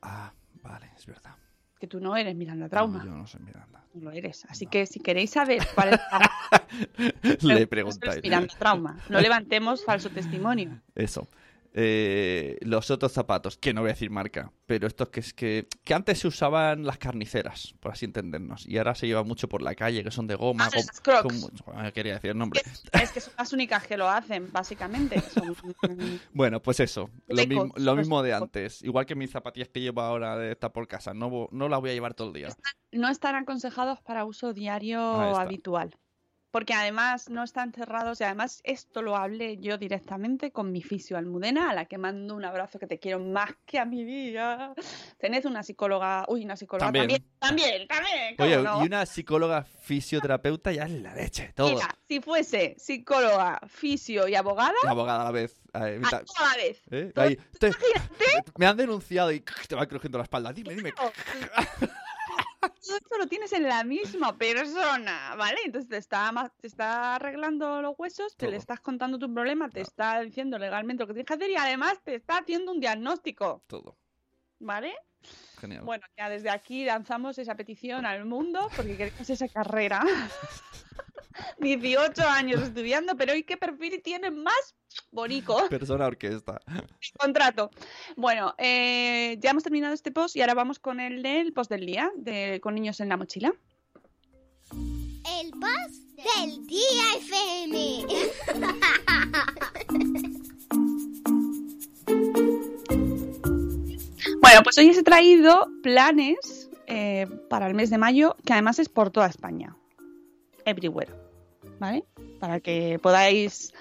Ah, 0.02 0.34
vale, 0.62 0.90
es 0.96 1.06
verdad. 1.06 1.36
Que 1.80 1.88
tú 1.88 2.00
no 2.00 2.16
eres 2.16 2.36
Miranda 2.36 2.70
Trauma. 2.70 3.00
No, 3.00 3.06
yo 3.06 3.12
no 3.12 3.28
soy 3.28 3.42
Miranda. 3.42 3.84
No 3.94 4.06
lo 4.06 4.12
eres. 4.12 4.46
Así 4.46 4.66
que 4.68 4.86
si 4.86 5.00
queréis 5.00 5.32
saber 5.32 5.66
cuál 5.76 5.94
es 5.94 6.00
Le 7.44 7.68
preguntáis. 7.68 8.22
Miranda 8.24 8.54
Trauma. 8.58 9.00
No 9.10 9.20
levantemos 9.20 9.84
falso 9.84 10.10
testimonio. 10.10 10.82
Eso. 10.96 11.28
Eh, 11.78 12.58
los 12.62 12.90
otros 12.90 13.12
zapatos, 13.12 13.58
que 13.58 13.74
no 13.74 13.82
voy 13.82 13.90
a 13.90 13.94
decir 13.94 14.10
marca, 14.10 14.50
pero 14.66 14.88
estos 14.88 15.10
que 15.10 15.20
es 15.20 15.34
que, 15.34 15.68
que 15.84 15.94
antes 15.94 16.20
se 16.20 16.28
usaban 16.30 16.86
las 16.86 16.98
carniceras, 16.98 17.76
por 17.82 17.92
así 17.92 18.06
entendernos, 18.06 18.66
y 18.66 18.78
ahora 18.78 18.96
se 18.96 19.08
lleva 19.08 19.24
mucho 19.24 19.50
por 19.50 19.62
la 19.62 19.76
calle, 19.76 20.02
que 20.02 20.10
son 20.10 20.26
de 20.26 20.36
goma. 20.36 20.68
Ah, 20.68 20.70
con- 20.74 20.86
las 20.86 21.02
Crocs. 21.02 21.52
con- 21.66 21.92
quería 21.92 22.14
decir 22.14 22.30
el 22.32 22.38
nombre. 22.38 22.62
Es 22.94 23.12
que 23.12 23.20
son 23.20 23.34
las 23.38 23.52
únicas 23.52 23.86
que 23.86 23.98
lo 23.98 24.08
hacen, 24.10 24.50
básicamente. 24.54 25.20
Son- 25.20 25.54
Bueno, 26.34 26.62
pues 26.62 26.80
eso, 26.80 27.10
lo, 27.28 27.42
Ecos, 27.42 27.48
mismo, 27.50 27.74
lo 27.76 27.84
los 27.84 27.98
mismo 27.98 28.24
de 28.24 28.34
antes. 28.34 28.82
Igual 28.82 29.06
que 29.06 29.16
mis 29.16 29.32
zapatillas 29.32 29.68
que 29.68 29.82
llevo 29.82 30.00
ahora 30.00 30.38
de 30.38 30.54
estar 30.54 30.72
por 30.72 30.88
casa, 30.88 31.14
no, 31.14 31.50
no 31.52 31.68
las 31.68 31.82
voy 31.82 31.90
a 31.90 31.94
llevar 31.94 32.14
todo 32.14 32.30
el 32.30 32.34
día. 32.36 32.50
no 32.94 33.10
están 33.10 33.36
aconsejados 33.36 34.00
para 34.02 34.24
uso 34.24 34.54
diario 34.54 35.02
habitual. 35.02 35.94
Porque 36.56 36.74
además 36.74 37.30
no 37.30 37.44
están 37.44 37.74
cerrados 37.74 38.22
y 38.22 38.24
además 38.24 38.62
esto 38.64 39.02
lo 39.02 39.18
hablé 39.18 39.58
yo 39.58 39.78
directamente 39.78 40.52
con 40.52 40.72
mi 40.72 40.82
fisio 40.82 41.18
Almudena, 41.18 41.70
a 41.70 41.74
la 41.74 41.84
que 41.84 41.98
mando 41.98 42.34
un 42.34 42.46
abrazo 42.46 42.80
que 42.80 42.88
te 42.88 42.98
quiero 42.98 43.20
más 43.20 43.50
que 43.66 43.78
a 43.78 43.84
mi 43.84 44.06
vida. 44.06 44.74
Tened 45.18 45.46
una 45.48 45.64
psicóloga, 45.64 46.24
uy, 46.30 46.46
una 46.46 46.56
psicóloga 46.56 46.86
También. 46.94 47.26
también, 47.40 47.86
también, 47.88 47.88
también, 47.90 48.36
¿cómo 48.38 48.48
Oye, 48.48 48.64
no? 48.64 48.82
y 48.82 48.88
una 48.88 49.06
psicóloga 49.06 49.64
fisioterapeuta 49.66 50.72
ya 50.72 50.84
es 50.84 50.92
la 50.92 51.14
leche, 51.14 51.52
todo. 51.54 51.72
Mira, 51.74 51.90
si 52.08 52.22
fuese 52.22 52.76
psicóloga, 52.80 53.60
fisio 53.68 54.26
y 54.30 54.36
abogada, 54.36 54.76
abogada 54.88 55.24
a 55.24 55.26
la 55.26 55.32
vez. 55.32 55.62
a 55.74 55.80
mira, 55.88 56.24
toda 56.24 56.52
la 56.52 56.56
vez. 56.56 56.82
¿eh? 56.90 57.12
Todo- 57.14 57.26
Ahí, 57.26 57.36
te- 57.60 57.72
me 58.58 58.66
han 58.66 58.78
denunciado 58.78 59.30
y 59.34 59.42
te 59.42 59.76
va 59.76 59.86
crujiendo 59.88 60.20
la 60.20 60.24
espalda. 60.24 60.54
Dime, 60.54 60.74
dime. 60.74 60.94
Todo 62.86 62.98
esto 62.98 63.18
lo 63.18 63.28
tienes 63.28 63.52
en 63.54 63.64
la 63.64 63.84
misma 63.84 64.38
persona, 64.38 65.36
¿vale? 65.36 65.58
Entonces 65.66 65.90
te 65.90 65.98
está, 65.98 66.32
te 66.62 66.68
está 66.68 67.16
arreglando 67.16 67.82
los 67.82 67.96
huesos, 67.98 68.36
te 68.38 68.48
le 68.48 68.58
estás 68.58 68.80
contando 68.80 69.18
tu 69.18 69.34
problema, 69.34 69.70
te 69.70 69.82
está 69.82 70.20
diciendo 70.22 70.58
legalmente 70.58 71.04
lo 71.04 71.08
que 71.08 71.14
tienes 71.14 71.28
que 71.28 71.34
hacer 71.34 71.50
y 71.50 71.56
además 71.56 72.02
te 72.04 72.16
está 72.16 72.38
haciendo 72.40 72.72
un 72.72 72.80
diagnóstico, 72.80 73.64
Todo. 73.68 73.98
¿vale? 74.60 74.96
Genial. 75.60 75.84
Bueno, 75.84 76.06
ya 76.18 76.30
desde 76.30 76.50
aquí 76.50 76.86
lanzamos 76.86 77.38
esa 77.40 77.56
petición 77.56 78.06
al 78.06 78.26
mundo 78.26 78.70
porque 78.76 78.96
queremos 78.96 79.30
esa 79.30 79.48
carrera. 79.48 80.04
18 81.60 82.28
años 82.28 82.62
estudiando, 82.62 83.16
pero 83.16 83.36
¿y 83.36 83.44
qué 83.44 83.58
perfil 83.58 84.02
tiene 84.04 84.32
más 84.32 84.76
bonito? 85.12 85.58
Persona 85.70 86.08
orquesta. 86.08 86.60
Contrato. 87.18 87.70
Bueno, 88.16 88.56
eh, 88.58 89.38
ya 89.40 89.52
hemos 89.52 89.64
terminado 89.64 89.94
este 89.94 90.12
post 90.12 90.36
y 90.36 90.42
ahora 90.42 90.54
vamos 90.54 90.80
con 90.80 91.00
el 91.00 91.24
del 91.24 91.54
post 91.54 91.70
del 91.70 91.86
día, 91.86 92.12
de, 92.16 92.60
con 92.62 92.76
niños 92.76 93.00
en 93.00 93.08
la 93.10 93.18
mochila. 93.18 93.54
El 94.72 95.52
post 95.52 96.06
del 96.16 96.66
día 96.68 97.16
FM. 97.18 98.06
Bueno, 104.42 104.62
pues 104.64 104.78
hoy 104.78 104.90
os 104.92 104.98
he 104.98 105.02
traído 105.02 105.68
planes 105.82 106.70
eh, 106.86 107.26
para 107.50 107.66
el 107.66 107.74
mes 107.74 107.90
de 107.90 107.98
mayo, 107.98 108.36
que 108.46 108.54
además 108.54 108.78
es 108.78 108.90
por 108.90 109.10
toda 109.10 109.26
España. 109.26 109.76
Everywhere. 110.66 111.25
¿Vale? 111.80 112.06
Para 112.40 112.60
que 112.60 113.00
podáis, 113.02 113.74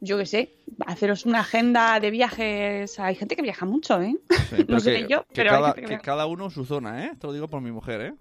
yo 0.00 0.18
qué 0.18 0.26
sé, 0.26 0.56
haceros 0.86 1.26
una 1.26 1.40
agenda 1.40 2.00
de 2.00 2.10
viajes. 2.10 2.98
Hay 2.98 3.14
gente 3.14 3.36
que 3.36 3.42
viaja 3.42 3.66
mucho, 3.66 4.00
¿eh? 4.00 4.16
Sí, 4.50 4.64
pero 4.66 4.80
sé 4.80 5.06
yo, 5.08 5.22
que 5.24 5.34
pero 5.34 5.50
hay 5.50 5.56
cada, 5.56 5.66
gente 5.68 5.80
que 5.80 5.86
que 5.86 5.88
viaja. 5.90 6.02
cada 6.02 6.26
uno 6.26 6.44
en 6.46 6.50
su 6.50 6.64
zona, 6.64 7.06
¿eh? 7.06 7.12
Te 7.18 7.26
lo 7.26 7.32
digo 7.32 7.48
por 7.48 7.60
mi 7.60 7.70
mujer, 7.72 8.00
¿eh? 8.00 8.14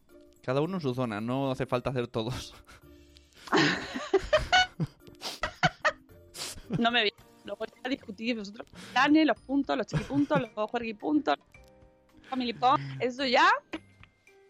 Cada 0.43 0.61
uno 0.61 0.77
en 0.77 0.81
su 0.81 0.93
zona, 0.93 1.21
no 1.21 1.51
hace 1.51 1.65
falta 1.65 1.89
hacer 1.91 2.07
todos. 2.07 2.53
No 6.79 6.91
me 6.91 7.03
vi. 7.03 7.13
Luego 7.43 7.65
ya 7.65 7.89
discutís 7.89 8.35
vosotros 8.35 8.67
los 8.71 8.81
planes, 8.91 9.25
los 9.25 9.39
puntos, 9.41 9.75
los 9.77 9.87
chiquipuntos, 9.87 10.41
los 10.41 10.69
juerguipuntos, 10.69 11.37
los 11.37 12.27
family 12.29 12.53
point, 12.53 12.81
eso 12.99 13.25
ya, 13.25 13.49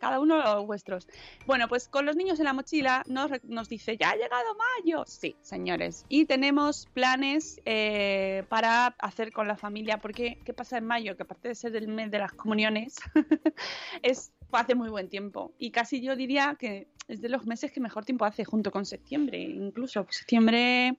cada 0.02 0.20
uno 0.20 0.38
los 0.42 0.66
vuestros. 0.66 1.08
Bueno, 1.46 1.68
pues 1.70 1.88
con 1.88 2.06
los 2.06 2.16
niños 2.16 2.40
en 2.40 2.46
la 2.46 2.54
mochila 2.54 3.04
nos, 3.08 3.32
nos 3.44 3.70
dice, 3.70 3.96
ya 3.98 4.10
ha 4.10 4.16
llegado 4.16 4.56
mayo. 4.56 5.04
Sí, 5.06 5.36
señores. 5.42 6.06
Y 6.10 6.26
tenemos 6.26 6.88
planes 6.94 7.62
eh, 7.66 8.44
para 8.50 8.88
hacer 8.98 9.32
con 9.32 9.48
la 9.48 9.56
familia, 9.56 10.00
porque 10.00 10.40
¿qué 10.44 10.54
pasa 10.54 10.80
en 10.80 10.86
mayo? 10.86 11.16
Que 11.16 11.24
aparte 11.24 11.50
de 11.50 11.56
ser 11.56 11.76
el 11.76 11.88
mes 11.88 12.10
de 12.10 12.18
las 12.18 12.34
comuniones, 12.34 12.96
es 14.02 14.34
hace 14.52 14.74
muy 14.74 14.90
buen 14.90 15.08
tiempo. 15.08 15.54
Y 15.60 15.70
casi 15.70 16.02
yo 16.02 16.16
diría 16.16 16.58
que 16.60 16.88
es 17.08 17.22
de 17.22 17.30
los 17.30 17.46
meses 17.46 17.72
que 17.72 17.80
mejor 17.80 18.04
tiempo 18.04 18.26
hace, 18.26 18.44
junto 18.44 18.72
con 18.72 18.86
septiembre. 18.86 19.40
Incluso 19.40 20.06
septiembre 20.10 20.98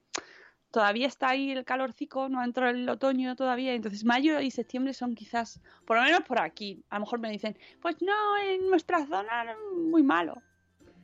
todavía 0.73 1.07
está 1.07 1.29
ahí 1.29 1.53
el 1.53 1.65
calorcico, 1.65 2.29
no 2.29 2.43
entrado 2.43 2.71
el 2.71 2.89
otoño 2.89 3.37
todavía, 3.37 3.75
entonces 3.75 4.05
mayo 4.05 4.41
y 4.41 4.51
septiembre 4.51 4.95
son 4.95 5.15
quizás, 5.15 5.61
por 5.85 5.97
lo 5.97 6.03
menos 6.03 6.23
por 6.23 6.41
aquí, 6.41 6.83
a 6.89 6.97
lo 6.97 7.01
mejor 7.01 7.21
me 7.21 7.31
dicen, 7.31 7.57
pues 7.81 7.97
no, 8.01 8.39
en 8.39 8.69
nuestra 8.69 9.07
zona 9.07 9.57
muy 9.77 10.03
malo. 10.03 10.43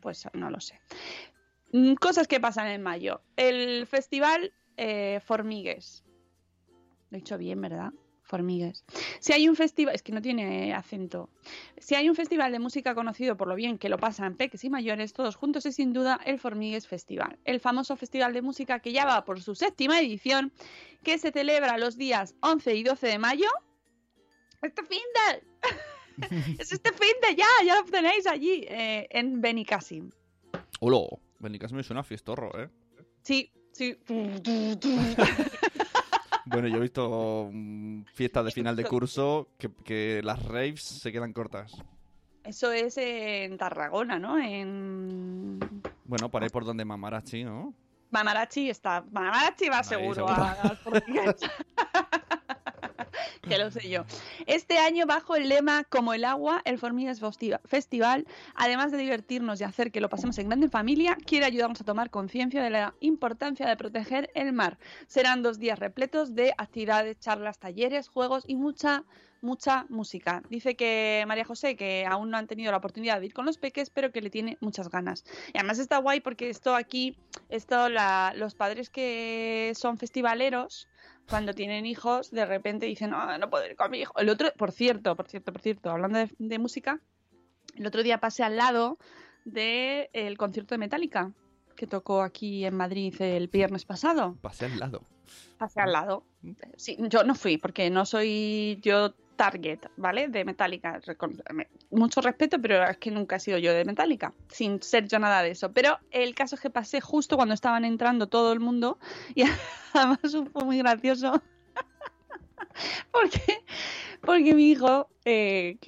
Pues 0.01 0.27
no 0.33 0.51
lo 0.51 0.61
sé. 0.61 0.81
Mm, 1.73 1.95
Cosas 1.95 2.27
que 2.27 2.41
pasan 2.41 2.69
en 2.69 2.83
mayo. 2.83 3.21
El 3.37 3.87
festival 3.87 4.53
eh, 4.77 5.21
Formigues. 5.25 6.05
Lo 7.11 7.17
he 7.17 7.21
dicho 7.21 7.37
bien, 7.37 7.61
¿verdad? 7.61 7.93
Formigues. 8.29 8.85
Si 9.21 9.33
hay 9.33 9.49
un 9.49 9.57
festival, 9.57 9.95
es 9.95 10.03
que 10.03 10.13
no 10.13 10.23
tiene 10.23 10.75
acento. 10.75 11.31
Si 11.79 11.95
hay 11.95 12.09
un 12.09 12.15
festival 12.15 12.53
de 12.53 12.59
música 12.59 12.95
conocido 12.95 13.37
por 13.37 13.49
lo 13.49 13.55
bien 13.55 13.79
que 13.79 13.89
lo 13.89 13.99
pasan 13.99 14.37
peques 14.37 14.63
y 14.65 14.71
mayores, 14.71 15.15
todos 15.15 15.35
juntos 15.35 15.67
es 15.67 15.77
sin 15.77 15.93
duda 15.93 16.21
el 16.25 16.39
Formigues 16.39 16.87
Festival, 16.87 17.39
el 17.45 17.59
famoso 17.59 17.97
festival 17.97 18.35
de 18.35 18.43
música 18.43 18.81
que 18.81 18.93
ya 18.93 19.07
va 19.07 19.25
por 19.25 19.41
su 19.41 19.55
séptima 19.55 19.99
edición, 20.01 20.53
que 21.03 21.19
se 21.19 21.33
celebra 21.33 21.79
los 21.79 21.97
días 21.97 22.35
11 22.41 22.75
y 22.75 22.83
12 22.85 23.07
de 23.07 23.19
mayo. 23.19 23.49
Este 24.63 24.85
fin 24.85 25.01
de... 25.17 25.43
es 26.59 26.73
este 26.73 26.93
fin 26.93 27.15
de 27.27 27.35
ya, 27.35 27.47
ya 27.65 27.77
lo 27.77 27.85
tenéis 27.85 28.27
allí, 28.27 28.67
eh, 28.69 29.09
en 29.11 29.41
Benicassim. 29.41 30.11
Hola. 30.81 31.19
Benicas 31.39 31.73
me 31.73 31.83
suena 31.83 32.01
a 32.01 32.05
fiestorro, 32.05 32.51
¿eh? 32.61 32.69
Sí, 33.23 33.51
sí. 33.73 33.97
Bueno, 36.49 36.69
yo 36.69 36.77
he 36.77 36.81
visto 36.81 37.51
mm, 37.53 38.03
fiestas 38.15 38.45
de 38.47 38.51
final 38.51 38.75
de 38.77 38.85
curso 38.85 39.49
que, 39.59 39.71
que 39.85 40.21
las 40.23 40.43
raves 40.45 40.83
se 40.83 41.13
quedan 41.13 41.33
cortas. 41.33 41.73
Eso 42.45 42.73
es 42.73 42.97
en 42.97 43.59
Tarragona, 43.59 44.19
¿no? 44.19 44.39
En 44.39 45.59
Bueno, 46.05 46.31
por 46.31 46.43
ahí 46.43 46.49
por 46.49 46.65
donde 46.65 46.85
Mamarachi, 46.85 47.45
¿no? 47.45 47.75
Mamarachi 48.11 48.71
está. 48.71 49.05
Mamarachi 49.11 49.69
va 49.69 49.79
Ahí, 49.79 49.85
seguro 49.85 50.15
seguro. 50.15 50.35
a-. 50.35 50.79
que 53.57 53.59
lo 53.59 53.71
sé 53.71 53.89
yo. 53.89 54.05
Este 54.47 54.79
año, 54.79 55.07
bajo 55.07 55.37
el 55.37 55.49
lema 55.49 55.85
Como 55.85 56.15
el 56.15 56.25
agua, 56.25 56.63
el 56.65 56.79
Festiva- 56.79 57.61
Festival, 57.65 58.27
además 58.55 58.93
de 58.93 58.99
divertirnos 58.99 59.61
y 59.61 59.65
hacer 59.65 59.91
que 59.91 60.01
lo 60.01 60.09
pasemos 60.09 60.39
en 60.39 60.49
grande 60.49 60.69
familia, 60.69 61.17
quiere 61.27 61.47
ayudarnos 61.47 61.81
a 61.81 61.85
tomar 61.85 62.11
conciencia 62.11 62.63
de 62.63 62.71
la 62.71 62.95
importancia 63.01 63.67
de 63.67 63.77
proteger 63.77 64.31
el 64.35 64.53
mar. 64.53 64.79
Serán 65.07 65.43
dos 65.43 65.59
días 65.59 65.79
repletos 65.79 66.35
de 66.35 66.53
actividades, 66.59 67.19
charlas, 67.19 67.59
talleres, 67.59 68.09
juegos 68.09 68.45
y 68.47 68.57
mucha 68.57 69.05
mucha 69.41 69.87
música. 69.89 70.43
Dice 70.51 70.75
que 70.75 71.23
María 71.29 71.45
José 71.45 71.77
que 71.77 72.05
aún 72.05 72.29
no 72.29 72.37
han 72.39 72.49
tenido 72.49 72.73
la 72.73 72.79
oportunidad 72.79 73.21
de 73.21 73.27
ir 73.27 73.33
con 73.35 73.47
los 73.47 73.57
peques, 73.57 73.89
pero 73.89 74.11
que 74.11 74.21
le 74.21 74.31
tiene 74.31 74.59
muchas 74.61 74.89
ganas. 74.89 75.23
Y 75.55 75.59
además 75.59 75.79
está 75.79 75.99
guay 75.99 76.19
porque 76.21 76.51
esto 76.51 76.75
aquí, 76.75 77.17
esto 77.49 77.89
la- 77.89 78.33
los 78.37 78.57
padres 78.57 78.91
que 78.91 79.71
son 79.77 79.97
festivaleros, 79.97 80.89
cuando 81.29 81.55
tienen 81.55 81.87
hijos, 81.87 82.31
de 82.31 82.47
repente 82.47 82.87
dicen, 82.87 83.11
no, 83.11 83.39
no 83.39 83.51
puedo 83.51 83.67
ir 83.67 83.77
con 83.77 83.91
mi 83.91 83.99
hijo. 84.01 84.19
El 84.19 84.29
otro, 84.29 84.53
por 84.57 84.73
cierto, 84.73 85.15
por 85.17 85.29
cierto, 85.29 85.53
por 85.53 85.63
cierto, 85.63 85.91
hablando 85.91 86.19
de, 86.19 86.31
de 86.39 86.59
música, 86.59 87.01
el 87.77 87.87
otro 87.87 88.03
día 88.03 88.19
pasé 88.19 88.43
al 88.43 88.57
lado 88.57 88.99
del 89.45 90.37
concierto 90.37 90.75
de 90.75 90.79
Metallica 90.79 91.33
que 91.79 91.87
tocó 91.87 92.23
aquí 92.23 92.65
en 92.65 92.75
Madrid 92.75 93.15
el 93.21 93.49
viernes 93.49 93.85
pasado. 93.85 94.37
Pasé 94.43 94.67
al 94.67 94.79
lado. 94.79 95.03
Pasé 95.59 95.81
al 95.81 95.93
lado. 95.93 96.25
Sí, 96.77 96.97
yo 97.09 97.23
no 97.23 97.35
fui 97.35 97.57
porque 97.57 97.89
no 97.89 98.05
soy 98.05 98.79
yo 98.83 99.15
target, 99.39 99.79
¿vale? 99.97 100.29
De 100.29 100.45
Metallica. 100.45 101.01
Mucho 101.91 102.21
respeto, 102.21 102.61
pero 102.61 102.83
es 102.83 102.99
que 102.99 103.11
nunca 103.11 103.37
he 103.37 103.41
sido 103.41 103.57
yo 103.57 103.73
de 103.73 103.85
Metallica, 103.85 104.35
sin 104.49 104.83
ser 104.83 105.07
yo 105.07 105.19
nada 105.19 105.43
de 105.43 105.53
eso. 105.53 105.73
Pero 105.73 105.99
el 106.11 106.35
caso 106.35 106.57
es 106.57 106.61
que 106.61 106.71
pasé 106.71 107.01
justo 107.01 107.37
cuando 107.37 107.55
estaban 107.55 107.85
entrando 107.85 108.27
todo 108.27 108.53
el 108.53 108.61
mundo 108.61 108.99
y 109.35 109.45
además 109.95 110.19
fue 110.53 110.65
muy 110.65 110.79
gracioso 110.79 111.41
porque, 113.13 113.65
porque 114.21 114.55
mi 114.55 114.71
hijo 114.73 115.09
eh, 115.25 115.79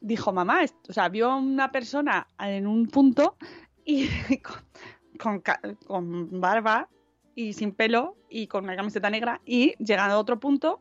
dijo, 0.00 0.32
mamá, 0.32 0.62
o 0.88 0.92
sea, 0.92 1.08
vio 1.08 1.30
a 1.30 1.36
una 1.36 1.70
persona 1.70 2.26
en 2.40 2.66
un 2.66 2.88
punto 2.88 3.36
y 3.84 4.08
con 5.18 6.40
barba 6.40 6.88
y 7.36 7.52
sin 7.52 7.72
pelo 7.72 8.16
y 8.28 8.48
con 8.48 8.64
una 8.64 8.74
camiseta 8.74 9.10
negra 9.10 9.40
y 9.46 9.74
llegando 9.78 10.16
a 10.16 10.18
otro 10.18 10.40
punto 10.40 10.80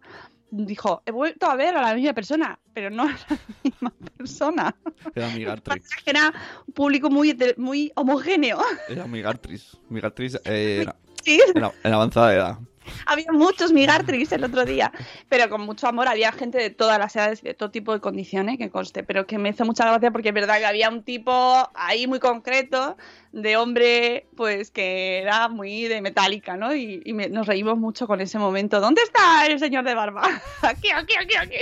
dijo, 0.53 1.01
he 1.05 1.11
vuelto 1.11 1.47
a 1.47 1.55
ver 1.55 1.75
a 1.75 1.81
la 1.81 1.95
misma 1.95 2.13
persona, 2.13 2.59
pero 2.73 2.89
no 2.89 3.03
a 3.03 3.07
la 3.07 3.39
misma 3.63 3.93
persona. 4.17 4.75
Era 5.15 5.29
Migartrix. 5.29 5.89
Era 6.05 6.33
un 6.67 6.73
público 6.73 7.09
muy, 7.09 7.37
muy 7.57 7.91
homogéneo. 7.95 8.61
Era 8.87 9.05
Migartrix. 9.07 9.77
Migartrix 9.89 10.39
eh, 10.45 10.79
era, 10.81 10.95
Sí, 11.23 11.39
en 11.55 11.93
avanzada 11.93 12.33
edad. 12.33 12.57
había 13.05 13.31
muchos 13.31 13.71
migartris 13.73 14.31
el 14.31 14.43
otro 14.43 14.65
día, 14.65 14.91
pero 15.29 15.49
con 15.49 15.61
mucho 15.61 15.87
amor. 15.87 16.07
Había 16.07 16.31
gente 16.31 16.57
de 16.57 16.69
todas 16.69 16.99
las 16.99 17.15
edades 17.15 17.39
y 17.41 17.47
de 17.47 17.53
todo 17.53 17.71
tipo 17.71 17.93
de 17.93 17.99
condiciones, 17.99 18.57
que 18.57 18.69
conste, 18.69 19.03
pero 19.03 19.25
que 19.25 19.37
me 19.37 19.49
hizo 19.49 19.65
mucha 19.65 19.85
gracia 19.85 20.11
porque 20.11 20.29
es 20.29 20.35
verdad 20.35 20.57
que 20.59 20.65
había 20.65 20.89
un 20.89 21.03
tipo 21.03 21.69
ahí 21.75 22.07
muy 22.07 22.19
concreto 22.19 22.97
de 23.31 23.57
hombre, 23.57 24.27
pues 24.37 24.69
que 24.71 25.19
era 25.19 25.47
muy 25.49 25.83
de 25.87 26.01
metálica, 26.01 26.55
¿no? 26.57 26.75
Y, 26.75 27.01
y 27.05 27.13
me- 27.13 27.29
nos 27.29 27.47
reímos 27.47 27.77
mucho 27.77 28.05
con 28.07 28.21
ese 28.21 28.37
momento. 28.39 28.79
¿Dónde 28.79 29.01
está 29.01 29.45
el 29.47 29.59
señor 29.59 29.83
de 29.85 29.93
barba? 29.95 30.23
Aquí, 30.61 30.89
aquí, 30.91 31.15
aquí, 31.19 31.35
aquí. 31.35 31.57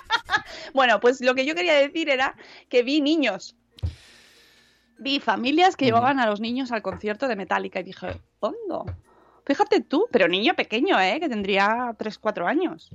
bueno, 0.74 1.00
pues 1.00 1.20
lo 1.20 1.34
que 1.34 1.44
yo 1.44 1.54
quería 1.54 1.74
decir 1.74 2.08
era 2.08 2.34
que 2.68 2.82
vi 2.82 3.00
niños. 3.00 3.56
Vi 4.98 5.20
familias 5.20 5.76
que 5.76 5.84
llevaban 5.84 6.18
a 6.20 6.26
los 6.26 6.40
niños 6.40 6.72
al 6.72 6.80
concierto 6.80 7.28
de 7.28 7.36
Metallica 7.36 7.80
y 7.80 7.82
dije, 7.82 8.18
¿hondo? 8.40 8.86
Fíjate 9.46 9.80
tú, 9.80 10.06
pero 10.10 10.28
niño 10.28 10.54
pequeño, 10.54 11.00
¿eh? 11.00 11.18
Que 11.20 11.28
tendría 11.28 11.94
3, 11.98 12.18
4 12.18 12.46
años. 12.46 12.90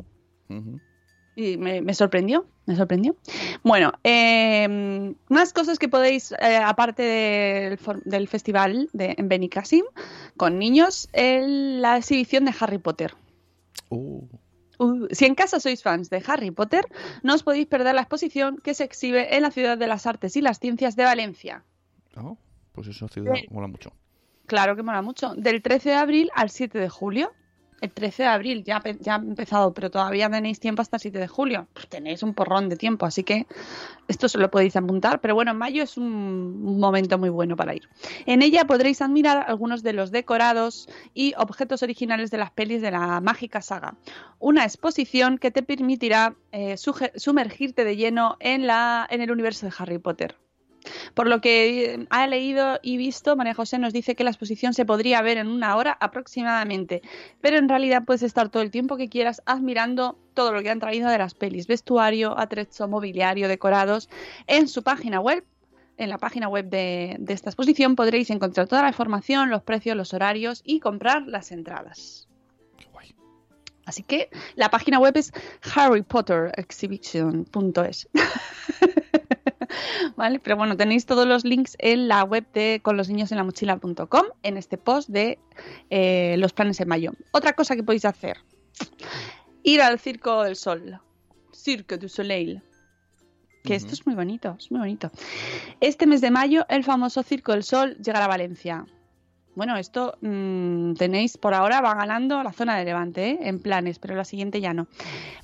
Y 1.36 1.56
me, 1.58 1.82
me 1.82 1.94
sorprendió, 1.94 2.46
me 2.66 2.76
sorprendió. 2.76 3.16
Bueno, 3.64 3.94
eh, 4.04 5.14
más 5.30 5.54
cosas 5.54 5.80
que 5.80 5.88
podéis, 5.88 6.34
eh, 6.34 6.58
aparte 6.58 7.04
del, 7.04 7.80
del 8.04 8.28
festival 8.28 8.90
de, 8.92 9.16
en 9.18 9.30
Benicassim, 9.30 9.86
con 10.36 10.60
niños, 10.60 11.08
el- 11.14 11.82
la 11.82 11.98
exhibición 11.98 12.44
de 12.46 12.54
Harry 12.60 12.78
Potter. 12.78 13.14
Uh, 13.90 14.26
Uh, 14.80 15.06
si 15.12 15.26
en 15.26 15.36
casa 15.36 15.60
sois 15.60 15.84
fans 15.84 16.10
de 16.10 16.24
Harry 16.26 16.50
Potter, 16.50 16.88
no 17.22 17.36
os 17.36 17.44
podéis 17.44 17.68
perder 17.68 17.94
la 17.94 18.02
exposición 18.02 18.58
que 18.58 18.74
se 18.74 18.84
exhibe 18.84 19.36
en 19.36 19.44
la 19.44 19.52
Ciudad 19.52 19.78
de 19.78 19.86
las 19.86 20.08
Artes 20.08 20.36
y 20.36 20.42
las 20.42 20.58
Ciencias 20.60 20.96
de 20.96 21.04
Valencia. 21.04 21.64
Oh, 22.18 22.36
pues 22.72 22.88
esa 22.88 23.08
ciudad 23.08 23.36
mola 23.52 23.68
mucho. 23.68 23.92
Claro 24.52 24.76
que 24.76 24.84
mola 24.84 25.02
mucho. 25.02 25.34
Del 25.34 25.62
13 25.62 25.92
de 25.92 25.96
abril 25.96 26.30
al 26.36 26.50
7 26.50 26.78
de 26.78 26.90
julio. 26.90 27.32
El 27.80 27.90
13 27.90 28.24
de 28.24 28.28
abril 28.28 28.64
ya, 28.66 28.84
ya 29.00 29.16
ha 29.16 29.18
empezado, 29.18 29.74
pero 29.74 29.90
todavía 29.90 30.30
tenéis 30.30 30.60
tiempo 30.60 30.82
hasta 30.82 30.98
el 30.98 31.02
7 31.04 31.20
de 31.20 31.28
julio. 31.30 31.70
Pues 31.72 31.88
tenéis 31.88 32.22
un 32.22 32.34
porrón 32.34 32.68
de 32.68 32.76
tiempo, 32.76 33.06
así 33.06 33.24
que 33.24 33.48
esto 34.10 34.28
se 34.28 34.38
lo 34.38 34.52
podéis 34.52 34.76
apuntar. 34.76 35.22
Pero 35.22 35.36
bueno, 35.36 35.52
en 35.52 35.58
mayo 35.58 35.82
es 35.82 35.96
un, 35.96 36.78
momento 36.82 37.18
muy 37.18 37.30
bueno 37.30 37.56
para 37.56 37.74
ir. 37.74 37.88
En 38.26 38.42
ella 38.42 38.66
podréis 38.66 39.02
admirar 39.02 39.46
algunos 39.48 39.84
de 39.84 39.94
los 39.94 40.12
decorados 40.12 40.90
y 41.14 41.34
objetos 41.38 41.82
originales 41.82 42.30
de 42.30 42.38
las 42.38 42.52
pelis 42.52 42.82
de 42.82 42.92
la 42.92 43.22
mágica 43.22 43.62
saga. 43.62 43.96
Una 44.38 44.66
exposición 44.66 45.38
que 45.38 45.52
te 45.52 45.64
permitirá 45.64 46.36
eh, 46.52 46.76
sumergirte 46.76 47.86
de 47.86 47.96
lleno 47.96 48.36
en 48.42 48.70
el 48.70 49.32
universo 49.32 49.66
de 49.66 49.74
Harry 49.78 49.98
Potter. 49.98 50.36
Por 51.14 51.28
lo 51.28 51.42
que 51.42 51.94
eh, 51.94 52.08
ha 52.10 52.26
leído 52.28 52.80
y 52.82 52.96
visto, 52.98 53.36
María 53.36 53.54
José 53.54 53.78
nos 53.80 53.92
dice 53.94 54.16
que 54.16 54.24
la 54.24 54.32
exposición 54.32 54.74
se 54.74 54.86
podría 54.86 55.22
ver 55.22 55.38
en 55.38 55.48
una 55.48 55.76
hora 55.76 55.96
aproximadamente, 56.00 57.02
pero 57.42 57.58
en 57.58 57.70
realidad 57.70 58.04
puedes 58.06 58.24
estar 58.24 58.50
todo 58.50 58.64
el 58.64 58.72
tiempo 58.72 58.98
que 58.98 59.10
quieras 59.10 59.42
admirando 59.46 60.18
todo 60.34 60.54
lo 60.54 60.62
que 60.62 60.70
han 60.70 60.80
traído 60.80 61.10
de 61.10 61.18
las 61.18 61.34
pelis, 61.34 61.68
vestuario, 61.68 62.38
atrecho, 62.38 62.88
mobiliario, 62.88 63.48
decorados, 63.48 64.10
en 64.48 64.68
su 64.68 64.84
página 64.84 65.20
web. 65.20 65.44
En 65.98 66.10
la 66.10 66.18
página 66.18 66.48
web 66.48 66.70
de, 66.70 67.18
de 67.20 67.34
esta 67.34 67.50
exposición 67.52 67.96
podréis 67.96 68.32
encontrar 68.32 68.68
toda 68.68 68.82
la 68.82 68.88
información, 68.88 69.52
los 69.52 69.62
precios, 69.62 69.96
los 69.96 70.16
horarios 70.16 70.64
y 70.66 70.80
comprar 70.80 71.28
las 71.28 71.52
entradas. 71.52 72.28
Qué 72.78 72.88
guay. 72.92 73.14
Así 73.86 74.02
que 74.02 74.32
la 74.56 74.72
página 74.72 74.98
web 74.98 75.16
es 75.16 75.32
harrypotterexhibition.es. 75.76 78.10
¿Vale? 80.16 80.40
Pero 80.40 80.58
bueno, 80.58 80.78
tenéis 80.78 81.06
todos 81.06 81.28
los 81.28 81.44
links 81.44 81.76
en 81.80 82.08
la 82.08 82.24
web 82.24 82.46
de 82.54 82.80
con 82.84 82.98
los 82.98 83.10
niños 83.10 83.32
en 83.32 83.38
la 83.38 83.44
mochila.com 83.44 84.26
en 84.44 84.58
este 84.58 84.78
post 84.78 85.10
de 85.10 85.40
eh, 85.90 86.36
los 86.38 86.54
planes 86.54 86.80
en 86.80 86.88
mayo. 86.88 87.12
Otra 87.32 87.54
cosa 87.54 87.76
que 87.76 87.84
podéis 87.84 88.06
hacer, 88.06 88.38
ir 89.64 89.82
al 89.82 90.00
Circo 90.00 90.44
del 90.44 90.56
Sol, 90.56 91.00
Cirque 91.54 91.98
du 91.98 92.10
Soleil, 92.10 92.62
que 93.64 93.76
esto 93.76 93.94
es 93.94 94.06
muy 94.06 94.16
bonito, 94.16 94.56
es 94.58 94.72
muy 94.72 94.80
bonito. 94.80 95.12
Este 95.80 96.08
mes 96.08 96.22
de 96.22 96.32
mayo 96.32 96.66
el 96.70 96.84
famoso 96.84 97.24
Circo 97.24 97.52
del 97.52 97.64
Sol 97.64 97.96
llegará 97.98 98.26
a 98.26 98.30
Valencia. 98.30 98.86
Bueno, 99.54 99.76
esto 99.76 100.18
mm, 100.22 100.94
tenéis 100.94 101.38
por 101.38 101.54
ahora, 101.54 101.82
va 101.82 101.94
ganando 101.94 102.42
la 102.42 102.54
zona 102.54 102.78
de 102.78 102.86
Levante, 102.86 103.32
¿eh? 103.32 103.40
en 103.42 103.60
planes, 103.60 104.00
pero 104.00 104.16
la 104.16 104.24
siguiente 104.24 104.62
ya 104.62 104.74
no. 104.74 104.88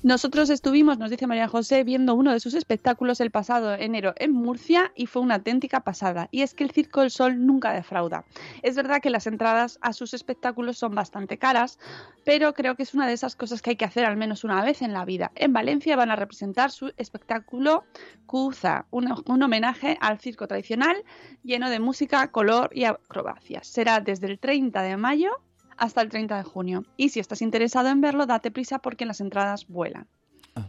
Nosotros 0.02 0.48
estuvimos, 0.48 0.98
nos 0.98 1.10
dice 1.10 1.26
María 1.26 1.46
José, 1.46 1.84
viendo 1.84 2.14
uno 2.14 2.32
de 2.32 2.40
sus 2.40 2.54
espectáculos 2.54 3.20
el 3.20 3.30
pasado 3.30 3.74
enero 3.74 4.14
en 4.16 4.32
Murcia 4.32 4.92
y 4.94 5.06
fue 5.06 5.20
una 5.20 5.34
auténtica 5.34 5.80
pasada. 5.80 6.28
Y 6.30 6.40
es 6.40 6.54
que 6.54 6.64
el 6.64 6.70
Circo 6.70 7.02
del 7.02 7.10
Sol 7.10 7.44
nunca 7.44 7.72
defrauda. 7.72 8.24
Es 8.62 8.76
verdad 8.76 9.02
que 9.02 9.10
las 9.10 9.26
entradas 9.26 9.78
a 9.82 9.92
sus 9.92 10.14
espectáculos 10.14 10.78
son 10.78 10.94
bastante 10.94 11.36
caras, 11.36 11.78
pero 12.24 12.54
creo 12.54 12.76
que 12.76 12.84
es 12.84 12.94
una 12.94 13.06
de 13.06 13.12
esas 13.12 13.36
cosas 13.36 13.60
que 13.60 13.70
hay 13.70 13.76
que 13.76 13.84
hacer 13.84 14.06
al 14.06 14.16
menos 14.16 14.42
una 14.42 14.64
vez 14.64 14.80
en 14.80 14.94
la 14.94 15.04
vida. 15.04 15.32
En 15.34 15.52
Valencia 15.52 15.96
van 15.96 16.10
a 16.10 16.16
representar 16.16 16.70
su 16.70 16.92
espectáculo 16.96 17.84
Cuza, 18.24 18.86
un, 18.90 19.22
un 19.26 19.42
homenaje 19.42 19.98
al 20.00 20.18
circo 20.18 20.46
tradicional 20.46 20.96
lleno 21.42 21.68
de 21.70 21.78
música, 21.78 22.30
color 22.30 22.70
y 22.72 22.84
acrobacias. 22.84 23.66
Será 23.66 23.97
desde 24.04 24.26
el 24.26 24.38
30 24.38 24.82
de 24.82 24.96
mayo 24.96 25.30
hasta 25.76 26.02
el 26.02 26.08
30 26.08 26.36
de 26.36 26.42
junio. 26.42 26.84
Y 26.96 27.10
si 27.10 27.20
estás 27.20 27.42
interesado 27.42 27.88
en 27.88 28.00
verlo, 28.00 28.26
date 28.26 28.50
prisa 28.50 28.78
porque 28.80 29.06
las 29.06 29.20
entradas 29.20 29.66
vuelan. 29.68 30.06
Ah. 30.54 30.66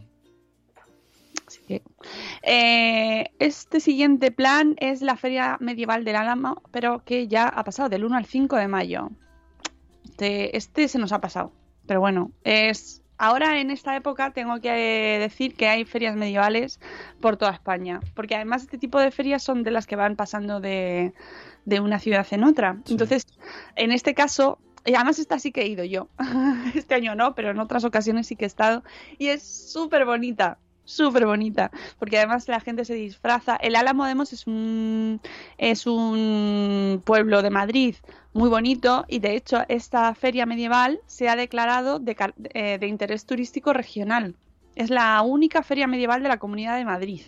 Así 1.46 1.60
que, 1.66 1.82
eh, 2.42 3.30
este 3.38 3.80
siguiente 3.80 4.30
plan 4.30 4.76
es 4.78 5.02
la 5.02 5.16
Feria 5.16 5.56
Medieval 5.60 6.04
del 6.04 6.16
Álamo, 6.16 6.62
pero 6.70 7.04
que 7.04 7.26
ya 7.28 7.48
ha 7.48 7.64
pasado 7.64 7.88
del 7.88 8.04
1 8.04 8.16
al 8.16 8.26
5 8.26 8.56
de 8.56 8.68
mayo. 8.68 9.10
Este, 10.04 10.56
este 10.56 10.88
se 10.88 10.98
nos 10.98 11.12
ha 11.12 11.20
pasado. 11.20 11.52
Pero 11.86 12.00
bueno, 12.00 12.30
es 12.44 12.99
ahora 13.20 13.60
en 13.60 13.70
esta 13.70 13.94
época 13.94 14.32
tengo 14.32 14.60
que 14.60 15.18
decir 15.20 15.54
que 15.54 15.68
hay 15.68 15.84
ferias 15.84 16.16
medievales 16.16 16.80
por 17.20 17.36
toda 17.36 17.52
España. 17.52 18.00
Porque 18.14 18.34
además 18.34 18.62
este 18.62 18.78
tipo 18.78 18.98
de 18.98 19.10
ferias 19.10 19.42
son 19.42 19.62
de 19.62 19.70
las 19.70 19.86
que 19.86 19.94
van 19.94 20.16
pasando 20.16 20.58
de, 20.58 21.12
de 21.66 21.80
una 21.80 21.98
ciudad 21.98 22.26
en 22.30 22.44
otra. 22.44 22.78
Sí. 22.86 22.92
Entonces, 22.92 23.26
en 23.76 23.92
este 23.92 24.14
caso, 24.14 24.58
y 24.86 24.94
además 24.94 25.18
esta 25.18 25.38
sí 25.38 25.52
que 25.52 25.62
he 25.62 25.68
ido 25.68 25.84
yo. 25.84 26.08
Este 26.74 26.94
año 26.94 27.14
no, 27.14 27.34
pero 27.34 27.50
en 27.50 27.58
otras 27.58 27.84
ocasiones 27.84 28.26
sí 28.26 28.36
que 28.36 28.46
he 28.46 28.48
estado. 28.48 28.82
Y 29.18 29.28
es 29.28 29.42
súper 29.42 30.06
bonita. 30.06 30.58
Súper 30.90 31.24
bonita, 31.24 31.70
porque 32.00 32.18
además 32.18 32.48
la 32.48 32.58
gente 32.58 32.84
se 32.84 32.94
disfraza. 32.94 33.54
El 33.54 33.76
Álamo 33.76 34.06
de 34.06 34.16
Mos 34.16 34.32
es 34.32 34.48
un, 34.48 35.20
es 35.56 35.86
un 35.86 37.00
pueblo 37.04 37.42
de 37.42 37.50
Madrid 37.50 37.94
muy 38.32 38.48
bonito 38.48 39.04
y 39.06 39.20
de 39.20 39.36
hecho 39.36 39.58
esta 39.68 40.12
feria 40.16 40.46
medieval 40.46 41.00
se 41.06 41.28
ha 41.28 41.36
declarado 41.36 42.00
de, 42.00 42.16
eh, 42.54 42.78
de 42.80 42.86
interés 42.88 43.24
turístico 43.24 43.72
regional. 43.72 44.34
Es 44.74 44.90
la 44.90 45.22
única 45.22 45.62
feria 45.62 45.86
medieval 45.86 46.24
de 46.24 46.28
la 46.28 46.38
Comunidad 46.38 46.76
de 46.76 46.84
Madrid. 46.84 47.22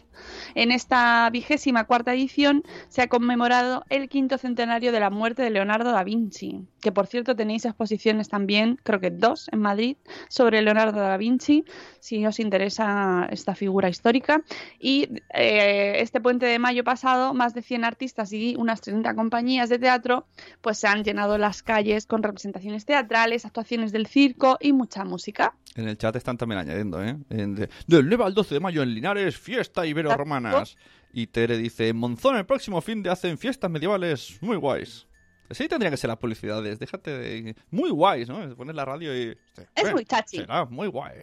En 0.56 0.72
esta 0.72 1.30
vigésima 1.30 1.84
cuarta 1.84 2.14
edición 2.14 2.64
se 2.88 3.02
ha 3.02 3.08
conmemorado 3.08 3.84
el 3.90 4.08
quinto 4.08 4.38
centenario 4.38 4.90
de 4.90 4.98
la 4.98 5.10
muerte 5.10 5.42
de 5.42 5.50
Leonardo 5.50 5.92
da 5.92 6.02
Vinci, 6.02 6.66
que 6.82 6.92
por 6.92 7.06
cierto 7.06 7.34
tenéis 7.34 7.64
exposiciones 7.64 8.28
también, 8.28 8.78
creo 8.82 9.00
que 9.00 9.10
dos 9.10 9.48
en 9.52 9.60
Madrid, 9.60 9.96
sobre 10.28 10.60
Leonardo 10.60 11.00
da 11.00 11.16
Vinci, 11.16 11.64
si 12.00 12.26
os 12.26 12.40
interesa 12.40 13.28
esta 13.30 13.54
figura 13.54 13.88
histórica. 13.88 14.42
Y 14.78 15.08
eh, 15.32 15.94
este 16.00 16.20
puente 16.20 16.44
de 16.44 16.58
mayo 16.58 16.84
pasado, 16.84 17.32
más 17.32 17.54
de 17.54 17.62
100 17.62 17.84
artistas 17.84 18.32
y 18.32 18.56
unas 18.58 18.80
30 18.80 19.14
compañías 19.14 19.70
de 19.70 19.78
teatro, 19.78 20.26
pues 20.60 20.78
se 20.78 20.88
han 20.88 21.04
llenado 21.04 21.38
las 21.38 21.62
calles 21.62 22.06
con 22.06 22.22
representaciones 22.22 22.84
teatrales, 22.84 23.46
actuaciones 23.46 23.92
del 23.92 24.06
circo 24.06 24.58
y 24.60 24.72
mucha 24.72 25.04
música. 25.04 25.54
En 25.76 25.88
el 25.88 25.96
chat 25.96 26.16
están 26.16 26.36
también 26.36 26.58
añadiendo, 26.58 27.02
¿eh? 27.02 27.16
Del 27.28 27.68
9 27.86 28.24
al 28.24 28.34
12 28.34 28.54
de 28.54 28.60
mayo 28.60 28.82
en 28.82 28.92
Linares, 28.92 29.38
fiesta 29.38 29.86
ibero-romanas. 29.86 30.76
Y 31.14 31.28
Tere 31.28 31.58
dice, 31.58 31.92
Monzón 31.92 32.36
el 32.36 32.46
próximo 32.46 32.80
fin 32.80 33.02
de 33.02 33.10
hacen 33.10 33.38
fiestas 33.38 33.70
medievales 33.70 34.38
muy 34.40 34.56
guays. 34.56 35.06
Sí, 35.52 35.68
tendría 35.68 35.90
que 35.90 35.96
ser 35.96 36.08
las 36.08 36.18
publicidades, 36.18 36.78
déjate 36.78 37.10
de... 37.10 37.56
Muy 37.70 37.90
guays, 37.90 38.28
¿no? 38.28 38.54
Pones 38.56 38.74
la 38.74 38.84
radio 38.84 39.16
y... 39.16 39.36
Es 39.74 39.92
muy 39.92 40.04
chachi. 40.04 40.38
Será 40.38 40.64
muy 40.64 40.88
guay. 40.88 41.18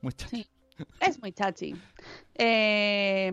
Muy 0.00 0.12
chachi. 0.12 0.36
Sí. 0.36 0.50
Es 1.00 1.20
muy 1.20 1.32
chachi. 1.32 1.74
Eh, 2.34 3.30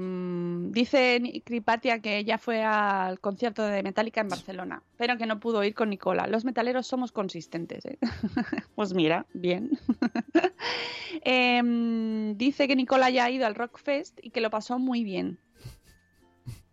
dice 0.69 1.41
Cripatia 1.45 1.99
que 1.99 2.17
ella 2.17 2.37
fue 2.37 2.63
al 2.63 3.19
concierto 3.19 3.63
de 3.63 3.83
Metallica 3.83 4.21
en 4.21 4.29
Barcelona, 4.29 4.83
pero 4.97 5.17
que 5.17 5.25
no 5.25 5.39
pudo 5.39 5.63
ir 5.63 5.73
con 5.73 5.89
Nicola. 5.89 6.27
Los 6.27 6.45
metaleros 6.45 6.87
somos 6.87 7.11
consistentes. 7.11 7.85
¿eh? 7.85 7.97
pues 8.75 8.93
mira, 8.93 9.25
bien. 9.33 9.71
Eh, 11.23 11.61
mm, 11.63 12.37
dice 12.37 12.67
que 12.67 12.75
Nicola 12.75 13.09
ya 13.09 13.25
ha 13.25 13.31
ido 13.31 13.47
al 13.47 13.55
Rockfest 13.55 14.19
y 14.21 14.29
que 14.29 14.39
lo 14.39 14.49
pasó 14.49 14.77
muy 14.77 15.03
bien. 15.03 15.39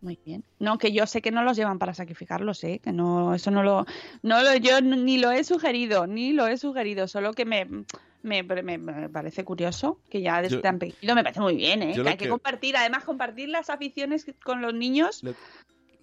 Muy 0.05 0.19
bien. 0.23 0.45
No, 0.59 0.77
que 0.77 0.93
yo 0.93 1.07
sé 1.07 1.23
que 1.23 1.31
no 1.31 1.43
los 1.43 1.57
llevan 1.57 1.79
para 1.79 1.95
sacrificarlos, 1.95 2.63
¿eh? 2.63 2.79
Que 2.85 2.93
no, 2.93 3.35
eso 3.35 3.51
no 3.51 3.63
lo, 3.63 3.87
no 4.23 4.43
lo, 4.43 4.55
yo 4.57 4.83
ni 4.83 5.17
lo 5.17 5.31
he 5.31 5.43
sugerido, 5.45 6.07
ni 6.07 6.35
lo 6.35 6.47
he 6.47 6.59
sugerido, 6.59 7.09
solo 7.09 7.33
que 7.33 7.47
me, 7.47 7.65
me, 8.23 8.43
me- 8.43 8.77
me 8.77 9.09
parece 9.09 9.45
curioso 9.45 9.99
que 10.11 10.21
ya 10.21 10.43
desde 10.43 10.57
Yo- 10.57 10.61
tan 10.61 10.79
pequeño 10.79 11.15
me 11.15 11.23
parece 11.23 11.41
muy 11.41 11.57
bien, 11.57 11.83
¿eh? 11.83 11.93
Que 11.95 12.01
hay 12.03 12.17
que 12.19 12.25
que- 12.25 12.29
compartir, 12.29 12.77
además 12.77 13.05
compartir 13.05 13.49
las 13.49 13.71
aficiones 13.71 14.27
con 14.45 14.61
los 14.61 14.75
niños. 14.75 15.23
Lo, 15.23 15.35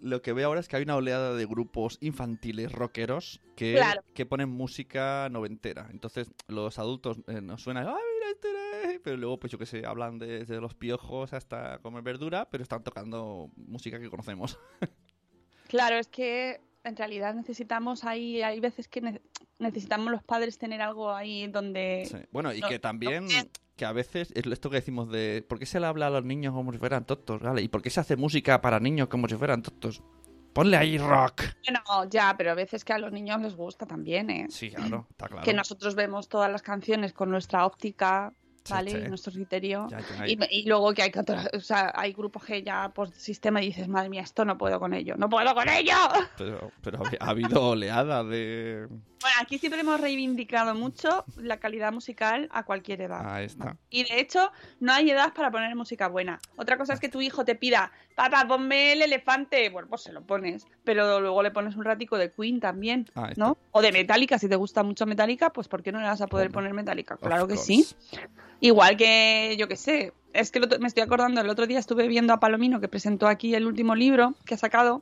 lo 0.01 0.21
que 0.21 0.33
veo 0.33 0.47
ahora 0.47 0.59
es 0.59 0.67
que 0.67 0.75
hay 0.77 0.83
una 0.83 0.95
oleada 0.95 1.33
de 1.35 1.45
grupos 1.45 1.97
infantiles 2.01 2.71
rockeros 2.71 3.39
que, 3.55 3.73
Claro. 3.75 4.03
que 4.13 4.25
ponen 4.25 4.49
música 4.49 5.29
noventera. 5.31 5.87
Entonces 5.91 6.31
los 6.47 6.79
adultos 6.79 7.17
eh, 7.27 7.41
nos 7.41 7.61
suenan, 7.61 7.87
¡ay, 7.87 7.93
mira 7.93 8.31
este! 8.31 8.49
era-". 8.49 8.99
Pero 9.03 9.17
luego, 9.17 9.39
pues 9.39 9.51
yo 9.51 9.57
que 9.59 9.65
sé, 9.65 9.85
hablan 9.85 10.17
de- 10.19 10.39
desde 10.39 10.59
los 10.59 10.73
piojos 10.73 11.33
hasta 11.33 11.77
comer 11.79 12.01
verdura, 12.03 12.49
pero 12.49 12.63
están 12.63 12.83
tocando 12.83 13.49
música 13.55 13.99
que 13.99 14.09
conocemos. 14.09 14.57
Claro, 15.67 15.95
es 15.97 16.07
que 16.07 16.59
en 16.83 16.95
realidad 16.97 17.33
necesitamos 17.33 18.03
ahí, 18.03 18.41
hay 18.41 18.59
veces 18.59 18.87
que 18.89 18.99
ne- 19.01 19.21
necesitamos 19.59 20.11
los 20.11 20.21
padres 20.23 20.57
tener 20.57 20.81
algo 20.81 21.11
ahí 21.13 21.47
donde... 21.47 22.07
Sí. 22.11 22.17
Bueno, 22.31 22.53
y 22.53 22.59
No, 22.59 22.67
que 22.67 22.79
también, 22.79 23.25
no. 23.25 23.31
Que 23.81 23.85
a 23.87 23.93
veces, 23.93 24.31
es 24.35 24.45
esto 24.45 24.69
que 24.69 24.75
decimos 24.75 25.09
de, 25.09 25.43
¿por 25.49 25.57
qué 25.57 25.65
se 25.65 25.79
le 25.79 25.87
habla 25.87 26.05
a 26.05 26.09
los 26.11 26.23
niños 26.23 26.53
como 26.53 26.71
si 26.71 26.77
fueran 26.77 27.03
tontos? 27.03 27.41
¿vale? 27.41 27.63
¿Y 27.63 27.67
por 27.67 27.81
qué 27.81 27.89
se 27.89 27.99
hace 27.99 28.15
música 28.15 28.61
para 28.61 28.79
niños 28.79 29.07
como 29.07 29.27
si 29.27 29.33
fueran 29.33 29.63
tontos? 29.63 30.03
Ponle 30.53 30.77
ahí 30.77 30.99
rock. 30.99 31.41
Bueno, 31.65 32.07
ya, 32.07 32.35
pero 32.37 32.51
a 32.51 32.53
veces 32.53 32.85
que 32.85 32.93
a 32.93 32.99
los 32.99 33.11
niños 33.11 33.41
les 33.41 33.55
gusta 33.55 33.87
también, 33.87 34.29
¿eh? 34.29 34.45
Sí, 34.49 34.69
claro, 34.69 35.07
está 35.09 35.29
claro. 35.29 35.43
Que 35.43 35.55
nosotros 35.55 35.95
vemos 35.95 36.29
todas 36.29 36.51
las 36.51 36.61
canciones 36.61 37.11
con 37.11 37.31
nuestra 37.31 37.65
óptica 37.65 38.35
¿vale? 38.69 38.91
sí. 38.91 38.97
Nuestro 39.09 39.31
criterio. 39.33 39.87
Ya, 39.89 39.99
ya, 39.99 40.27
Y, 40.27 40.37
y 40.51 40.65
luego 40.67 40.93
que 40.93 41.01
hay, 41.03 41.11
o 41.53 41.59
sea, 41.59 41.91
hay 41.95 42.13
grupos 42.13 42.43
que 42.45 42.61
ya 42.63 42.89
por 42.89 43.11
sistema 43.11 43.61
y 43.61 43.67
dices, 43.67 43.87
madre 43.87 44.09
mía, 44.09 44.21
esto 44.21 44.45
no 44.45 44.57
puedo 44.57 44.79
con 44.79 44.93
ello, 44.93 45.15
no 45.17 45.29
puedo 45.29 45.53
con 45.53 45.67
ello. 45.69 45.95
Pero, 46.37 46.71
pero 46.81 47.03
ha 47.19 47.29
habido 47.29 47.61
oleada 47.69 48.23
de... 48.23 48.87
Bueno, 48.87 49.35
aquí 49.39 49.59
siempre 49.59 49.81
hemos 49.81 50.01
reivindicado 50.01 50.73
mucho 50.73 51.25
la 51.35 51.57
calidad 51.57 51.93
musical 51.93 52.49
a 52.51 52.63
cualquier 52.63 53.01
edad. 53.01 53.21
Ahí 53.35 53.45
está. 53.45 53.77
Y 53.91 54.03
de 54.03 54.19
hecho, 54.19 54.51
no 54.79 54.91
hay 54.93 55.11
edad 55.11 55.31
para 55.33 55.51
poner 55.51 55.75
música 55.75 56.07
buena. 56.07 56.39
Otra 56.55 56.77
cosa 56.77 56.93
es 56.93 56.99
que 56.99 57.07
tu 57.09 57.21
hijo 57.21 57.45
te 57.45 57.53
pida, 57.53 57.91
papá, 58.15 58.47
ponme 58.47 58.93
el 58.93 59.03
elefante. 59.03 59.69
Bueno, 59.69 59.87
pues 59.89 60.01
se 60.01 60.11
lo 60.11 60.23
pones. 60.23 60.65
Pero 60.83 61.19
luego 61.19 61.43
le 61.43 61.51
pones 61.51 61.75
un 61.75 61.83
ratico 61.85 62.17
de 62.17 62.31
Queen 62.31 62.59
también. 62.59 63.07
¿no? 63.35 63.59
O 63.71 63.81
de 63.83 63.91
Metallica, 63.91 64.39
si 64.39 64.49
te 64.49 64.55
gusta 64.55 64.81
mucho 64.81 65.05
Metallica, 65.05 65.51
pues 65.51 65.67
¿por 65.67 65.83
qué 65.83 65.91
no 65.91 65.99
le 65.99 66.07
vas 66.07 66.21
a 66.21 66.27
poder 66.27 66.49
poner 66.49 66.73
Metallica? 66.73 67.13
Of 67.13 67.21
Claro 67.21 67.47
que 67.47 67.53
course. 67.55 67.65
sí. 67.65 67.87
Igual 68.61 68.95
que, 68.95 69.55
yo 69.59 69.67
que 69.67 69.75
sé, 69.75 70.13
es 70.33 70.51
que 70.51 70.61
me 70.79 70.87
estoy 70.87 71.03
acordando, 71.03 71.41
el 71.41 71.49
otro 71.49 71.67
día 71.67 71.79
estuve 71.79 72.07
viendo 72.07 72.31
a 72.31 72.39
Palomino 72.39 72.79
que 72.79 72.87
presentó 72.87 73.27
aquí 73.27 73.53
el 73.55 73.65
último 73.65 73.95
libro 73.95 74.35
que 74.45 74.53
ha 74.53 74.57
sacado, 74.57 75.01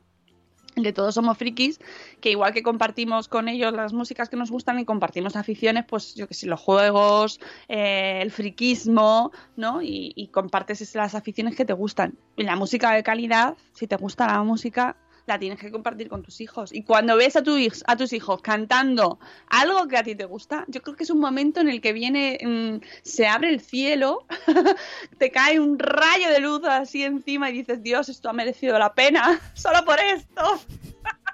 el 0.76 0.84
de 0.84 0.94
Todos 0.94 1.16
Somos 1.16 1.38
Frikis, 1.38 1.80
que 2.22 2.32
igual 2.32 2.54
que 2.54 2.64
compartimos 2.64 3.28
con 3.28 3.50
ellos 3.50 3.74
las 3.74 3.92
músicas 3.92 4.30
que 4.30 4.38
nos 4.38 4.50
gustan 4.50 4.80
y 4.80 4.86
compartimos 4.86 5.36
aficiones, 5.36 5.84
pues 5.86 6.16
yo 6.16 6.26
que 6.28 6.34
sé, 6.36 6.48
los 6.48 6.60
juegos, 6.62 7.42
eh, 7.68 8.20
el 8.22 8.32
friquismo, 8.32 9.32
¿no? 9.58 9.82
Y, 9.82 10.14
y 10.16 10.28
compartes 10.28 10.80
es- 10.82 10.96
las 10.96 11.14
aficiones 11.16 11.56
que 11.58 11.66
te 11.66 11.74
gustan. 11.74 12.18
Y 12.38 12.44
la 12.44 12.56
música 12.56 12.94
de 12.94 13.04
calidad, 13.04 13.58
si 13.74 13.88
te 13.88 13.98
gusta 13.98 14.26
la 14.28 14.42
música, 14.44 14.96
la 15.30 15.40
tienes 15.40 15.60
que 15.60 15.72
compartir 15.72 16.10
con 16.10 16.24
tus 16.24 16.42
hijos. 16.42 16.74
Y 16.74 16.84
cuando 16.84 17.16
ves 17.16 17.36
a, 17.36 17.44
tus 17.44 18.14
hijos 18.14 18.42
cantando 18.42 19.20
algo 19.48 19.88
que 19.88 19.98
a 19.98 20.04
ti 20.04 20.16
te 20.16 20.26
gusta, 20.26 20.66
yo 20.68 20.82
creo 20.82 20.96
que 20.96 21.04
es 21.04 21.10
un 21.12 21.20
momento 21.20 21.62
en 21.62 21.70
el 21.70 21.80
que 21.82 21.94
viene, 21.94 22.40
mm, 22.44 22.86
se 23.04 23.28
abre 23.28 23.50
el 23.50 23.62
cielo, 23.62 24.26
te 25.20 25.32
cae 25.32 25.60
un 25.60 25.78
rayo 25.78 26.30
de 26.30 26.40
luz 26.40 26.64
así 26.66 27.04
encima 27.04 27.50
y 27.50 27.54
dices, 27.54 27.82
Dios, 27.84 28.10
esto 28.10 28.30
ha 28.30 28.34
merecido 28.34 28.78
la 28.80 28.94
pena, 28.94 29.40
solo 29.54 29.86
por 29.86 30.00
esto. 30.00 30.60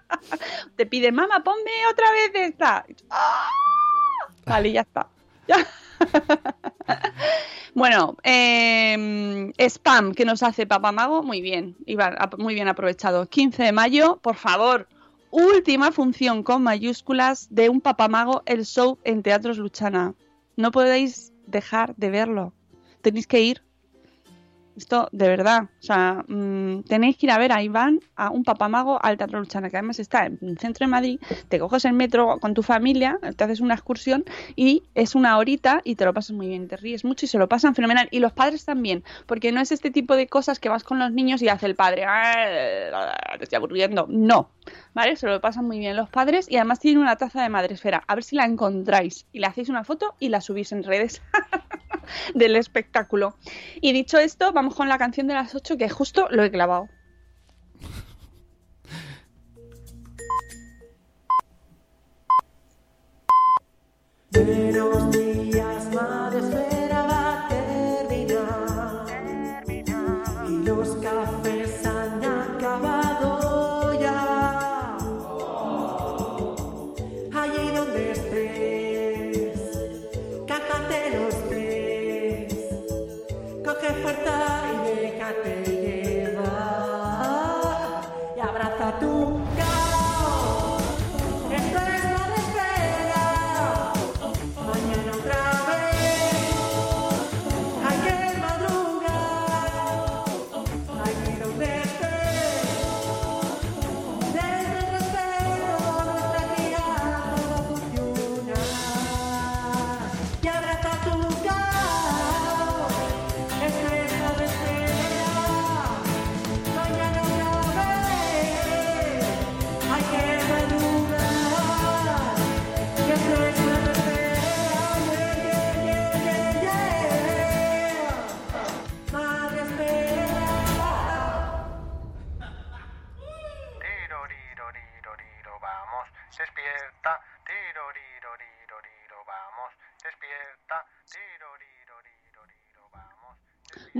te 0.76 0.86
pide, 0.86 1.12
mamá, 1.12 1.42
ponme 1.44 1.72
otra 1.90 2.12
vez 2.12 2.32
esta. 2.34 2.86
¡Ah! 3.10 3.50
Vale, 4.46 4.74
ya 4.74 4.82
está. 4.82 5.08
Ya. 5.48 5.66
Bueno, 7.76 8.16
eh, 8.24 9.52
spam 9.58 10.14
que 10.14 10.24
nos 10.24 10.44
hace 10.44 10.66
Papá 10.66 10.94
Mago, 10.94 11.24
muy 11.24 11.42
bien, 11.42 11.76
muy 12.38 12.54
bien 12.54 12.70
aprovechado. 12.70 13.26
15 13.26 13.64
de 13.64 13.72
mayo, 13.74 14.18
por 14.22 14.38
favor, 14.38 14.88
última 15.30 15.92
función 15.92 16.42
con 16.42 16.64
mayúsculas 16.64 17.54
de 17.54 17.68
un 17.68 17.82
Papá 17.82 18.08
Mago, 18.08 18.44
el 18.46 18.66
show 18.66 18.98
en 19.04 19.24
Teatros 19.24 19.58
Luchana. 19.58 20.16
No 20.56 20.72
podéis 20.72 21.34
dejar 21.48 21.94
de 21.98 22.10
verlo. 22.12 22.54
Tenéis 23.02 23.28
que 23.28 23.42
ir. 23.42 23.65
Esto, 24.76 25.08
de 25.14 25.30
verdad, 25.30 25.64
o 25.64 25.82
sea, 25.82 26.26
mm, 26.28 26.84
tenéis 26.84 27.16
que 27.18 27.28
ir 27.28 27.32
a 27.32 27.38
ver 27.38 27.54
a 27.54 27.64
Iván, 27.64 28.02
a 28.18 28.30
un 28.30 28.44
papamago, 28.44 29.00
al 29.02 29.18
Teatro 29.18 29.40
Luchana, 29.40 29.70
que 29.70 29.78
además 29.78 30.00
está 30.00 30.26
en 30.26 30.38
el 30.42 30.58
centro 30.58 30.86
de 30.86 30.92
Madrid, 30.92 31.20
te 31.48 31.60
coges 31.60 31.86
el 31.86 31.94
metro 31.94 32.38
con 32.40 32.54
tu 32.54 32.62
familia, 32.62 33.18
te 33.38 33.44
haces 33.46 33.62
una 33.62 33.74
excursión 33.76 34.26
y 34.58 34.84
es 34.94 35.16
una 35.16 35.38
horita 35.38 35.80
y 35.86 35.96
te 35.96 36.04
lo 36.04 36.14
pasas 36.14 36.36
muy 36.36 36.48
bien, 36.48 36.68
te 36.68 36.76
ríes 36.76 37.06
mucho 37.06 37.26
y 37.26 37.30
se 37.30 37.38
lo 37.38 37.48
pasan 37.48 37.74
fenomenal. 37.74 38.10
Y 38.12 38.20
los 38.20 38.34
padres 38.34 38.66
también, 38.66 39.04
porque 39.28 39.54
no 39.54 39.62
es 39.62 39.72
este 39.72 39.92
tipo 39.92 40.18
de 40.18 40.28
cosas 40.28 40.60
que 40.60 40.68
vas 40.68 40.84
con 40.84 41.00
los 41.00 41.12
niños 41.12 41.42
y 41.42 41.48
hace 41.48 41.68
el 41.68 41.76
padre, 41.76 42.04
"Ah, 42.06 43.16
te 43.38 43.44
estoy 43.46 43.56
aburriendo. 43.56 44.08
No, 44.10 44.50
¿vale? 44.94 45.16
Se 45.16 45.28
lo 45.28 45.40
pasan 45.40 45.66
muy 45.66 45.80
bien 45.80 45.96
los 45.96 46.10
padres 46.10 46.48
y 46.50 46.58
además 46.58 46.80
tienen 46.80 47.02
una 47.02 47.16
taza 47.16 47.42
de 47.42 47.50
madresfera. 47.50 48.04
A 48.08 48.16
ver 48.16 48.24
si 48.26 48.36
la 48.36 48.44
encontráis 48.44 49.26
y 49.32 49.40
le 49.40 49.48
hacéis 49.48 49.70
una 49.70 49.86
foto 49.86 50.16
y 50.20 50.30
la 50.30 50.42
subís 50.42 50.72
en 50.74 50.84
redes 50.84 51.22
del 52.34 52.56
espectáculo. 52.56 53.38
Y 53.82 53.94
dicho 53.94 54.18
esto, 54.18 54.52
vamos 54.54 54.76
con 54.76 54.90
la 54.90 54.98
canción 54.98 55.28
de 55.28 55.34
las 55.34 55.56
8 55.56 55.78
que 55.78 55.90
justo 55.90 56.28
lo 56.30 56.44
he 56.44 56.52
clavado. 56.52 56.90
Días, 65.12 65.88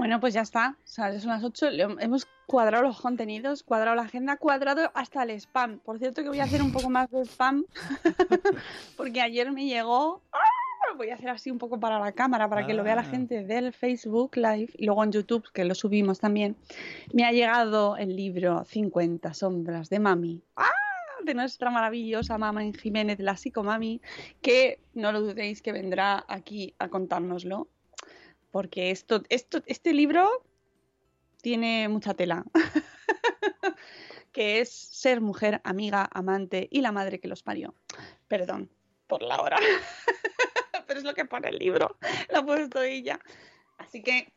Bueno, 0.06 0.20
pues 0.20 0.36
ya 0.36 0.42
está. 0.42 0.78
O 0.84 0.88
sea, 0.88 1.20
son 1.20 1.32
las 1.32 1.44
8. 1.44 1.72
Le- 1.72 1.96
Hemos 2.00 2.28
cuadrado 2.46 2.84
los 2.84 3.02
contenidos, 3.02 3.64
cuadrado 3.64 3.96
la 3.96 4.04
agenda, 4.04 4.38
cuadrado 4.38 4.92
hasta 4.94 5.24
el 5.24 5.32
spam. 5.32 5.80
Por 5.80 5.98
cierto 5.98 6.22
que 6.22 6.30
voy 6.30 6.40
a 6.40 6.44
hacer 6.44 6.62
un 6.62 6.72
poco 6.72 6.92
más 6.92 7.10
de 7.10 7.22
spam 7.26 7.66
porque 8.98 9.22
ayer 9.22 9.52
me 9.52 9.66
llegó... 9.66 10.22
¡Ah! 10.32 10.38
Voy 10.96 11.10
a 11.10 11.16
hacer 11.16 11.30
así 11.30 11.50
un 11.50 11.58
poco 11.58 11.80
para 11.80 11.98
la 12.00 12.12
cámara, 12.12 12.48
para 12.48 12.68
que 12.68 12.76
lo 12.76 12.84
vea 12.84 12.94
la 12.96 13.02
Ah. 13.02 13.06
gente 13.06 13.44
del 13.44 13.74
Facebook 13.74 14.36
Live 14.38 14.70
y 14.78 14.86
luego 14.86 15.04
en 15.04 15.12
YouTube, 15.12 15.52
que 15.52 15.66
lo 15.66 15.74
subimos 15.74 16.20
también. 16.20 16.56
Me 17.12 17.26
ha 17.26 17.32
llegado 17.32 17.98
el 17.98 18.16
libro 18.16 18.64
50 18.64 19.34
sombras 19.34 19.90
de 19.90 20.00
Mami. 20.00 20.44
¡Ah! 20.56 20.70
de 21.24 21.34
nuestra 21.34 21.72
maravillosa 21.72 22.38
mamá 22.38 22.64
en 22.64 22.72
Jiménez, 22.76 23.18
la 23.20 23.36
psicomami, 23.36 24.00
que 24.44 24.80
no 24.94 25.12
lo 25.12 25.22
dudéis 25.22 25.64
que 25.64 25.72
vendrá 25.72 26.24
aquí 26.28 26.76
a 26.78 26.88
contárnoslo 26.90 27.68
porque 28.56 28.90
esto, 28.90 29.22
esto, 29.28 29.62
este 29.66 29.92
libro 29.92 30.30
tiene 31.42 31.90
mucha 31.90 32.14
tela. 32.14 32.46
que 34.32 34.62
es 34.62 34.70
ser 34.72 35.20
mujer, 35.20 35.60
amiga, 35.66 36.08
amante 36.14 36.70
y 36.72 36.80
la 36.80 36.94
madre 36.94 37.20
que 37.20 37.28
los 37.28 37.44
parió. 37.44 37.76
Perdón 38.30 38.70
por 39.08 39.24
la 39.24 39.42
hora. 39.42 39.58
Pero 40.88 41.00
es 41.00 41.04
lo 41.04 41.14
que 41.14 41.26
pone 41.26 41.50
el 41.50 41.58
libro. 41.58 41.98
Lo 42.32 42.40
ha 42.40 42.46
puesto 42.46 42.82
ella. 42.82 43.20
Así 43.78 44.02
que, 44.02 44.32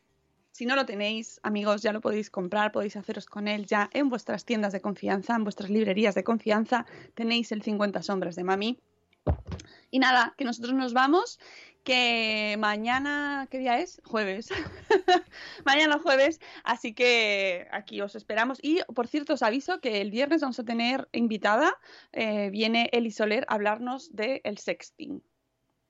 si 0.51 0.65
no 0.65 0.75
lo 0.75 0.85
tenéis, 0.85 1.39
amigos, 1.43 1.81
ya 1.81 1.93
lo 1.93 2.01
podéis 2.01 2.29
comprar, 2.29 2.73
podéis 2.73 2.97
haceros 2.97 3.25
con 3.25 3.47
él 3.47 3.67
ya 3.67 3.89
en 3.93 4.09
vuestras 4.09 4.43
tiendas 4.43 4.73
de 4.73 4.81
confianza, 4.81 5.33
en 5.33 5.45
vuestras 5.45 5.69
librerías 5.69 6.13
de 6.13 6.25
confianza. 6.25 6.85
Tenéis 7.13 7.53
el 7.53 7.61
50 7.61 8.03
sombras 8.03 8.35
de 8.35 8.43
mami. 8.43 8.81
Y 9.91 9.99
nada, 9.99 10.33
que 10.37 10.43
nosotros 10.43 10.73
nos 10.73 10.93
vamos, 10.93 11.39
que 11.83 12.55
mañana, 12.59 13.47
¿qué 13.49 13.57
día 13.57 13.79
es? 13.79 14.01
Jueves. 14.05 14.49
mañana 15.65 15.99
jueves, 15.99 16.39
así 16.63 16.93
que 16.93 17.67
aquí 17.71 18.01
os 18.01 18.15
esperamos. 18.15 18.59
Y 18.61 18.81
por 18.93 19.07
cierto, 19.07 19.33
os 19.33 19.43
aviso 19.43 19.79
que 19.79 20.01
el 20.01 20.11
viernes 20.11 20.41
vamos 20.41 20.59
a 20.59 20.63
tener 20.63 21.07
invitada, 21.11 21.77
eh, 22.11 22.49
viene 22.49 22.89
Eli 22.91 23.11
Soler 23.11 23.45
a 23.47 23.55
hablarnos 23.55 24.15
del 24.15 24.57
sexting. 24.57 25.23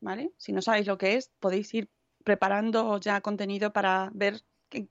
¿Vale? 0.02 0.32
Si 0.38 0.54
no 0.54 0.62
sabéis 0.62 0.88
lo 0.88 0.98
que 0.98 1.16
es, 1.16 1.32
podéis 1.40 1.74
ir 1.74 1.90
preparando 2.24 3.00
ya 3.00 3.22
contenido 3.22 3.74
para 3.74 4.10
ver, 4.14 4.42
que, 4.70 4.88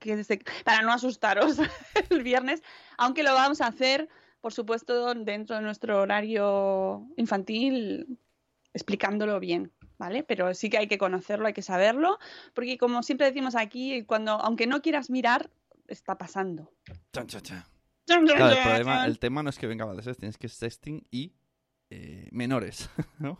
para 0.65 0.83
no 0.83 0.93
asustaros 0.93 1.57
el 2.11 2.23
viernes, 2.23 2.63
aunque 2.99 3.23
lo 3.23 3.33
vamos 3.33 3.61
a 3.61 3.69
hacer, 3.69 4.09
por 4.41 4.53
supuesto, 4.53 5.15
dentro 5.15 5.57
de 5.57 5.63
nuestro 5.63 6.03
horario 6.03 7.07
infantil, 7.17 8.19
explicándolo 8.75 9.41
bien, 9.41 9.73
¿vale? 9.99 10.23
Pero 10.23 10.55
sí 10.55 10.71
que 10.71 10.79
hay 10.79 10.89
que 10.89 10.99
conocerlo, 10.99 11.47
hay 11.47 11.53
que 11.53 11.63
saberlo, 11.63 12.19
porque 12.55 12.79
como 12.79 13.03
siempre 13.03 13.27
decimos 13.27 13.55
aquí, 13.55 14.05
cuando, 14.05 14.33
aunque 14.33 14.67
no 14.67 14.81
quieras 14.81 15.11
mirar, 15.11 15.51
está 15.87 16.17
pasando. 16.17 16.73
Chan, 17.13 17.27
chan, 17.27 17.43
chan. 17.43 17.65
Claro, 18.07 18.23
el, 18.23 18.63
problema, 18.63 19.05
el 19.05 19.19
tema 19.19 19.43
no 19.43 19.51
es 19.51 19.59
que 19.59 19.67
venga 19.67 19.93
de 19.93 20.03
sexting, 20.03 20.29
es 20.31 20.39
que 20.39 20.47
es 20.47 20.55
sexting 20.55 21.07
y 21.11 21.35
eh, 21.91 22.29
menores, 22.33 22.89
¿no? 23.19 23.39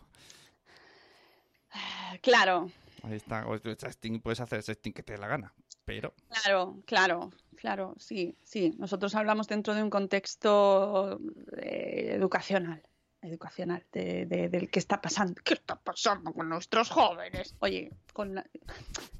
Claro, 2.21 2.69
Ahí 3.03 3.15
está. 3.15 3.47
O 3.47 3.57
sexting, 3.57 4.21
puedes 4.21 4.39
hacer 4.39 4.63
sexting 4.63 4.93
que 4.93 5.03
te 5.03 5.13
dé 5.13 5.19
la 5.19 5.27
gana, 5.27 5.53
pero... 5.85 6.13
claro, 6.29 6.81
claro, 6.85 7.31
claro, 7.55 7.95
sí, 7.97 8.37
sí. 8.43 8.75
Nosotros 8.77 9.15
hablamos 9.15 9.47
dentro 9.47 9.73
de 9.73 9.83
un 9.83 9.89
contexto 9.89 11.19
eh, 11.57 12.11
educacional, 12.13 12.83
educacional, 13.21 13.83
de, 13.91 14.25
de- 14.25 14.49
del 14.49 14.69
que 14.69 14.79
está 14.79 15.01
pasando. 15.01 15.35
¿Qué 15.43 15.53
está 15.53 15.75
pasando 15.75 16.33
con 16.33 16.49
nuestros 16.49 16.89
jóvenes? 16.89 17.55
Oye, 17.59 17.91
con 18.13 18.35
la- 18.35 18.45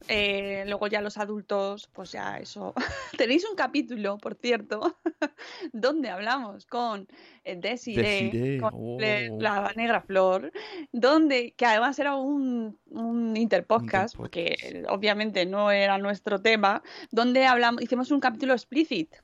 eh, 0.07 0.63
luego 0.67 0.87
ya 0.87 1.01
los 1.01 1.17
adultos, 1.17 1.89
pues 1.93 2.11
ya 2.11 2.37
eso. 2.37 2.73
Tenéis 3.17 3.45
un 3.49 3.55
capítulo, 3.55 4.17
por 4.17 4.35
cierto, 4.35 4.97
donde 5.73 6.09
hablamos 6.09 6.65
con 6.65 7.07
eh, 7.43 7.55
Desiree, 7.55 8.29
Desiree, 8.31 8.59
con 8.59 8.71
oh. 8.73 8.97
la 9.39 9.71
negra 9.75 10.01
flor, 10.01 10.51
donde, 10.91 11.53
que 11.55 11.65
además 11.65 11.99
era 11.99 12.15
un, 12.15 12.79
un 12.87 13.37
interpodcast, 13.37 14.15
porque 14.15 14.83
obviamente 14.89 15.45
no 15.45 15.71
era 15.71 15.97
nuestro 15.97 16.41
tema, 16.41 16.81
donde 17.11 17.45
hablamos, 17.45 17.81
hicimos 17.81 18.11
un 18.11 18.19
capítulo 18.19 18.53
explícit 18.53 19.15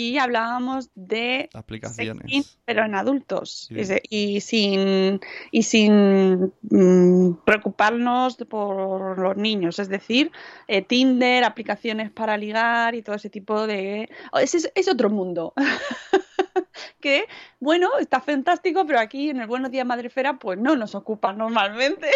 y 0.00 0.16
hablábamos 0.18 0.90
de 0.94 1.50
Aplicaciones. 1.54 2.22
sexting, 2.30 2.44
pero 2.64 2.84
en 2.84 2.94
adultos 2.94 3.68
Sí. 3.68 3.96
y 4.08 4.40
sin 4.40 5.18
y 5.50 5.62
sin 5.64 6.52
mm, 6.70 7.38
preocuparnos 7.44 8.36
por 8.48 9.18
los 9.18 9.36
niños 9.36 9.80
es 9.80 9.88
decir 9.88 10.30
eh, 10.68 10.82
Tinder 10.82 11.42
aplicaciones 11.42 12.12
para 12.12 12.36
ligar 12.36 12.94
y 12.94 13.02
todo 13.02 13.16
ese 13.16 13.28
tipo 13.28 13.66
de 13.66 14.08
oh, 14.30 14.38
es, 14.38 14.70
es 14.72 14.88
otro 14.88 15.10
mundo 15.10 15.52
que 17.00 17.24
bueno 17.58 17.88
está 17.98 18.20
fantástico 18.20 18.86
pero 18.86 19.00
aquí 19.00 19.30
en 19.30 19.40
el 19.40 19.48
Buenos 19.48 19.72
Días 19.72 19.84
Madrefera 19.86 20.38
pues 20.38 20.60
no 20.60 20.76
nos 20.76 20.94
ocupa 20.94 21.32
normalmente 21.32 22.08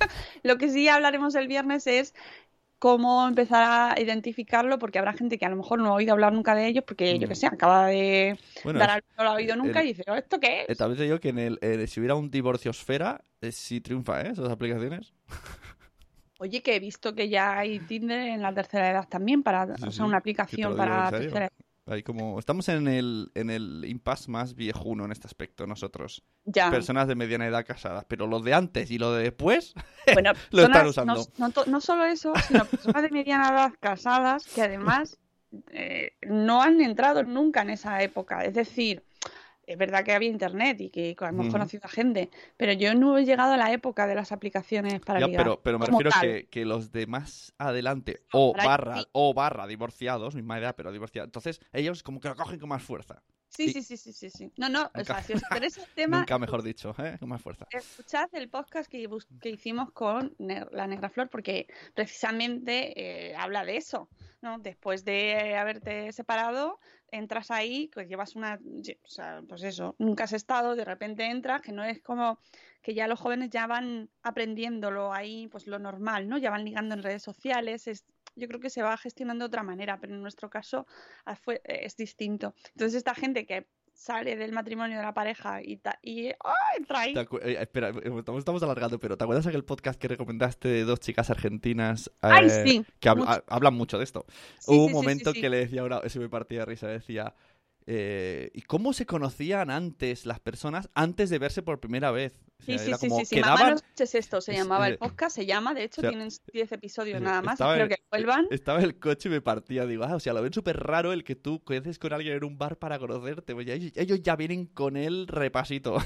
lo 0.42 0.58
que 0.58 0.68
sí 0.68 0.86
hablaremos 0.88 1.34
el 1.34 1.48
viernes 1.48 1.86
es 1.86 2.14
cómo 2.78 3.26
empezar 3.28 3.94
a 3.96 4.00
identificarlo, 4.00 4.78
porque 4.78 4.98
habrá 4.98 5.12
gente 5.14 5.38
que 5.38 5.46
a 5.46 5.48
lo 5.50 5.56
mejor 5.56 5.80
no 5.80 5.88
ha 5.88 5.94
oído 5.94 6.12
hablar 6.12 6.32
nunca 6.32 6.54
de 6.54 6.66
ellos, 6.68 6.84
porque 6.86 7.18
yo 7.18 7.28
que 7.28 7.34
sé, 7.34 7.46
acaba 7.46 7.86
de 7.86 8.38
Bueno, 8.64 8.78
dar 8.80 8.90
algo, 8.90 9.06
no 9.16 9.24
lo 9.24 9.30
ha 9.30 9.34
oído 9.34 9.56
nunca 9.56 9.80
el- 9.80 9.86
y 9.86 9.88
dice, 9.94 10.04
"Oh, 10.08 10.14
¿esto 10.14 10.38
qué 10.40 10.62
Eh, 10.68 10.72
es? 10.72 10.78
también 10.78 10.98
te 10.98 11.04
digo 11.04 11.20
que 11.20 11.30
en 11.30 11.38
el, 11.38 11.58
eh, 11.62 11.86
si 11.86 12.00
hubiera 12.00 12.14
un 12.14 12.30
divorcio 12.30 12.70
esfera, 12.70 13.22
eh, 13.40 13.52
sí 13.52 13.80
triunfa, 13.80 14.22
¿eh? 14.22 14.30
Esas 14.32 14.50
aplicaciones. 14.50 15.14
Oye, 16.38 16.62
que 16.62 16.76
he 16.76 16.80
visto 16.80 17.14
que 17.14 17.28
ya 17.30 17.58
hay 17.58 17.80
Tinder 17.80 18.20
en 18.28 18.42
la 18.42 18.52
tercera 18.54 18.90
edad 18.90 19.08
también, 19.08 19.42
para, 19.42 19.74
Sí, 19.76 19.88
o 19.88 19.90
sea, 19.92 20.04
una 20.04 20.18
aplicación 20.18 20.76
para 20.76 21.10
tercera 21.10 21.46
edad. 21.46 21.65
Ahí 21.86 22.02
como... 22.02 22.38
Estamos 22.38 22.68
en 22.68 22.88
el, 22.88 23.30
en 23.34 23.48
el 23.48 23.84
impasse 23.86 24.28
más 24.30 24.54
viejuno 24.56 25.04
en 25.04 25.12
este 25.12 25.28
aspecto, 25.28 25.66
nosotros. 25.68 26.24
Ya. 26.44 26.68
Personas 26.70 27.06
de 27.06 27.14
mediana 27.14 27.46
edad 27.46 27.64
casadas. 27.64 28.04
Pero 28.08 28.26
lo 28.26 28.40
de 28.40 28.54
antes 28.54 28.90
y 28.90 28.98
lo 28.98 29.12
de 29.12 29.22
después 29.22 29.72
Bueno, 30.12 30.32
lo 30.50 30.62
están 30.62 30.86
usando. 30.88 31.14
No, 31.14 31.24
no 31.38 31.50
to- 31.52 31.66
no 31.66 31.80
solo 31.80 32.04
eso, 32.04 32.32
sino 32.48 32.64
personas 32.64 33.02
de 33.02 33.10
mediana 33.10 33.48
edad 33.50 33.72
casadas 33.78 34.46
que 34.52 34.62
además 34.62 35.18
eh, 35.70 36.12
no 36.28 36.60
han 36.60 36.80
entrado 36.80 37.22
nunca 37.22 37.62
en 37.62 37.70
esa 37.70 38.02
época. 38.02 38.44
Es 38.44 38.54
decir, 38.54 39.04
es 39.66 39.76
verdad 39.78 40.04
que 40.04 40.12
había 40.12 40.28
internet 40.28 40.80
y 40.80 40.90
que 40.90 41.16
hemos 41.20 41.52
conocido 41.52 41.82
a 41.84 41.88
gente, 41.88 42.30
pero 42.56 42.72
yo 42.72 42.94
no 42.94 43.18
he 43.18 43.24
llegado 43.24 43.52
a 43.54 43.56
la 43.56 43.72
época 43.72 44.06
de 44.06 44.14
las 44.14 44.32
aplicaciones 44.32 45.00
para 45.00 45.20
Ya, 45.20 45.26
ligar. 45.26 45.44
pero, 45.44 45.60
pero 45.62 45.78
me 45.78 45.86
refiero 45.86 46.10
que, 46.20 46.48
que 46.48 46.64
los 46.64 46.92
de 46.92 47.06
más 47.06 47.52
adelante 47.58 48.22
o 48.32 48.52
barra 48.54 48.98
sí. 49.00 49.06
o 49.12 49.34
barra 49.34 49.66
divorciados, 49.66 50.34
misma 50.34 50.58
edad, 50.58 50.74
pero 50.76 50.92
divorciados. 50.92 51.26
Entonces 51.28 51.60
ellos 51.72 52.02
como 52.02 52.20
que 52.20 52.28
lo 52.28 52.36
cogen 52.36 52.58
con 52.60 52.68
más 52.68 52.82
fuerza. 52.82 53.22
Sí, 53.48 53.66
Y- 53.66 53.72
sí, 53.72 53.82
sí, 53.82 53.96
sí, 53.96 54.12
sí, 54.12 54.28
sí. 54.28 54.52
No, 54.56 54.68
no, 54.68 54.82
o 54.82 54.90
Nunca- 54.94 55.04
sea, 55.14 55.22
si 55.22 55.32
os 55.34 55.42
interesa 55.42 55.80
el 55.82 55.88
tema, 55.94 56.18
Nunca 56.18 56.38
mejor 56.38 56.62
dicho, 56.62 56.94
¿eh? 56.98 57.16
Con 57.18 57.28
más 57.28 57.40
fuerza. 57.40 57.66
Escuchad 57.70 58.28
el 58.34 58.48
podcast 58.50 58.90
que, 58.90 59.08
que 59.40 59.48
hicimos 59.50 59.92
con 59.92 60.34
Ne- 60.38 60.66
la 60.72 60.86
Negra 60.86 61.08
Flor 61.08 61.28
porque 61.30 61.66
precisamente 61.94 63.30
eh, 63.30 63.34
habla 63.36 63.64
de 63.64 63.76
eso, 63.76 64.08
¿no? 64.42 64.58
Después 64.58 65.04
de 65.04 65.56
haberte 65.56 66.12
separado, 66.12 66.80
entras 67.10 67.50
ahí, 67.50 67.90
pues 67.92 68.08
llevas 68.08 68.36
una, 68.36 68.58
o 68.58 69.08
sea, 69.08 69.42
pues 69.48 69.62
eso, 69.62 69.94
nunca 69.98 70.24
has 70.24 70.32
estado, 70.32 70.76
de 70.76 70.84
repente 70.84 71.24
entras, 71.24 71.62
que 71.62 71.72
no 71.72 71.84
es 71.84 72.02
como 72.02 72.40
que 72.82 72.94
ya 72.94 73.08
los 73.08 73.20
jóvenes 73.20 73.50
ya 73.50 73.66
van 73.66 74.10
aprendiéndolo 74.22 75.12
ahí, 75.12 75.48
pues 75.48 75.66
lo 75.66 75.78
normal, 75.78 76.28
¿no? 76.28 76.38
Ya 76.38 76.50
van 76.50 76.64
ligando 76.64 76.94
en 76.94 77.02
redes 77.02 77.22
sociales, 77.22 77.86
es, 77.86 78.06
yo 78.34 78.48
creo 78.48 78.60
que 78.60 78.70
se 78.70 78.82
va 78.82 78.96
gestionando 78.96 79.44
de 79.44 79.48
otra 79.48 79.62
manera, 79.62 79.98
pero 79.98 80.14
en 80.14 80.22
nuestro 80.22 80.50
caso 80.50 80.86
ah, 81.24 81.36
fue, 81.36 81.56
eh, 81.64 81.80
es 81.82 81.96
distinto. 81.96 82.54
Entonces 82.70 82.94
esta 82.94 83.14
gente 83.14 83.46
que 83.46 83.66
sale 83.96 84.36
del 84.36 84.52
matrimonio 84.52 84.98
de 84.98 85.02
la 85.02 85.14
pareja 85.14 85.62
y, 85.62 85.78
ta- 85.78 85.98
y 86.02 86.28
¡ah! 86.44 86.52
entra 86.76 87.00
ahí. 87.00 87.14
¿Te 87.14 87.20
acu- 87.26 87.40
eh, 87.42 87.56
espera, 87.60 87.88
eh, 87.88 88.12
estamos, 88.18 88.40
estamos 88.40 88.62
alargando, 88.62 89.00
pero 89.00 89.16
¿te 89.16 89.24
acuerdas 89.24 89.46
aquel 89.46 89.64
podcast 89.64 89.98
que 89.98 90.06
recomendaste 90.06 90.68
de 90.68 90.84
dos 90.84 91.00
chicas 91.00 91.30
argentinas 91.30 92.12
Ay, 92.20 92.46
eh, 92.46 92.62
sí, 92.64 92.84
que 93.00 93.14
mucho. 93.14 93.28
ha- 93.30 93.42
hablan 93.48 93.74
mucho 93.74 93.96
de 93.98 94.04
esto? 94.04 94.26
Sí, 94.58 94.70
Hubo 94.70 94.80
sí, 94.82 94.86
un 94.86 94.92
momento 94.92 95.32
que 95.32 95.48
le 95.48 95.56
decía 95.56 95.82
una, 95.82 96.00
se 96.08 96.18
me 96.20 96.28
partía 96.28 96.60
de 96.60 96.64
risa, 96.66 96.86
decía, 96.88 97.34
eh, 97.86 98.50
¿y 98.52 98.62
cómo 98.62 98.92
se 98.92 99.06
conocían 99.06 99.70
antes 99.70 100.26
las 100.26 100.40
personas 100.40 100.90
antes 100.94 101.30
de 101.30 101.38
verse 101.38 101.62
por 101.62 101.80
primera 101.80 102.10
vez? 102.10 102.32
O 102.58 102.64
sea, 102.64 102.78
Sí, 102.78 102.84
sí, 102.84 102.94
sí, 102.98 103.10
sí, 103.10 103.24
sí. 103.26 103.40
Mamá, 103.40 103.70
no 103.70 103.76
escuches 103.76 104.14
esto, 104.14 104.40
se 104.40 104.52
es- 104.52 104.58
llamaba 104.58 104.88
eh, 104.88 104.92
el 104.92 104.98
podcast, 104.98 105.36
se 105.36 105.46
llama, 105.46 105.72
de 105.74 105.84
hecho, 105.84 106.00
o 106.00 106.02
sea, 106.02 106.10
tienen 106.10 106.28
10 106.52 106.72
episodios 106.72 107.18
eh, 107.20 107.24
nada 107.24 107.42
más, 107.42 107.60
espero 107.60 107.82
en- 107.84 107.88
que 107.90 107.96
vuelvan. 108.10 108.46
Estaba 108.50 108.78
en 108.78 108.84
el 108.86 108.98
coche 108.98 109.28
y 109.28 109.32
me 109.32 109.40
partía. 109.40 109.86
Digo, 109.86 110.04
ah, 110.04 110.14
o 110.16 110.20
sea, 110.20 110.32
lo 110.32 110.42
ven 110.42 110.52
súper 110.52 110.78
raro 110.78 111.12
el 111.12 111.22
que 111.22 111.36
tú 111.36 111.62
conoces 111.62 111.98
con 111.98 112.12
alguien 112.12 112.36
en 112.36 112.44
un 112.44 112.58
bar 112.58 112.76
para 112.78 112.98
conocerte. 112.98 113.54
Pues 113.54 113.66
ya- 113.66 113.74
ellos, 113.74 113.92
ellos 113.94 114.22
ya 114.22 114.36
vienen 114.36 114.66
con 114.66 114.96
el 114.96 115.26
repasito. 115.28 115.98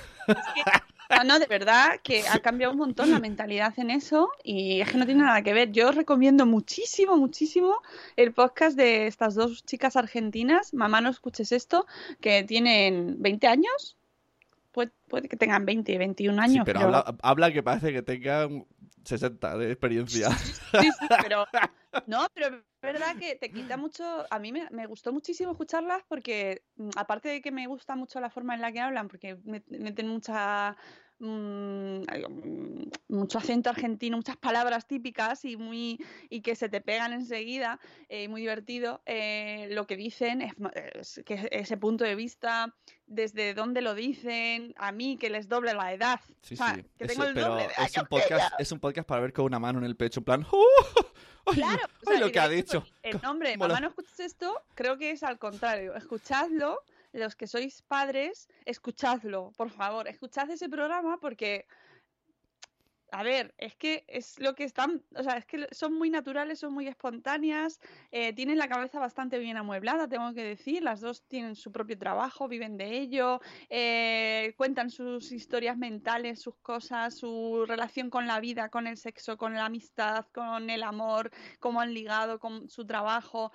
No, 1.10 1.24
no, 1.24 1.38
de 1.40 1.46
verdad 1.46 1.98
que 2.04 2.26
ha 2.28 2.38
cambiado 2.38 2.72
un 2.72 2.78
montón 2.78 3.10
la 3.10 3.18
mentalidad 3.18 3.76
en 3.78 3.90
eso 3.90 4.30
y 4.44 4.80
es 4.80 4.90
que 4.92 4.96
no 4.96 5.06
tiene 5.06 5.22
nada 5.24 5.42
que 5.42 5.52
ver. 5.52 5.72
Yo 5.72 5.88
os 5.88 5.94
recomiendo 5.96 6.46
muchísimo, 6.46 7.16
muchísimo 7.16 7.80
el 8.14 8.32
podcast 8.32 8.76
de 8.76 9.08
estas 9.08 9.34
dos 9.34 9.64
chicas 9.64 9.96
argentinas, 9.96 10.72
Mamá, 10.72 11.00
no 11.00 11.08
escuches 11.10 11.50
esto, 11.50 11.84
que 12.20 12.44
tienen 12.44 13.16
20 13.20 13.48
años. 13.48 13.96
Puede, 14.72 14.92
puede 15.08 15.28
que 15.28 15.36
tengan 15.36 15.64
20, 15.66 15.98
21 15.98 16.38
años. 16.40 16.54
Sí, 16.54 16.60
pero 16.64 16.80
habla, 16.80 17.04
habla 17.22 17.52
que 17.52 17.62
parece 17.62 17.92
que 17.92 18.02
tengan 18.02 18.66
60 19.04 19.56
de 19.58 19.70
experiencia. 19.72 20.30
Sí, 20.30 20.90
sí, 20.92 21.08
pero 21.22 21.46
no, 22.06 22.26
pero 22.32 22.46
es 22.56 22.62
verdad 22.82 23.16
que 23.18 23.34
te 23.36 23.50
quita 23.50 23.76
mucho. 23.76 24.04
A 24.30 24.38
mí 24.38 24.52
me, 24.52 24.68
me 24.70 24.86
gustó 24.86 25.12
muchísimo 25.12 25.50
escucharlas 25.52 26.02
porque, 26.08 26.62
mm, 26.76 26.90
aparte 26.96 27.28
de 27.28 27.40
que 27.40 27.50
me 27.50 27.66
gusta 27.66 27.96
mucho 27.96 28.20
la 28.20 28.30
forma 28.30 28.54
en 28.54 28.60
la 28.60 28.70
que 28.72 28.80
hablan, 28.80 29.08
porque 29.08 29.36
me- 29.44 29.64
meten 29.68 30.08
mucha. 30.08 30.76
mm, 31.18 32.02
ay, 32.08 32.24
mm, 32.28 32.59
mucho 33.10 33.38
acento 33.38 33.70
argentino, 33.70 34.16
muchas 34.16 34.36
palabras 34.36 34.86
típicas 34.86 35.44
y 35.44 35.56
muy 35.56 35.98
y 36.28 36.40
que 36.42 36.54
se 36.54 36.68
te 36.68 36.80
pegan 36.80 37.12
enseguida, 37.12 37.78
eh, 38.08 38.28
muy 38.28 38.40
divertido. 38.42 39.02
eh, 39.06 39.68
lo 39.72 39.86
que 39.86 39.96
dicen 39.96 40.42
es, 40.42 41.20
que 41.26 41.48
ese 41.52 41.76
punto 41.76 42.04
de 42.04 42.14
vista, 42.14 42.74
desde 43.06 43.52
dónde 43.54 43.80
lo 43.82 43.94
dicen, 43.94 44.74
a 44.78 44.92
mí 44.92 45.16
que 45.16 45.28
les 45.30 45.48
doble 45.48 45.74
la 45.74 45.92
edad, 45.92 46.20
Sí, 46.42 46.54
o 46.54 46.56
sea, 46.56 46.74
sí. 46.76 46.82
que 46.98 47.04
Eso, 47.04 47.12
tengo 47.14 47.24
el 47.24 47.34
pero 47.34 47.48
doble 47.48 47.62
de 47.68 47.84
es 47.84 47.96
un 47.96 48.06
podcast, 48.06 48.54
es 48.60 48.72
un 48.72 48.80
podcast 48.80 49.08
para 49.08 49.20
ver 49.20 49.32
con 49.32 49.44
una 49.44 49.58
mano 49.58 49.78
en 49.80 49.84
el 49.84 49.96
pecho, 49.96 50.20
en 50.20 50.24
plan. 50.24 50.46
¡Oh! 50.52 50.66
¡Ay, 51.46 51.54
Claro, 51.54 51.82
o 51.84 52.10
ay, 52.10 52.16
sea, 52.16 52.20
lo 52.20 52.30
que 52.32 52.38
ha 52.38 52.48
dicho! 52.48 52.84
El 53.02 53.20
nombre, 53.22 53.56
Mola. 53.56 53.68
mamá 53.74 53.80
no 53.80 53.88
escuches 53.88 54.20
esto, 54.20 54.62
creo 54.74 54.98
que 54.98 55.10
es 55.10 55.22
al 55.22 55.38
contrario. 55.38 55.96
Escuchadlo, 55.96 56.82
los 57.12 57.34
que 57.34 57.46
sois 57.48 57.82
padres, 57.82 58.48
escuchadlo, 58.66 59.52
por 59.56 59.70
favor, 59.70 60.06
escuchad 60.06 60.48
ese 60.50 60.68
programa 60.68 61.18
porque, 61.20 61.66
a 63.12 63.22
ver, 63.22 63.54
es 63.58 63.74
que 63.76 64.04
es 64.08 64.38
lo 64.38 64.54
que 64.54 64.64
están, 64.64 65.02
o 65.14 65.22
sea, 65.22 65.36
es 65.36 65.46
que 65.46 65.66
son 65.72 65.94
muy 65.94 66.10
naturales, 66.10 66.58
son 66.58 66.72
muy 66.72 66.86
espontáneas, 66.86 67.80
eh, 68.10 68.32
tienen 68.32 68.58
la 68.58 68.68
cabeza 68.68 68.98
bastante 68.98 69.38
bien 69.38 69.56
amueblada, 69.56 70.08
tengo 70.08 70.32
que 70.34 70.44
decir, 70.44 70.82
las 70.82 71.00
dos 71.00 71.22
tienen 71.26 71.56
su 71.56 71.72
propio 71.72 71.98
trabajo, 71.98 72.48
viven 72.48 72.76
de 72.76 72.98
ello, 72.98 73.40
eh, 73.68 74.54
cuentan 74.56 74.90
sus 74.90 75.32
historias 75.32 75.76
mentales, 75.76 76.40
sus 76.40 76.56
cosas, 76.56 77.16
su 77.16 77.64
relación 77.66 78.10
con 78.10 78.26
la 78.26 78.40
vida, 78.40 78.68
con 78.68 78.86
el 78.86 78.96
sexo, 78.96 79.36
con 79.36 79.54
la 79.54 79.66
amistad, 79.66 80.26
con 80.32 80.70
el 80.70 80.82
amor, 80.82 81.30
cómo 81.58 81.80
han 81.80 81.94
ligado 81.94 82.38
con 82.38 82.68
su 82.68 82.86
trabajo, 82.86 83.52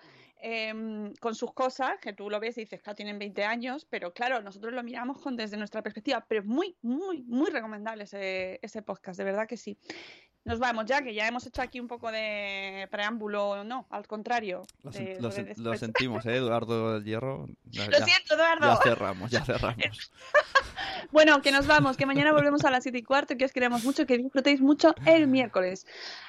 em, 0.47 1.11
con 1.15 1.33
sus 1.33 1.51
cosas, 1.53 1.97
que 1.99 2.13
tú 2.13 2.29
lo 2.29 2.39
ves 2.39 2.55
y 2.57 2.61
dices, 2.61 2.79
claro, 2.81 2.95
tienen 2.95 3.17
20 3.17 3.43
años, 3.45 3.87
pero 3.89 4.13
claro, 4.13 4.41
nosotros 4.43 4.73
lo 4.73 4.83
miramos 4.83 5.19
con, 5.19 5.35
desde 5.35 5.57
nuestra 5.57 5.81
perspectiva, 5.81 6.23
pero 6.27 6.41
es 6.41 6.45
muy, 6.47 6.75
muy, 6.83 7.23
muy 7.23 7.49
recomendable 7.49 8.03
ese, 8.03 8.59
ese 8.61 8.83
podcast, 8.83 9.17
de 9.17 9.23
verdad 9.23 9.47
que 9.47 9.57
sí. 9.57 9.75
nos 10.43 10.59
vamos 10.59 10.85
ya, 10.85 11.01
que 11.01 11.15
ya 11.15 11.27
hemos 11.27 11.47
hecho 11.47 11.63
aquí 11.63 11.79
un 11.79 11.87
poco 11.87 12.11
de 12.11 12.87
preámbulo, 12.91 13.63
no, 13.63 13.87
al 13.89 14.05
contrario. 14.05 14.61
Lo, 14.83 14.91
de- 14.91 14.99
sen- 15.17 15.19
lo 15.19 15.31
sobre 15.31 15.43
sen- 15.55 15.57
lo 15.57 15.71
después. 15.71 15.79
sentimos, 15.79 16.25
¿eh, 16.27 16.35
Eduardo 16.35 16.93
del 16.93 17.03
Hierro? 17.05 17.47
Ya- 17.65 17.87
Lo 17.89 17.97
siento, 18.05 18.35
Eduardo. 18.35 18.67
Ya 18.67 18.77
cerramos, 18.83 19.31
ya 19.31 19.43
cerramos. 19.43 20.11
Bueno, 21.11 21.41
que 21.41 21.51
nos 21.51 21.67
vamos, 21.67 21.97
que 21.97 22.05
mañana 22.05 22.31
volvemos 22.33 22.65
a 22.65 22.71
las 22.71 22.83
7 22.83 22.97
y 22.97 23.03
cuarto, 23.03 23.37
que 23.37 23.45
os 23.45 23.51
queremos 23.51 23.83
mucho, 23.83 24.05
que 24.05 24.17
disfrutéis 24.17 24.59
mucho 24.61 24.93
el 25.05 25.27
miércoles. 25.27 25.85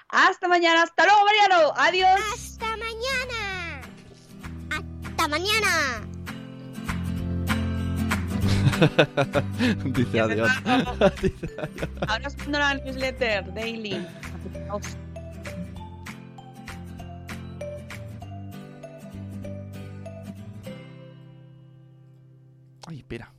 Hasta 0.09 0.49
mañana, 0.49 0.83
hasta 0.83 1.05
luego, 1.05 1.21
Mariano. 1.25 1.73
Adiós. 1.77 2.21
Hasta 2.35 2.67
mañana. 2.77 3.56
Hasta 5.27 5.39
mañana. 5.41 6.07
Dice 9.93 10.21
adiós. 10.21 10.51
Dice 11.21 11.49
adiós. 11.59 11.89
Ahora 12.07 12.29
os 12.29 12.47
la 12.47 12.75
newsletter 12.75 13.53
daily. 13.53 14.07
Adiós. 14.55 14.97
Ay, 22.87 22.99
espera. 22.99 23.36